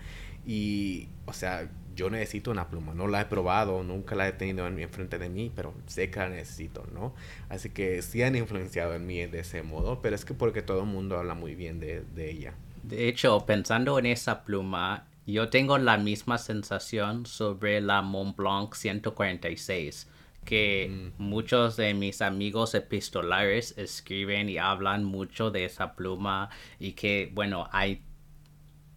Y, 0.47 1.09
o 1.27 1.33
sea, 1.33 1.69
yo 1.95 2.11
necesito 2.11 2.51
una 2.51 2.69
pluma. 2.69 2.95
No 2.95 3.09
la 3.09 3.23
he 3.23 3.25
probado, 3.27 3.83
nunca 3.83 4.15
la 4.15 4.29
he 4.29 4.33
tenido 4.33 4.67
en, 4.67 4.89
frente 4.89 5.19
de 5.19 5.29
mí, 5.29 5.51
pero 5.55 5.75
sé 5.87 6.11
que 6.11 6.19
la 6.21 6.29
necesito, 6.29 6.87
¿no? 6.93 7.15
Así 7.49 7.71
que 7.71 8.03
sí 8.03 8.23
han 8.23 8.37
influenciado 8.37 8.95
en 8.95 9.07
mí 9.07 9.25
de 9.27 9.41
ese 9.41 9.63
modo, 9.63 10.01
pero 10.03 10.17
es 10.17 10.25
que 10.25 10.35
porque 10.35 10.63
todo 10.63 10.81
el 10.81 10.87
mundo 10.87 11.19
habla 11.19 11.35
muy 11.35 11.55
bien 11.55 11.81
de, 11.81 12.03
de 12.15 12.31
ella. 12.31 12.55
De 12.83 13.09
hecho, 13.09 13.45
pensando 13.47 13.99
en 13.99 14.07
esa 14.07 14.45
pluma, 14.45 15.07
yo 15.27 15.49
tengo 15.49 15.79
la 15.79 15.99
misma 15.99 16.39
sensación 16.39 17.27
sobre 17.27 17.81
la 17.81 18.03
Montblanc 18.03 18.75
146 18.75 20.09
que 20.45 21.13
mm. 21.17 21.23
muchos 21.23 21.77
de 21.77 21.95
mis 21.95 22.21
amigos 22.21 22.75
epistolares 22.75 23.79
escriben 23.79 24.49
y 24.49 24.59
hablan 24.59 25.05
mucho 25.05 25.53
de 25.53 25.65
esa 25.65 25.95
pluma 25.95 26.51
y 26.81 26.95
que 26.95 27.31
bueno 27.33 27.69
hay 27.71 28.03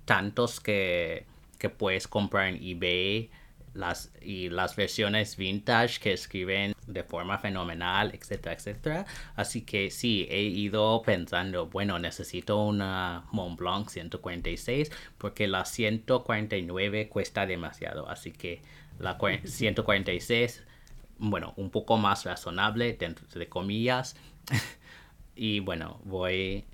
tantos 0.06 0.60
que, 0.60 1.26
que 1.66 1.70
puedes 1.70 2.08
comprar 2.08 2.48
en 2.50 2.62
eBay 2.62 3.32
las, 3.74 4.12
y 4.22 4.50
las 4.50 4.76
versiones 4.76 5.36
vintage 5.36 6.00
que 6.00 6.14
escriben 6.14 6.76
de 6.86 7.04
forma 7.04 7.40
fenomenal, 7.40 8.12
etcétera, 8.14 8.54
etcétera. 8.54 9.06
Así 9.36 9.62
que 9.62 9.90
sí, 9.90 10.28
he 10.30 10.44
ido 10.44 11.02
pensando, 11.02 11.66
bueno, 11.68 11.98
necesito 11.98 12.64
una 12.64 13.26
Montblanc 13.32 13.90
146 13.90 14.92
porque 15.18 15.48
la 15.48 15.66
149 15.66 17.10
cuesta 17.10 17.48
demasiado. 17.48 18.08
Así 18.08 18.32
que 18.32 18.62
la 19.00 19.18
146 19.44 20.64
bueno, 21.18 21.54
un 21.58 21.72
poco 21.72 21.98
más 21.98 22.26
razonable, 22.26 22.94
dentro 22.94 23.26
de 23.28 23.50
comillas. 23.50 24.16
y 25.36 25.62
bueno, 25.62 26.00
voy 26.04 26.66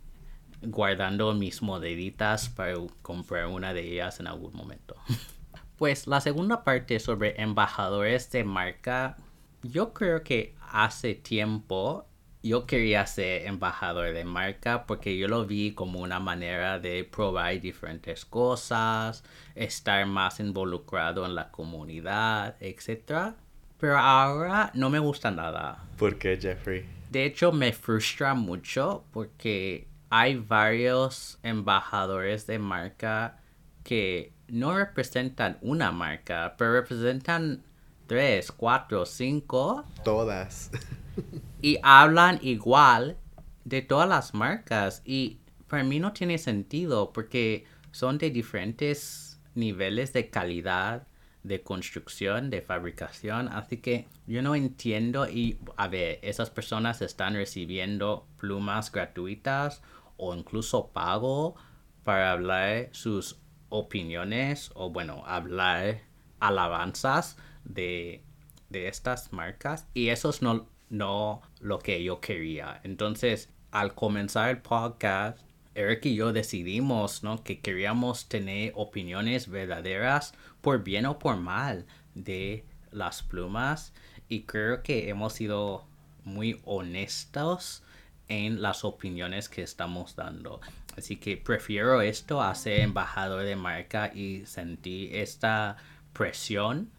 guardando 0.61 1.33
mis 1.33 1.61
modelitas 1.61 2.49
para 2.49 2.75
comprar 3.01 3.47
una 3.47 3.73
de 3.73 3.93
ellas 3.93 4.19
en 4.19 4.27
algún 4.27 4.53
momento. 4.55 4.95
pues 5.77 6.07
la 6.07 6.21
segunda 6.21 6.63
parte 6.63 6.99
sobre 6.99 7.41
embajadores 7.41 8.31
de 8.31 8.43
marca, 8.43 9.17
yo 9.63 9.93
creo 9.93 10.23
que 10.23 10.55
hace 10.71 11.15
tiempo 11.15 12.05
yo 12.43 12.65
quería 12.65 13.05
ser 13.05 13.45
embajador 13.45 14.13
de 14.13 14.23
marca 14.23 14.85
porque 14.85 15.17
yo 15.17 15.27
lo 15.27 15.45
vi 15.45 15.73
como 15.73 15.99
una 15.99 16.19
manera 16.19 16.79
de 16.79 17.03
probar 17.03 17.59
diferentes 17.61 18.25
cosas, 18.25 19.23
estar 19.55 20.05
más 20.07 20.39
involucrado 20.39 21.25
en 21.25 21.35
la 21.35 21.51
comunidad, 21.51 22.55
etc. 22.59 23.35
Pero 23.79 23.97
ahora 23.97 24.71
no 24.73 24.89
me 24.89 24.99
gusta 24.99 25.29
nada. 25.29 25.83
¿Por 25.97 26.17
qué, 26.17 26.37
Jeffrey? 26.41 26.85
De 27.11 27.25
hecho, 27.25 27.51
me 27.51 27.73
frustra 27.73 28.33
mucho 28.33 29.03
porque 29.11 29.87
hay 30.11 30.35
varios 30.35 31.39
embajadores 31.41 32.45
de 32.45 32.59
marca 32.59 33.39
que 33.83 34.33
no 34.49 34.77
representan 34.77 35.57
una 35.61 35.93
marca, 35.93 36.53
pero 36.57 36.73
representan 36.73 37.63
tres, 38.07 38.51
cuatro, 38.51 39.05
cinco. 39.05 39.85
Todas. 40.03 40.69
y 41.61 41.77
hablan 41.81 42.39
igual 42.41 43.17
de 43.63 43.81
todas 43.81 44.09
las 44.09 44.33
marcas. 44.33 45.01
Y 45.05 45.39
para 45.69 45.85
mí 45.85 45.97
no 46.01 46.11
tiene 46.11 46.37
sentido 46.37 47.13
porque 47.13 47.63
son 47.91 48.17
de 48.17 48.31
diferentes 48.31 49.39
niveles 49.55 50.11
de 50.11 50.29
calidad 50.29 51.07
de 51.43 51.63
construcción, 51.63 52.49
de 52.49 52.61
fabricación. 52.61 53.47
Así 53.47 53.77
que 53.77 54.07
yo 54.27 54.41
no 54.41 54.55
entiendo 54.55 55.29
y 55.29 55.57
a 55.77 55.87
ver, 55.87 56.19
esas 56.21 56.49
personas 56.49 57.01
están 57.01 57.33
recibiendo 57.33 58.27
plumas 58.37 58.91
gratuitas 58.91 59.81
o 60.21 60.35
incluso 60.35 60.91
pago 60.91 61.55
para 62.03 62.31
hablar 62.31 62.89
sus 62.91 63.39
opiniones 63.69 64.71
o 64.75 64.91
bueno, 64.91 65.23
hablar 65.25 66.01
alabanzas 66.39 67.37
de, 67.63 68.23
de 68.69 68.87
estas 68.87 69.33
marcas 69.33 69.87
y 69.95 70.09
eso 70.09 70.29
es 70.29 70.43
no, 70.43 70.67
no 70.89 71.41
lo 71.59 71.79
que 71.79 72.03
yo 72.03 72.21
quería. 72.21 72.81
Entonces, 72.83 73.49
al 73.71 73.95
comenzar 73.95 74.51
el 74.51 74.61
podcast, 74.61 75.39
Eric 75.73 76.05
y 76.05 76.15
yo 76.15 76.33
decidimos, 76.33 77.23
¿no? 77.23 77.43
Que 77.43 77.59
queríamos 77.59 78.27
tener 78.27 78.73
opiniones 78.75 79.49
verdaderas 79.49 80.35
por 80.61 80.83
bien 80.83 81.07
o 81.07 81.17
por 81.17 81.37
mal 81.37 81.87
de 82.13 82.63
las 82.91 83.23
plumas 83.23 83.91
y 84.29 84.43
creo 84.43 84.83
que 84.83 85.09
hemos 85.09 85.33
sido 85.33 85.85
muy 86.23 86.61
honestos 86.65 87.83
en 88.31 88.61
las 88.61 88.85
opiniones 88.85 89.49
que 89.49 89.61
estamos 89.61 90.15
dando. 90.15 90.61
Así 90.97 91.17
que 91.17 91.35
prefiero 91.35 92.01
esto 92.01 92.41
a 92.41 92.55
ser 92.55 92.79
embajador 92.79 93.43
de 93.43 93.57
marca 93.57 94.09
y 94.13 94.45
sentir 94.45 95.13
esta 95.17 95.75
presión, 96.13 96.89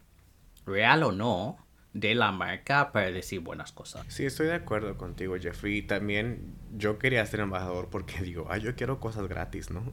real 0.67 1.01
o 1.01 1.11
no, 1.11 1.57
de 1.93 2.13
la 2.13 2.31
marca 2.31 2.91
para 2.91 3.09
decir 3.09 3.39
buenas 3.39 3.71
cosas. 3.71 4.05
Sí, 4.09 4.25
estoy 4.25 4.47
de 4.47 4.53
acuerdo 4.53 4.95
contigo, 4.95 5.35
Jeffrey. 5.39 5.81
También 5.81 6.53
yo 6.77 6.99
quería 6.99 7.25
ser 7.25 7.39
embajador 7.39 7.89
porque 7.89 8.13
digo, 8.21 8.45
ay, 8.51 8.61
yo 8.61 8.75
quiero 8.75 8.99
cosas 8.99 9.27
gratis, 9.27 9.71
¿no? 9.71 9.91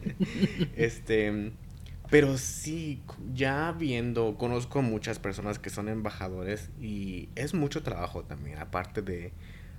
este, 0.76 1.52
pero 2.10 2.36
sí, 2.36 3.02
ya 3.32 3.72
viendo, 3.72 4.36
conozco 4.36 4.82
muchas 4.82 5.18
personas 5.18 5.58
que 5.58 5.70
son 5.70 5.88
embajadores 5.88 6.70
y 6.78 7.30
es 7.34 7.54
mucho 7.54 7.82
trabajo 7.82 8.24
también, 8.24 8.58
aparte 8.58 9.00
de, 9.00 9.32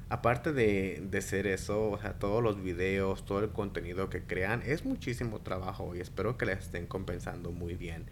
aparte 0.09 0.53
de, 0.53 1.03
de 1.09 1.21
ser 1.21 1.47
eso, 1.47 1.89
o 1.91 1.99
sea, 1.99 2.13
todos 2.13 2.43
los 2.43 2.61
videos, 2.61 3.25
todo 3.25 3.39
el 3.39 3.49
contenido 3.49 4.09
que 4.09 4.23
crean, 4.23 4.61
es 4.65 4.85
muchísimo 4.85 5.41
trabajo 5.41 5.95
y 5.95 5.99
espero 5.99 6.37
que 6.37 6.45
les 6.45 6.59
estén 6.59 6.87
compensando 6.87 7.51
muy 7.51 7.75
bien. 7.75 8.05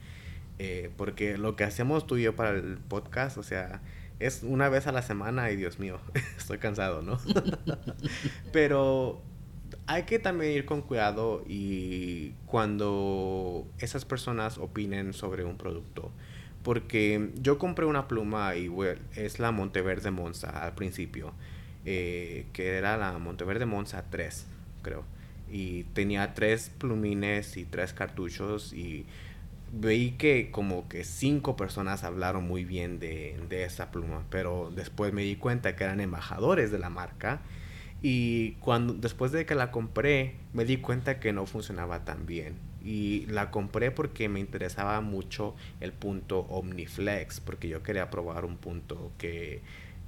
Eh, 0.57 0.89
porque 0.95 1.37
lo 1.37 1.55
que 1.55 1.65
hacemos 1.65 2.07
tú 2.07 2.17
y 2.17 2.23
yo 2.23 2.35
para 2.35 2.51
el 2.51 2.77
podcast, 2.77 3.37
o 3.37 3.43
sea, 3.43 3.81
es 4.19 4.43
una 4.43 4.69
vez 4.69 4.87
a 4.87 4.91
la 4.91 5.01
semana 5.01 5.51
y 5.51 5.55
Dios 5.55 5.79
mío, 5.79 5.99
estoy 6.37 6.59
cansado, 6.59 7.01
¿no? 7.01 7.19
Pero 8.53 9.21
hay 9.87 10.03
que 10.03 10.19
también 10.19 10.53
ir 10.53 10.65
con 10.65 10.81
cuidado 10.81 11.43
y 11.47 12.31
cuando 12.45 13.67
esas 13.79 14.05
personas 14.05 14.57
opinen 14.57 15.13
sobre 15.13 15.43
un 15.43 15.57
producto. 15.57 16.11
Porque 16.63 17.31
yo 17.35 17.59
compré 17.59 17.85
una 17.85 18.07
pluma 18.07 18.55
y 18.55 18.71
es 19.15 19.37
la 19.37 19.51
Monteverde 19.51 20.09
Monza 20.09 20.49
al 20.63 20.73
principio, 20.73 21.31
eh, 21.85 22.45
que 22.53 22.77
era 22.77 22.97
la 22.97 23.17
Monteverde 23.17 23.65
Monza 23.65 24.05
3, 24.09 24.45
creo. 24.81 25.03
Y 25.51 25.83
tenía 25.93 26.33
tres 26.33 26.71
plumines 26.77 27.57
y 27.57 27.65
tres 27.65 27.93
cartuchos 27.93 28.73
y 28.73 29.05
veí 29.71 30.11
que 30.11 30.51
como 30.51 30.87
que 30.87 31.03
cinco 31.03 31.55
personas 31.55 32.03
hablaron 32.03 32.47
muy 32.47 32.65
bien 32.65 32.99
de, 32.99 33.39
de 33.49 33.63
esa 33.63 33.91
pluma, 33.91 34.23
pero 34.29 34.71
después 34.75 35.13
me 35.13 35.23
di 35.23 35.35
cuenta 35.35 35.75
que 35.75 35.83
eran 35.83 35.99
embajadores 35.99 36.71
de 36.71 36.79
la 36.79 36.89
marca 36.89 37.41
y 38.01 38.53
cuando 38.53 38.93
después 38.93 39.31
de 39.31 39.45
que 39.45 39.55
la 39.55 39.71
compré 39.71 40.35
me 40.53 40.65
di 40.65 40.77
cuenta 40.77 41.19
que 41.19 41.33
no 41.33 41.45
funcionaba 41.45 42.05
tan 42.05 42.25
bien 42.25 42.55
y 42.83 43.25
la 43.27 43.49
compré 43.51 43.89
porque 43.91 44.29
me 44.29 44.39
interesaba 44.39 45.01
mucho 45.01 45.55
el 45.81 45.91
punto 45.91 46.41
Omniflex 46.41 47.39
porque 47.39 47.67
yo 47.67 47.81
quería 47.81 48.09
probar 48.09 48.45
un 48.45 48.57
punto 48.57 49.11
que, 49.17 49.61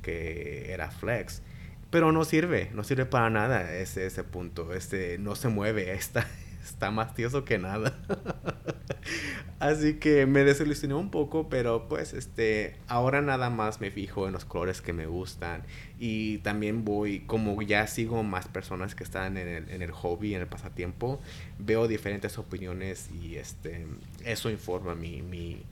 que 0.03 0.71
era 0.71 0.91
flex 0.91 1.41
pero 1.89 2.11
no 2.11 2.25
sirve, 2.25 2.71
no 2.73 2.83
sirve 2.83 3.05
para 3.05 3.29
nada 3.29 3.73
ese, 3.75 4.05
ese 4.05 4.23
punto, 4.23 4.73
este 4.73 5.17
no 5.17 5.35
se 5.35 5.47
mueve, 5.49 5.91
está, 5.93 6.27
está 6.63 6.91
más 6.91 7.13
tieso 7.13 7.45
que 7.45 7.57
nada. 7.57 7.97
Así 9.59 9.95
que 9.95 10.27
me 10.27 10.43
desilusionó 10.43 10.99
un 10.99 11.09
poco, 11.09 11.49
pero 11.49 11.87
pues 11.87 12.13
este, 12.13 12.75
ahora 12.87 13.21
nada 13.21 13.49
más 13.49 13.81
me 13.81 13.89
fijo 13.89 14.27
en 14.27 14.33
los 14.33 14.45
colores 14.45 14.81
que 14.81 14.93
me 14.93 15.07
gustan 15.07 15.63
y 15.99 16.37
también 16.39 16.85
voy, 16.85 17.21
como 17.21 17.59
ya 17.63 17.87
sigo 17.87 18.21
más 18.21 18.47
personas 18.47 18.93
que 18.93 19.03
están 19.03 19.35
en 19.37 19.47
el, 19.47 19.69
en 19.69 19.81
el 19.81 19.91
hobby, 19.91 20.35
en 20.35 20.41
el 20.41 20.47
pasatiempo, 20.47 21.19
veo 21.57 21.87
diferentes 21.87 22.37
opiniones 22.37 23.09
y 23.19 23.37
este, 23.37 23.87
eso 24.25 24.51
informa 24.51 24.93
mi, 24.93 25.23
mi, 25.23 25.63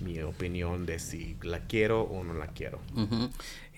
mi 0.00 0.20
opinión 0.20 0.84
de 0.84 0.98
si 0.98 1.36
la 1.42 1.60
quiero 1.60 2.02
o 2.02 2.24
no 2.24 2.34
la 2.34 2.48
quiero. 2.48 2.78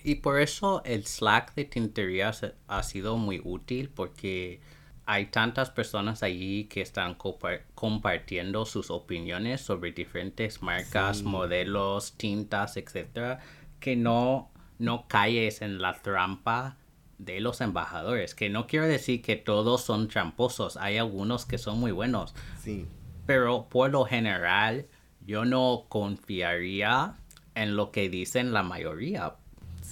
Y 0.03 0.15
por 0.15 0.39
eso 0.39 0.81
el 0.85 1.05
Slack 1.05 1.55
de 1.55 1.65
tinterías 1.65 2.45
ha 2.67 2.83
sido 2.83 3.17
muy 3.17 3.41
útil 3.43 3.89
porque 3.89 4.61
hay 5.05 5.27
tantas 5.27 5.69
personas 5.69 6.23
allí 6.23 6.65
que 6.65 6.81
están 6.81 7.15
compartiendo 7.75 8.65
sus 8.65 8.89
opiniones 8.89 9.61
sobre 9.61 9.91
diferentes 9.91 10.61
marcas, 10.61 11.23
modelos, 11.23 12.13
tintas, 12.13 12.77
etcétera, 12.77 13.39
que 13.79 13.95
no, 13.95 14.51
no 14.79 15.07
calles 15.07 15.61
en 15.61 15.81
la 15.81 15.93
trampa 16.01 16.77
de 17.17 17.41
los 17.41 17.59
embajadores. 17.61 18.33
Que 18.33 18.49
no 18.49 18.65
quiero 18.67 18.87
decir 18.87 19.21
que 19.21 19.35
todos 19.35 19.81
son 19.81 20.07
tramposos, 20.07 20.77
hay 20.77 20.97
algunos 20.97 21.45
que 21.45 21.57
son 21.57 21.79
muy 21.79 21.91
buenos. 21.91 22.33
Sí. 22.61 22.87
Pero 23.25 23.67
por 23.69 23.91
lo 23.91 24.05
general, 24.05 24.87
yo 25.25 25.43
no 25.43 25.85
confiaría 25.89 27.15
en 27.55 27.75
lo 27.75 27.91
que 27.91 28.09
dicen 28.09 28.53
la 28.53 28.63
mayoría. 28.63 29.35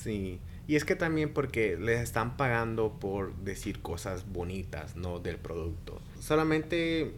Sí, 0.01 0.39
y 0.67 0.75
es 0.75 0.85
que 0.85 0.95
también 0.95 1.33
porque 1.33 1.77
les 1.77 1.99
están 1.99 2.37
pagando 2.37 2.93
por 2.99 3.35
decir 3.35 3.81
cosas 3.81 4.25
bonitas, 4.31 4.95
¿no? 4.95 5.19
Del 5.19 5.37
producto. 5.37 6.01
Solamente 6.19 7.13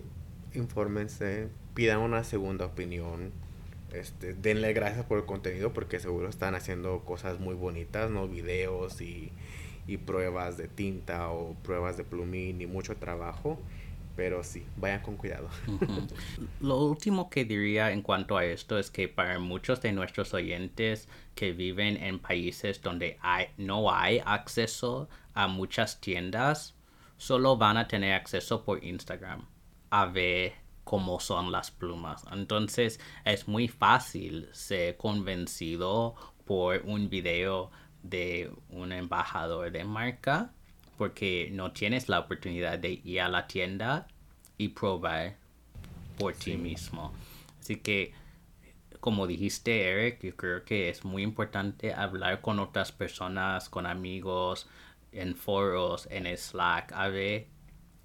infórmense, 0.53 1.47
pidan 1.73 1.99
una 1.99 2.23
segunda 2.23 2.65
opinión. 2.65 3.31
Este, 3.93 4.33
denle 4.33 4.73
gracias 4.73 5.05
por 5.05 5.19
el 5.19 5.25
contenido 5.25 5.71
porque 5.71 5.99
seguro 5.99 6.27
están 6.27 6.55
haciendo 6.55 7.01
cosas 7.05 7.39
muy 7.39 7.55
bonitas, 7.55 8.09
¿no? 8.09 8.27
Videos 8.27 8.99
y, 9.01 9.31
y 9.87 9.97
pruebas 9.97 10.57
de 10.57 10.67
tinta 10.67 11.29
o 11.29 11.53
pruebas 11.63 11.95
de 11.95 12.03
plumín 12.03 12.59
y 12.59 12.67
mucho 12.67 12.97
trabajo. 12.97 13.59
Pero 14.15 14.43
sí, 14.43 14.65
vayan 14.77 15.01
con 15.01 15.17
cuidado. 15.17 15.49
Lo 16.61 16.77
último 16.77 17.29
que 17.29 17.45
diría 17.45 17.91
en 17.91 18.01
cuanto 18.01 18.37
a 18.37 18.45
esto 18.45 18.77
es 18.77 18.91
que 18.91 19.07
para 19.07 19.39
muchos 19.39 19.81
de 19.81 19.91
nuestros 19.91 20.33
oyentes 20.33 21.07
que 21.33 21.51
viven 21.51 21.97
en 21.97 22.19
países 22.19 22.81
donde 22.81 23.17
hay, 23.21 23.47
no 23.57 23.91
hay 23.91 24.21
acceso 24.23 25.09
a 25.33 25.47
muchas 25.47 25.99
tiendas, 25.99 26.75
solo 27.17 27.57
van 27.57 27.77
a 27.77 27.87
tener 27.87 28.13
acceso 28.13 28.63
por 28.63 28.83
Instagram 28.83 29.47
a 29.89 30.05
ver 30.05 30.53
cómo 30.83 31.19
son 31.19 31.51
las 31.51 31.71
plumas. 31.71 32.23
Entonces 32.31 32.99
es 33.25 33.47
muy 33.47 33.67
fácil 33.67 34.49
ser 34.51 34.97
convencido 34.97 36.15
por 36.45 36.81
un 36.85 37.09
video 37.09 37.71
de 38.03 38.51
un 38.69 38.91
embajador 38.91 39.71
de 39.71 39.83
marca 39.85 40.53
porque 40.97 41.49
no 41.51 41.71
tienes 41.71 42.09
la 42.09 42.19
oportunidad 42.19 42.79
de 42.79 43.01
ir 43.03 43.21
a 43.21 43.29
la 43.29 43.47
tienda 43.47 44.07
y 44.57 44.69
probar 44.69 45.35
por 46.17 46.33
ti 46.33 46.57
mismo. 46.57 47.13
Así 47.59 47.77
que, 47.77 48.13
como 48.99 49.27
dijiste, 49.27 49.89
Eric, 49.89 50.21
yo 50.21 50.35
creo 50.35 50.63
que 50.63 50.89
es 50.89 51.03
muy 51.03 51.23
importante 51.23 51.93
hablar 51.93 52.41
con 52.41 52.59
otras 52.59 52.91
personas, 52.91 53.69
con 53.69 53.85
amigos, 53.85 54.67
en 55.11 55.35
foros, 55.35 56.07
en 56.11 56.25
Slack, 56.35 56.91
a 56.93 57.07
ver 57.07 57.47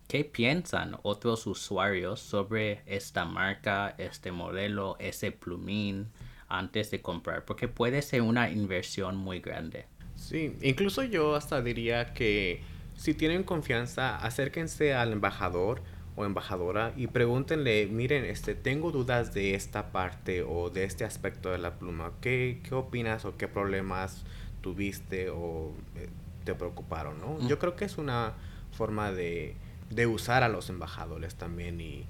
qué 0.09 0.25
piensan 0.25 0.97
otros 1.03 1.47
usuarios 1.47 2.21
sobre 2.21 2.83
esta 2.87 3.25
marca, 3.25 3.95
este 3.99 4.33
modelo, 4.33 4.97
ese 4.99 5.33
plumín 5.33 6.09
antes 6.49 6.91
de 6.91 7.03
comprar, 7.03 7.45
porque 7.45 7.69
puede 7.69 8.01
ser 8.03 8.23
una 8.23 8.51
inversión 8.51 9.17
muy 9.17 9.41
grande. 9.41 9.85
Sí, 10.17 10.57
incluso 10.63 11.05
yo 11.05 11.35
hasta 11.37 11.63
diría 11.63 12.13
que 12.15 12.63
si 12.99 13.15
tienen 13.15 13.45
confianza, 13.45 14.17
acérquense 14.17 14.93
al 14.93 15.13
embajador 15.13 15.83
o 16.17 16.25
embajadora 16.25 16.93
y 16.97 17.07
pregúntenle, 17.07 17.87
miren, 17.87 18.25
este, 18.25 18.57
tengo 18.57 18.91
dudas 18.91 19.33
de 19.33 19.55
esta 19.55 19.93
parte 19.93 20.43
o 20.43 20.69
de 20.69 20.83
este 20.83 21.05
aspecto 21.05 21.51
de 21.51 21.59
la 21.59 21.79
pluma. 21.79 22.11
¿Qué, 22.21 22.61
qué 22.65 22.75
opinas 22.75 23.25
o 23.25 23.37
qué 23.37 23.47
problemas 23.47 24.25
tuviste 24.63 25.31
o 25.31 25.73
eh, 25.95 26.09
te 26.45 26.57
preocuparon? 26.57 27.21
¿no? 27.21 27.47
Yo 27.47 27.61
creo 27.61 27.77
que 27.77 27.85
es 27.85 27.99
una 27.99 28.33
forma 28.73 29.13
de, 29.13 29.55
de 29.91 30.09
usar 30.09 30.43
a 30.43 30.49
los 30.49 30.69
embajadores 30.69 31.37
también 31.37 31.81
y, 31.81 32.05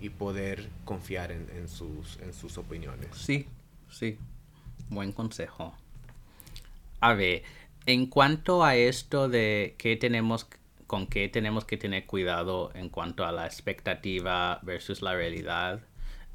y 0.00 0.08
poder 0.08 0.68
confiar 0.84 1.30
en, 1.30 1.48
en, 1.54 1.68
sus, 1.68 2.18
en 2.22 2.32
sus 2.32 2.58
opiniones. 2.58 3.10
Sí, 3.14 3.46
sí. 3.88 4.18
Buen 4.90 5.12
consejo. 5.12 5.76
A 6.98 7.14
ver, 7.14 7.44
en 7.86 8.06
cuanto 8.06 8.64
a 8.64 8.76
esto 8.76 9.28
de 9.28 9.74
qué 9.78 9.96
tenemos, 9.96 10.46
con 10.86 11.06
qué 11.06 11.28
tenemos 11.28 11.64
que 11.64 11.76
tener 11.76 12.06
cuidado 12.06 12.70
en 12.74 12.88
cuanto 12.88 13.24
a 13.24 13.32
la 13.32 13.46
expectativa 13.46 14.60
versus 14.62 15.02
la 15.02 15.14
realidad, 15.14 15.80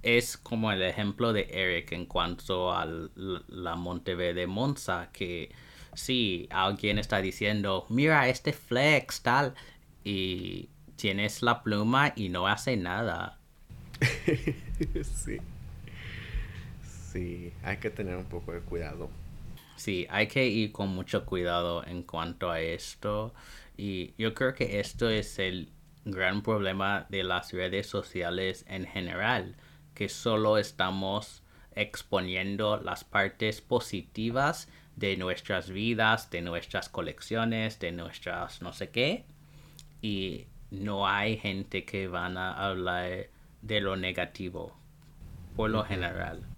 es 0.04 0.38
como 0.38 0.72
el 0.72 0.82
ejemplo 0.82 1.34
de 1.34 1.48
Eric 1.52 1.92
en 1.92 2.06
cuanto 2.06 2.72
a 2.72 2.86
la 2.86 3.76
Monteverde 3.76 4.48
Monza, 4.48 5.10
que 5.12 5.52
si 5.94 6.48
alguien 6.52 7.00
está 7.00 7.22
diciendo, 7.22 7.86
mira 7.90 8.30
este 8.30 8.54
flex 8.54 9.22
tal, 9.22 9.56
y 10.04 10.70
tienes 10.96 11.42
la 11.42 11.64
pluma 11.64 12.14
y 12.16 12.30
no 12.30 12.48
hace 12.48 12.78
nada. 12.78 13.38
sí. 15.04 15.38
Sí, 17.12 17.54
hay 17.64 17.78
que 17.78 17.90
tener 17.90 18.16
un 18.16 18.26
poco 18.26 18.52
de 18.52 18.60
cuidado. 18.60 19.10
Sí, 19.80 20.06
hay 20.10 20.28
que 20.28 20.46
ir 20.46 20.74
con 20.74 20.90
mucho 20.90 21.26
cuidado 21.26 21.86
en 21.88 22.04
cuanto 22.04 22.52
a 22.52 22.60
esto. 22.60 23.34
Y 23.78 24.14
yo 24.18 24.34
creo 24.34 24.54
que 24.54 24.82
esto 24.82 25.10
es 25.10 25.40
el 25.40 25.70
gran 26.04 26.42
problema 26.42 27.06
de 27.08 27.24
las 27.24 27.54
redes 27.54 27.88
sociales 27.88 28.66
en 28.68 28.86
general, 28.86 29.56
que 29.94 30.10
solo 30.10 30.58
estamos 30.58 31.44
exponiendo 31.76 32.76
las 32.76 33.06
partes 33.06 33.62
positivas 33.62 34.68
de 34.98 35.16
nuestras 35.16 35.70
vidas, 35.70 36.30
de 36.30 36.42
nuestras 36.42 36.90
colecciones, 36.90 37.80
de 37.80 37.94
nuestras 37.94 38.62
no 38.62 38.74
sé 38.74 38.90
qué. 38.90 39.24
Y 40.02 40.48
no 40.72 41.08
hay 41.08 41.38
gente 41.38 41.86
que 41.86 42.10
van 42.10 42.36
a 42.38 42.52
hablar 42.52 43.30
de 43.62 43.80
lo 43.80 43.96
negativo, 43.96 44.76
por 45.56 45.70
lo 45.70 45.86
general. 45.86 46.49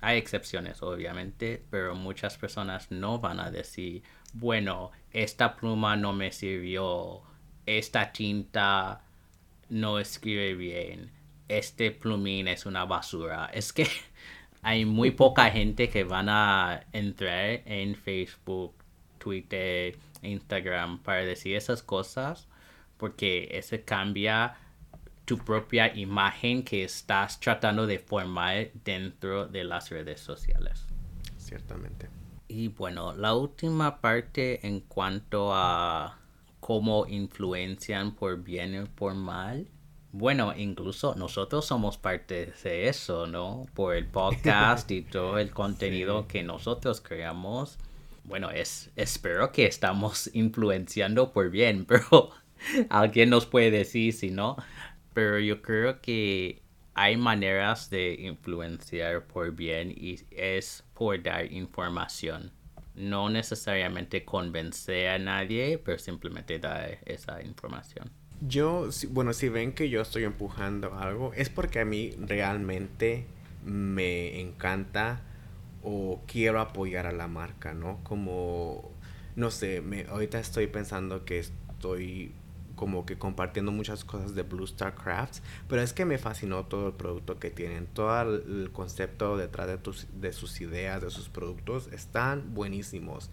Hay 0.00 0.18
excepciones, 0.18 0.82
obviamente, 0.82 1.62
pero 1.70 1.94
muchas 1.94 2.38
personas 2.38 2.90
no 2.90 3.18
van 3.18 3.40
a 3.40 3.50
decir, 3.50 4.02
bueno, 4.32 4.92
esta 5.12 5.56
pluma 5.56 5.96
no 5.96 6.12
me 6.12 6.30
sirvió, 6.30 7.22
esta 7.66 8.12
tinta 8.12 9.02
no 9.68 9.98
escribe 9.98 10.54
bien, 10.54 11.10
este 11.48 11.90
plumín 11.90 12.48
es 12.48 12.66
una 12.66 12.84
basura. 12.84 13.50
Es 13.52 13.72
que 13.72 13.88
hay 14.62 14.84
muy 14.84 15.10
poca 15.10 15.50
gente 15.50 15.88
que 15.88 16.04
van 16.04 16.28
a 16.28 16.84
entrar 16.92 17.62
en 17.66 17.94
Facebook, 17.96 18.74
Twitter, 19.18 19.96
Instagram 20.22 21.02
para 21.02 21.24
decir 21.24 21.56
esas 21.56 21.82
cosas, 21.82 22.48
porque 22.96 23.48
ese 23.52 23.82
cambia 23.82 24.56
tu 25.28 25.36
propia 25.36 25.94
imagen 25.94 26.62
que 26.62 26.84
estás 26.84 27.38
tratando 27.38 27.86
de 27.86 27.98
formar 27.98 28.70
dentro 28.82 29.46
de 29.46 29.62
las 29.62 29.90
redes 29.90 30.20
sociales. 30.20 30.86
Ciertamente. 31.36 32.08
Y 32.48 32.68
bueno, 32.68 33.12
la 33.12 33.34
última 33.34 34.00
parte 34.00 34.66
en 34.66 34.80
cuanto 34.80 35.50
a 35.52 36.18
cómo 36.60 37.06
influencian 37.06 38.14
por 38.14 38.42
bien 38.42 38.80
o 38.80 38.86
por 38.86 39.14
mal. 39.14 39.68
Bueno, 40.12 40.54
incluso 40.56 41.14
nosotros 41.14 41.66
somos 41.66 41.98
parte 41.98 42.54
de 42.64 42.88
eso, 42.88 43.26
¿no? 43.26 43.66
Por 43.74 43.96
el 43.96 44.06
podcast 44.06 44.90
y 44.90 45.02
todo 45.16 45.38
el 45.38 45.50
contenido 45.50 46.26
que 46.26 46.42
nosotros 46.42 47.02
creamos. 47.02 47.76
Bueno, 48.24 48.50
es, 48.50 48.90
espero 48.96 49.52
que 49.52 49.66
estamos 49.66 50.30
influenciando 50.32 51.34
por 51.34 51.50
bien, 51.50 51.84
pero 51.86 52.30
alguien 52.88 53.28
nos 53.28 53.44
puede 53.44 53.70
decir 53.70 54.14
si 54.14 54.30
no 54.30 54.56
pero 55.14 55.38
yo 55.38 55.62
creo 55.62 56.00
que 56.00 56.62
hay 56.94 57.16
maneras 57.16 57.90
de 57.90 58.14
influenciar 58.14 59.24
por 59.26 59.52
bien 59.52 59.92
y 59.96 60.18
es 60.30 60.84
por 60.94 61.22
dar 61.22 61.50
información. 61.52 62.50
No 62.94 63.30
necesariamente 63.30 64.24
convencer 64.24 65.08
a 65.08 65.18
nadie, 65.18 65.78
pero 65.78 65.98
simplemente 65.98 66.58
dar 66.58 66.98
esa 67.06 67.40
información. 67.42 68.10
Yo, 68.40 68.88
bueno, 69.10 69.32
si 69.32 69.48
ven 69.48 69.72
que 69.72 69.88
yo 69.88 70.00
estoy 70.00 70.24
empujando 70.24 70.94
algo, 70.94 71.32
es 71.34 71.48
porque 71.48 71.80
a 71.80 71.84
mí 71.84 72.12
realmente 72.18 73.26
me 73.64 74.40
encanta 74.40 75.20
o 75.82 76.20
quiero 76.26 76.60
apoyar 76.60 77.06
a 77.06 77.12
la 77.12 77.28
marca, 77.28 77.74
¿no? 77.74 78.02
Como, 78.02 78.90
no 79.36 79.50
sé, 79.50 79.80
me, 79.80 80.04
ahorita 80.04 80.40
estoy 80.40 80.66
pensando 80.66 81.24
que 81.24 81.38
estoy 81.38 82.32
como 82.78 83.04
que 83.04 83.18
compartiendo 83.18 83.72
muchas 83.72 84.04
cosas 84.04 84.36
de 84.36 84.44
Blue 84.44 84.64
Star 84.64 84.94
Crafts, 84.94 85.42
pero 85.68 85.82
es 85.82 85.92
que 85.92 86.04
me 86.04 86.16
fascinó 86.16 86.64
todo 86.64 86.86
el 86.86 86.92
producto 86.94 87.40
que 87.40 87.50
tienen, 87.50 87.86
todo 87.86 88.22
el 88.22 88.70
concepto 88.72 89.36
detrás 89.36 89.66
de, 89.66 89.78
tus, 89.78 90.06
de 90.20 90.32
sus 90.32 90.60
ideas, 90.60 91.02
de 91.02 91.10
sus 91.10 91.28
productos, 91.28 91.88
están 91.88 92.54
buenísimos. 92.54 93.30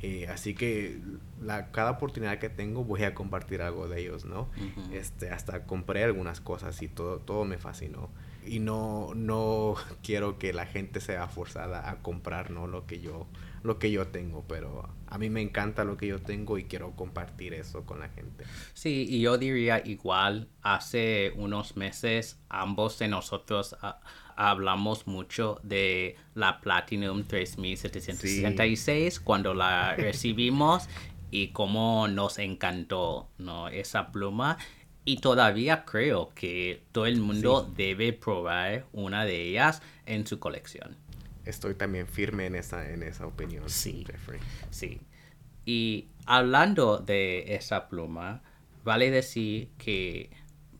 Eh, 0.00 0.28
así 0.28 0.54
que 0.54 0.98
la, 1.42 1.70
cada 1.72 1.90
oportunidad 1.92 2.38
que 2.38 2.48
tengo 2.48 2.84
voy 2.84 3.04
a 3.04 3.14
compartir 3.14 3.60
algo 3.60 3.86
de 3.86 4.00
ellos, 4.00 4.24
¿no? 4.24 4.48
este, 4.92 5.30
hasta 5.30 5.64
compré 5.64 6.02
algunas 6.02 6.40
cosas 6.40 6.80
y 6.80 6.88
todo, 6.88 7.18
todo 7.18 7.44
me 7.44 7.58
fascinó. 7.58 8.08
Y 8.46 8.60
no, 8.60 9.12
no 9.14 9.74
quiero 10.02 10.38
que 10.38 10.52
la 10.52 10.66
gente 10.66 11.00
sea 11.00 11.26
forzada 11.28 11.90
a 11.90 12.02
comprar, 12.02 12.50
¿no? 12.50 12.66
Lo 12.66 12.86
que 12.86 13.00
yo, 13.00 13.26
lo 13.62 13.78
que 13.78 13.90
yo 13.90 14.06
tengo, 14.08 14.44
pero 14.46 14.88
a 15.08 15.18
mí 15.18 15.30
me 15.30 15.40
encanta 15.40 15.84
lo 15.84 15.96
que 15.96 16.06
yo 16.06 16.20
tengo 16.20 16.58
y 16.58 16.64
quiero 16.64 16.92
compartir 16.92 17.54
eso 17.54 17.84
con 17.84 18.00
la 18.00 18.08
gente. 18.08 18.44
Sí, 18.74 19.06
y 19.08 19.20
yo 19.20 19.38
diría 19.38 19.82
igual, 19.84 20.48
hace 20.62 21.32
unos 21.36 21.76
meses 21.76 22.38
ambos 22.48 22.98
de 22.98 23.08
nosotros 23.08 23.76
ah, 23.82 24.00
hablamos 24.36 25.06
mucho 25.06 25.60
de 25.62 26.16
la 26.34 26.60
Platinum 26.60 27.24
3766 27.24 29.20
cuando 29.20 29.54
la 29.54 29.94
recibimos 29.98 30.88
y 31.30 31.48
cómo 31.48 32.08
nos 32.08 32.38
encantó 32.38 33.28
¿no? 33.38 33.68
esa 33.68 34.12
pluma. 34.12 34.58
Y 35.06 35.18
todavía 35.18 35.84
creo 35.84 36.30
que 36.34 36.82
todo 36.92 37.06
el 37.06 37.20
mundo 37.20 37.72
debe 37.76 38.12
probar 38.12 38.86
una 38.92 39.24
de 39.24 39.40
ellas 39.40 39.80
en 40.04 40.26
su 40.26 40.38
colección. 40.38 40.96
Estoy 41.44 41.74
también 41.74 42.08
firme 42.08 42.46
en 42.46 42.56
esa, 42.56 42.90
en 42.92 43.04
esa 43.04 43.24
opinión. 43.24 43.70
Sí. 43.70 44.04
Jeffrey. 44.04 44.40
Sí. 44.70 45.00
Y 45.64 46.08
hablando 46.26 46.98
de 46.98 47.54
esa 47.54 47.88
pluma, 47.88 48.42
vale 48.82 49.12
decir 49.12 49.68
que 49.78 50.30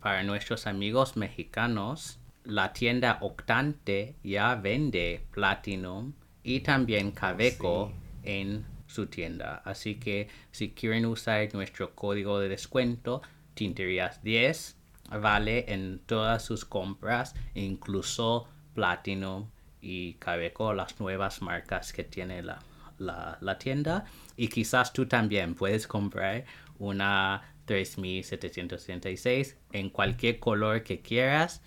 para 0.00 0.24
nuestros 0.24 0.66
amigos 0.66 1.16
mexicanos, 1.16 2.18
la 2.42 2.72
tienda 2.72 3.18
Octante 3.20 4.16
ya 4.24 4.56
vende 4.56 5.24
Platinum 5.30 6.14
y 6.42 6.60
también 6.60 7.12
Caveco 7.12 7.92
en 8.24 8.64
su 8.86 9.06
tienda. 9.06 9.62
Así 9.64 9.96
que 9.96 10.28
si 10.50 10.70
quieren 10.70 11.06
usar 11.06 11.48
nuestro 11.54 11.94
código 11.94 12.38
de 12.40 12.48
descuento, 12.48 13.22
Tinterías 13.56 14.22
10, 14.22 14.76
vale 15.18 15.64
en 15.72 15.98
todas 16.00 16.44
sus 16.44 16.66
compras, 16.66 17.34
incluso 17.54 18.46
Platinum 18.74 19.46
y 19.80 20.14
Caveco, 20.14 20.74
las 20.74 21.00
nuevas 21.00 21.40
marcas 21.40 21.94
que 21.94 22.04
tiene 22.04 22.42
la, 22.42 22.58
la, 22.98 23.58
tienda. 23.58 24.04
Y 24.36 24.48
quizás 24.48 24.92
tú 24.92 25.06
también 25.06 25.54
puedes 25.54 25.86
comprar 25.86 26.44
una 26.78 27.54
3766 27.64 29.56
en 29.72 29.88
cualquier 29.88 30.38
color 30.38 30.82
que 30.82 31.00
quieras. 31.00 31.62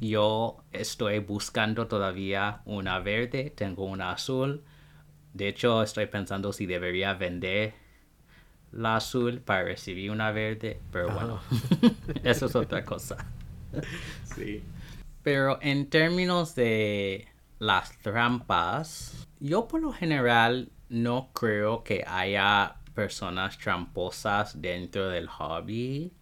Yo 0.00 0.64
estoy 0.72 1.20
buscando 1.20 1.86
todavía 1.86 2.62
una 2.64 2.98
verde, 2.98 3.52
tengo 3.54 3.84
una 3.84 4.10
azul. 4.10 4.64
De 5.34 5.46
hecho, 5.46 5.84
estoy 5.84 6.06
pensando 6.06 6.52
si 6.52 6.66
debería 6.66 7.14
vender 7.14 7.74
la 8.72 8.96
azul 8.96 9.40
para 9.40 9.64
recibir 9.64 10.10
una 10.10 10.30
verde, 10.32 10.80
pero 10.92 11.10
bueno, 11.10 11.40
eso 12.24 12.46
es 12.46 12.56
otra 12.56 12.84
cosa. 12.84 13.16
Sí. 14.34 14.62
Pero 15.22 15.58
en 15.60 15.90
términos 15.90 16.54
de 16.54 17.28
las 17.58 17.98
trampas, 17.98 19.26
yo 19.40 19.68
por 19.68 19.82
lo 19.82 19.92
general 19.92 20.70
no 20.88 21.30
creo 21.34 21.84
que 21.84 22.04
haya 22.06 22.76
personas 22.94 23.58
tramposas 23.58 24.60
dentro 24.60 25.08
del 25.08 25.28
hobby. 25.28 26.12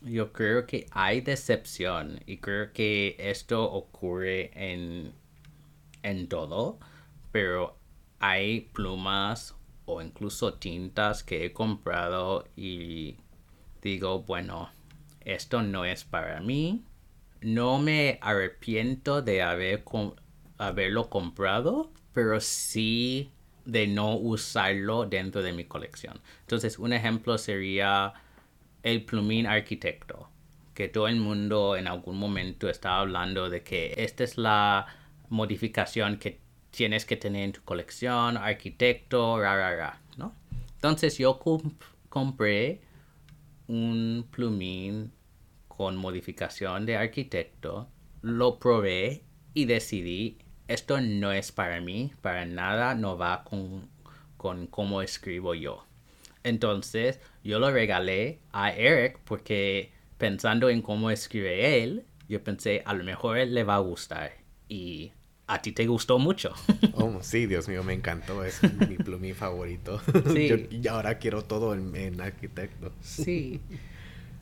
Yo 0.00 0.32
creo 0.32 0.66
que 0.66 0.86
hay 0.92 1.20
decepción 1.20 2.20
y 2.24 2.38
creo 2.38 2.72
que 2.72 3.16
esto 3.18 3.70
ocurre 3.70 4.50
en, 4.54 5.12
en 6.02 6.28
todo, 6.28 6.78
pero 7.30 7.76
hay 8.18 8.62
plumas 8.72 9.54
o 9.84 10.02
incluso 10.02 10.54
tintas 10.54 11.22
que 11.22 11.46
he 11.46 11.52
comprado 11.52 12.46
y 12.56 13.16
digo, 13.82 14.22
bueno, 14.22 14.70
esto 15.20 15.62
no 15.62 15.84
es 15.84 16.04
para 16.04 16.40
mí. 16.40 16.84
No 17.40 17.78
me 17.78 18.18
arrepiento 18.20 19.22
de 19.22 19.42
haber 19.42 19.84
haberlo 20.58 21.08
comprado, 21.08 21.90
pero 22.12 22.40
sí 22.40 23.30
de 23.64 23.86
no 23.86 24.16
usarlo 24.16 25.06
dentro 25.06 25.42
de 25.42 25.52
mi 25.52 25.64
colección. 25.64 26.20
Entonces, 26.40 26.78
un 26.78 26.92
ejemplo 26.92 27.38
sería 27.38 28.12
el 28.82 29.04
plumín 29.04 29.46
arquitecto, 29.46 30.28
que 30.74 30.88
todo 30.88 31.08
el 31.08 31.16
mundo 31.16 31.76
en 31.76 31.86
algún 31.86 32.18
momento 32.18 32.68
estaba 32.68 33.00
hablando 33.00 33.48
de 33.50 33.62
que 33.62 33.94
esta 33.98 34.24
es 34.24 34.38
la 34.38 34.86
modificación 35.28 36.18
que 36.18 36.40
tienes 36.70 37.04
que 37.04 37.16
tener 37.16 37.44
en 37.44 37.52
tu 37.52 37.62
colección, 37.62 38.36
arquitecto, 38.36 39.40
ra, 39.40 39.56
ra, 39.56 39.76
ra, 39.76 40.00
¿no? 40.16 40.34
Entonces 40.74 41.18
yo 41.18 41.38
compré 42.08 42.80
un 43.66 44.26
plumín 44.30 45.12
con 45.68 45.96
modificación 45.96 46.86
de 46.86 46.96
arquitecto, 46.96 47.88
lo 48.22 48.58
probé 48.58 49.22
y 49.54 49.64
decidí, 49.64 50.38
esto 50.68 51.00
no 51.00 51.32
es 51.32 51.52
para 51.52 51.80
mí, 51.80 52.12
para 52.20 52.44
nada, 52.46 52.94
no 52.94 53.16
va 53.16 53.44
con, 53.44 53.88
con 54.36 54.66
cómo 54.66 55.02
escribo 55.02 55.54
yo. 55.54 55.84
Entonces 56.42 57.20
yo 57.44 57.58
lo 57.58 57.70
regalé 57.70 58.40
a 58.52 58.72
Eric 58.72 59.18
porque 59.24 59.92
pensando 60.18 60.68
en 60.68 60.82
cómo 60.82 61.10
escribe 61.10 61.82
él, 61.82 62.04
yo 62.28 62.42
pensé 62.42 62.82
a 62.84 62.94
lo 62.94 63.04
mejor 63.04 63.38
él 63.38 63.54
le 63.54 63.64
va 63.64 63.76
a 63.76 63.80
gustar. 63.80 64.32
Y 64.68 65.12
a 65.50 65.60
ti 65.60 65.72
te 65.72 65.86
gustó 65.86 66.18
mucho. 66.18 66.54
Oh, 66.94 67.22
sí, 67.22 67.46
Dios 67.46 67.68
mío, 67.68 67.82
me 67.82 67.94
encantó. 67.94 68.44
Es 68.44 68.62
mi 68.62 68.96
plumín 68.96 69.34
favorito. 69.34 70.00
Sí. 70.32 70.68
y 70.70 70.86
ahora 70.88 71.18
quiero 71.18 71.42
todo 71.42 71.74
en, 71.74 71.94
en, 71.96 72.20
arquitecto. 72.20 72.92
Sí. 73.00 73.60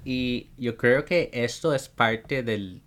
Y 0.04 0.48
yo 0.56 0.76
creo 0.76 1.04
que 1.04 1.30
esto 1.32 1.74
es 1.74 1.88
parte 1.88 2.42
del 2.42 2.82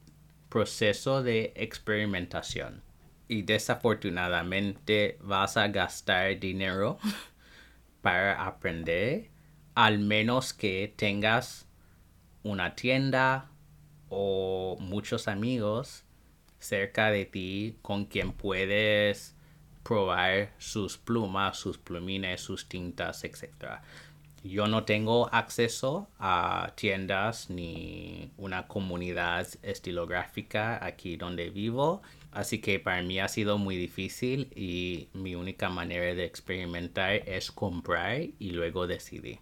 proceso 0.50 1.24
de 1.24 1.54
experimentación. 1.56 2.82
Y 3.28 3.44
desafortunadamente 3.44 5.18
vas 5.22 5.56
a 5.56 5.68
gastar 5.70 6.38
dinero 6.40 6.98
para 8.02 8.46
aprender, 8.46 9.30
al 9.74 10.00
menos 10.00 10.54
que 10.54 10.94
tengas 10.98 11.66
una 12.44 12.76
tienda 12.76 13.50
o 14.10 14.76
muchos 14.80 15.30
amigos 15.30 16.04
cerca 16.62 17.12
de 17.12 17.26
ti 17.26 17.76
con 17.82 18.06
quien 18.06 18.32
puedes 18.32 19.36
probar 19.84 20.54
sus 20.58 20.98
plumas, 20.98 21.58
sus 21.58 21.78
plumines, 21.78 22.40
sus 22.42 22.70
tintas, 22.70 23.24
etc. 23.24 23.82
Yo 24.44 24.68
no 24.68 24.86
tengo 24.86 25.28
acceso 25.34 26.08
a 26.20 26.74
tiendas 26.76 27.50
ni 27.50 28.32
una 28.38 28.68
comunidad 28.68 29.48
estilográfica 29.64 30.84
aquí 30.84 31.18
donde 31.18 31.50
vivo, 31.50 32.02
así 32.32 32.60
que 32.60 32.80
para 32.80 33.02
mí 33.02 33.20
ha 33.20 33.28
sido 33.28 33.58
muy 33.58 33.76
difícil 33.76 34.52
y 34.56 35.10
mi 35.14 35.36
única 35.36 35.70
manera 35.70 36.16
de 36.16 36.26
experimentar 36.26 37.28
es 37.28 37.52
comprar 37.52 38.22
y 38.40 38.52
luego 38.52 38.88
decidir. 38.88 39.40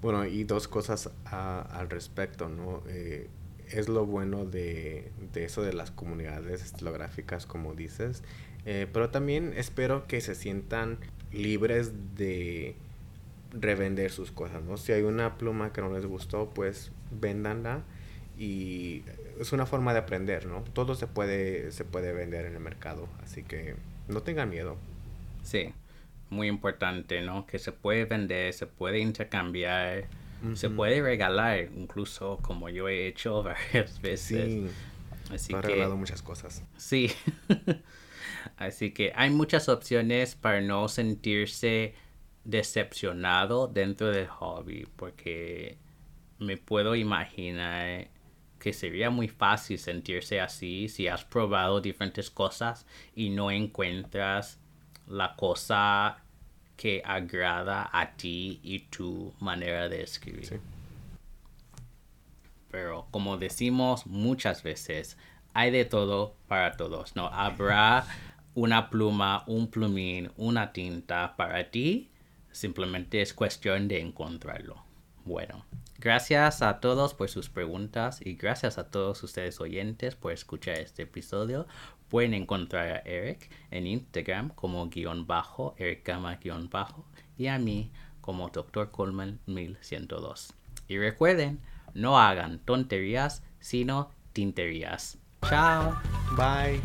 Bueno, 0.00 0.24
y 0.26 0.44
dos 0.44 0.68
cosas 0.68 1.10
a, 1.24 1.62
al 1.78 1.90
respecto, 1.90 2.48
¿no? 2.48 2.82
Eh, 2.88 3.28
es 3.70 3.88
lo 3.88 4.06
bueno 4.06 4.44
de, 4.44 5.10
de, 5.32 5.44
eso 5.44 5.62
de 5.62 5.72
las 5.72 5.90
comunidades 5.90 6.62
estilográficas, 6.62 7.46
como 7.46 7.74
dices. 7.74 8.22
Eh, 8.64 8.86
pero 8.92 9.10
también 9.10 9.54
espero 9.56 10.06
que 10.06 10.20
se 10.20 10.34
sientan 10.34 10.98
libres 11.32 11.92
de 12.16 12.74
revender 13.52 14.10
sus 14.10 14.30
cosas, 14.30 14.62
¿no? 14.62 14.76
Si 14.76 14.92
hay 14.92 15.02
una 15.02 15.38
pluma 15.38 15.72
que 15.72 15.80
no 15.80 15.92
les 15.92 16.06
gustó, 16.06 16.50
pues 16.50 16.92
véndanla 17.10 17.82
y 18.36 19.02
es 19.40 19.52
una 19.52 19.66
forma 19.66 19.92
de 19.92 20.00
aprender, 20.00 20.46
¿no? 20.46 20.62
Todo 20.72 20.94
se 20.94 21.06
puede, 21.06 21.72
se 21.72 21.84
puede 21.84 22.12
vender 22.12 22.46
en 22.46 22.54
el 22.54 22.60
mercado, 22.60 23.08
así 23.22 23.42
que 23.42 23.74
no 24.08 24.22
tengan 24.22 24.50
miedo. 24.50 24.76
Sí, 25.42 25.72
muy 26.30 26.48
importante, 26.48 27.22
¿no? 27.22 27.46
Que 27.46 27.58
se 27.58 27.72
puede 27.72 28.04
vender, 28.04 28.52
se 28.52 28.66
puede 28.66 28.98
intercambiar 28.98 30.06
se 30.54 30.70
puede 30.70 31.02
regalar, 31.02 31.68
incluso 31.76 32.38
como 32.42 32.68
yo 32.68 32.88
he 32.88 33.06
hecho 33.06 33.42
varias 33.44 34.00
veces. 34.00 34.52
Sí, 34.52 34.68
Así 35.34 35.52
he 35.52 35.60
regalado 35.60 35.96
muchas 35.96 36.22
cosas. 36.22 36.64
Sí. 36.76 37.10
Así 38.56 38.92
que 38.92 39.12
hay 39.14 39.30
muchas 39.30 39.68
opciones 39.68 40.34
para 40.34 40.60
no 40.60 40.88
sentirse 40.88 41.94
decepcionado 42.44 43.68
dentro 43.68 44.10
del 44.10 44.26
hobby, 44.26 44.86
porque 44.96 45.78
me 46.38 46.56
puedo 46.56 46.94
imaginar 46.94 48.08
que 48.58 48.72
sería 48.72 49.10
muy 49.10 49.28
fácil 49.28 49.78
sentirse 49.78 50.40
así 50.40 50.88
si 50.88 51.06
has 51.06 51.24
probado 51.24 51.80
diferentes 51.80 52.30
cosas 52.30 52.86
y 53.14 53.30
no 53.30 53.50
encuentras 53.50 54.58
la 55.06 55.36
cosa 55.36 56.24
que 56.78 57.02
agrada 57.04 57.90
a 57.92 58.12
ti 58.12 58.60
y 58.62 58.78
tu 58.78 59.34
manera 59.40 59.88
de 59.88 60.00
escribir. 60.00 60.60
Pero 62.70 63.08
como 63.10 63.36
decimos 63.36 64.06
muchas 64.06 64.62
veces, 64.62 65.18
hay 65.54 65.72
de 65.72 65.84
todo 65.84 66.36
para 66.46 66.76
todos, 66.76 67.16
¿no? 67.16 67.26
Habrá 67.26 68.06
una 68.54 68.90
pluma, 68.90 69.42
un 69.48 69.68
plumín, 69.68 70.30
una 70.36 70.72
tinta 70.72 71.34
para 71.36 71.70
ti, 71.70 72.10
simplemente 72.52 73.22
es 73.22 73.34
cuestión 73.34 73.88
de 73.88 74.00
encontrarlo. 74.00 74.84
Bueno, 75.24 75.66
gracias 75.98 76.62
a 76.62 76.78
todos 76.78 77.12
por 77.12 77.28
sus 77.28 77.48
preguntas 77.48 78.20
y 78.24 78.34
gracias 78.34 78.78
a 78.78 78.88
todos 78.88 79.20
ustedes 79.24 79.60
oyentes 79.60 80.14
por 80.14 80.32
escuchar 80.32 80.76
este 80.76 81.02
episodio. 81.02 81.66
Pueden 82.08 82.34
encontrar 82.34 82.88
a 82.88 82.98
Eric 83.00 83.50
en 83.70 83.86
Instagram 83.86 84.50
como 84.50 84.88
guion 84.88 85.26
bajo, 85.26 85.74
Ericama 85.78 86.36
guion 86.36 86.70
bajo, 86.70 87.06
y 87.36 87.48
a 87.48 87.58
mí 87.58 87.90
como 88.20 88.48
Dr. 88.48 88.90
Coleman 88.90 89.40
1102. 89.46 90.54
Y 90.88 90.98
recuerden, 90.98 91.60
no 91.94 92.18
hagan 92.18 92.60
tonterías, 92.60 93.42
sino 93.60 94.10
tinterías. 94.32 95.18
Chao. 95.42 95.98
Bye. 96.36 96.80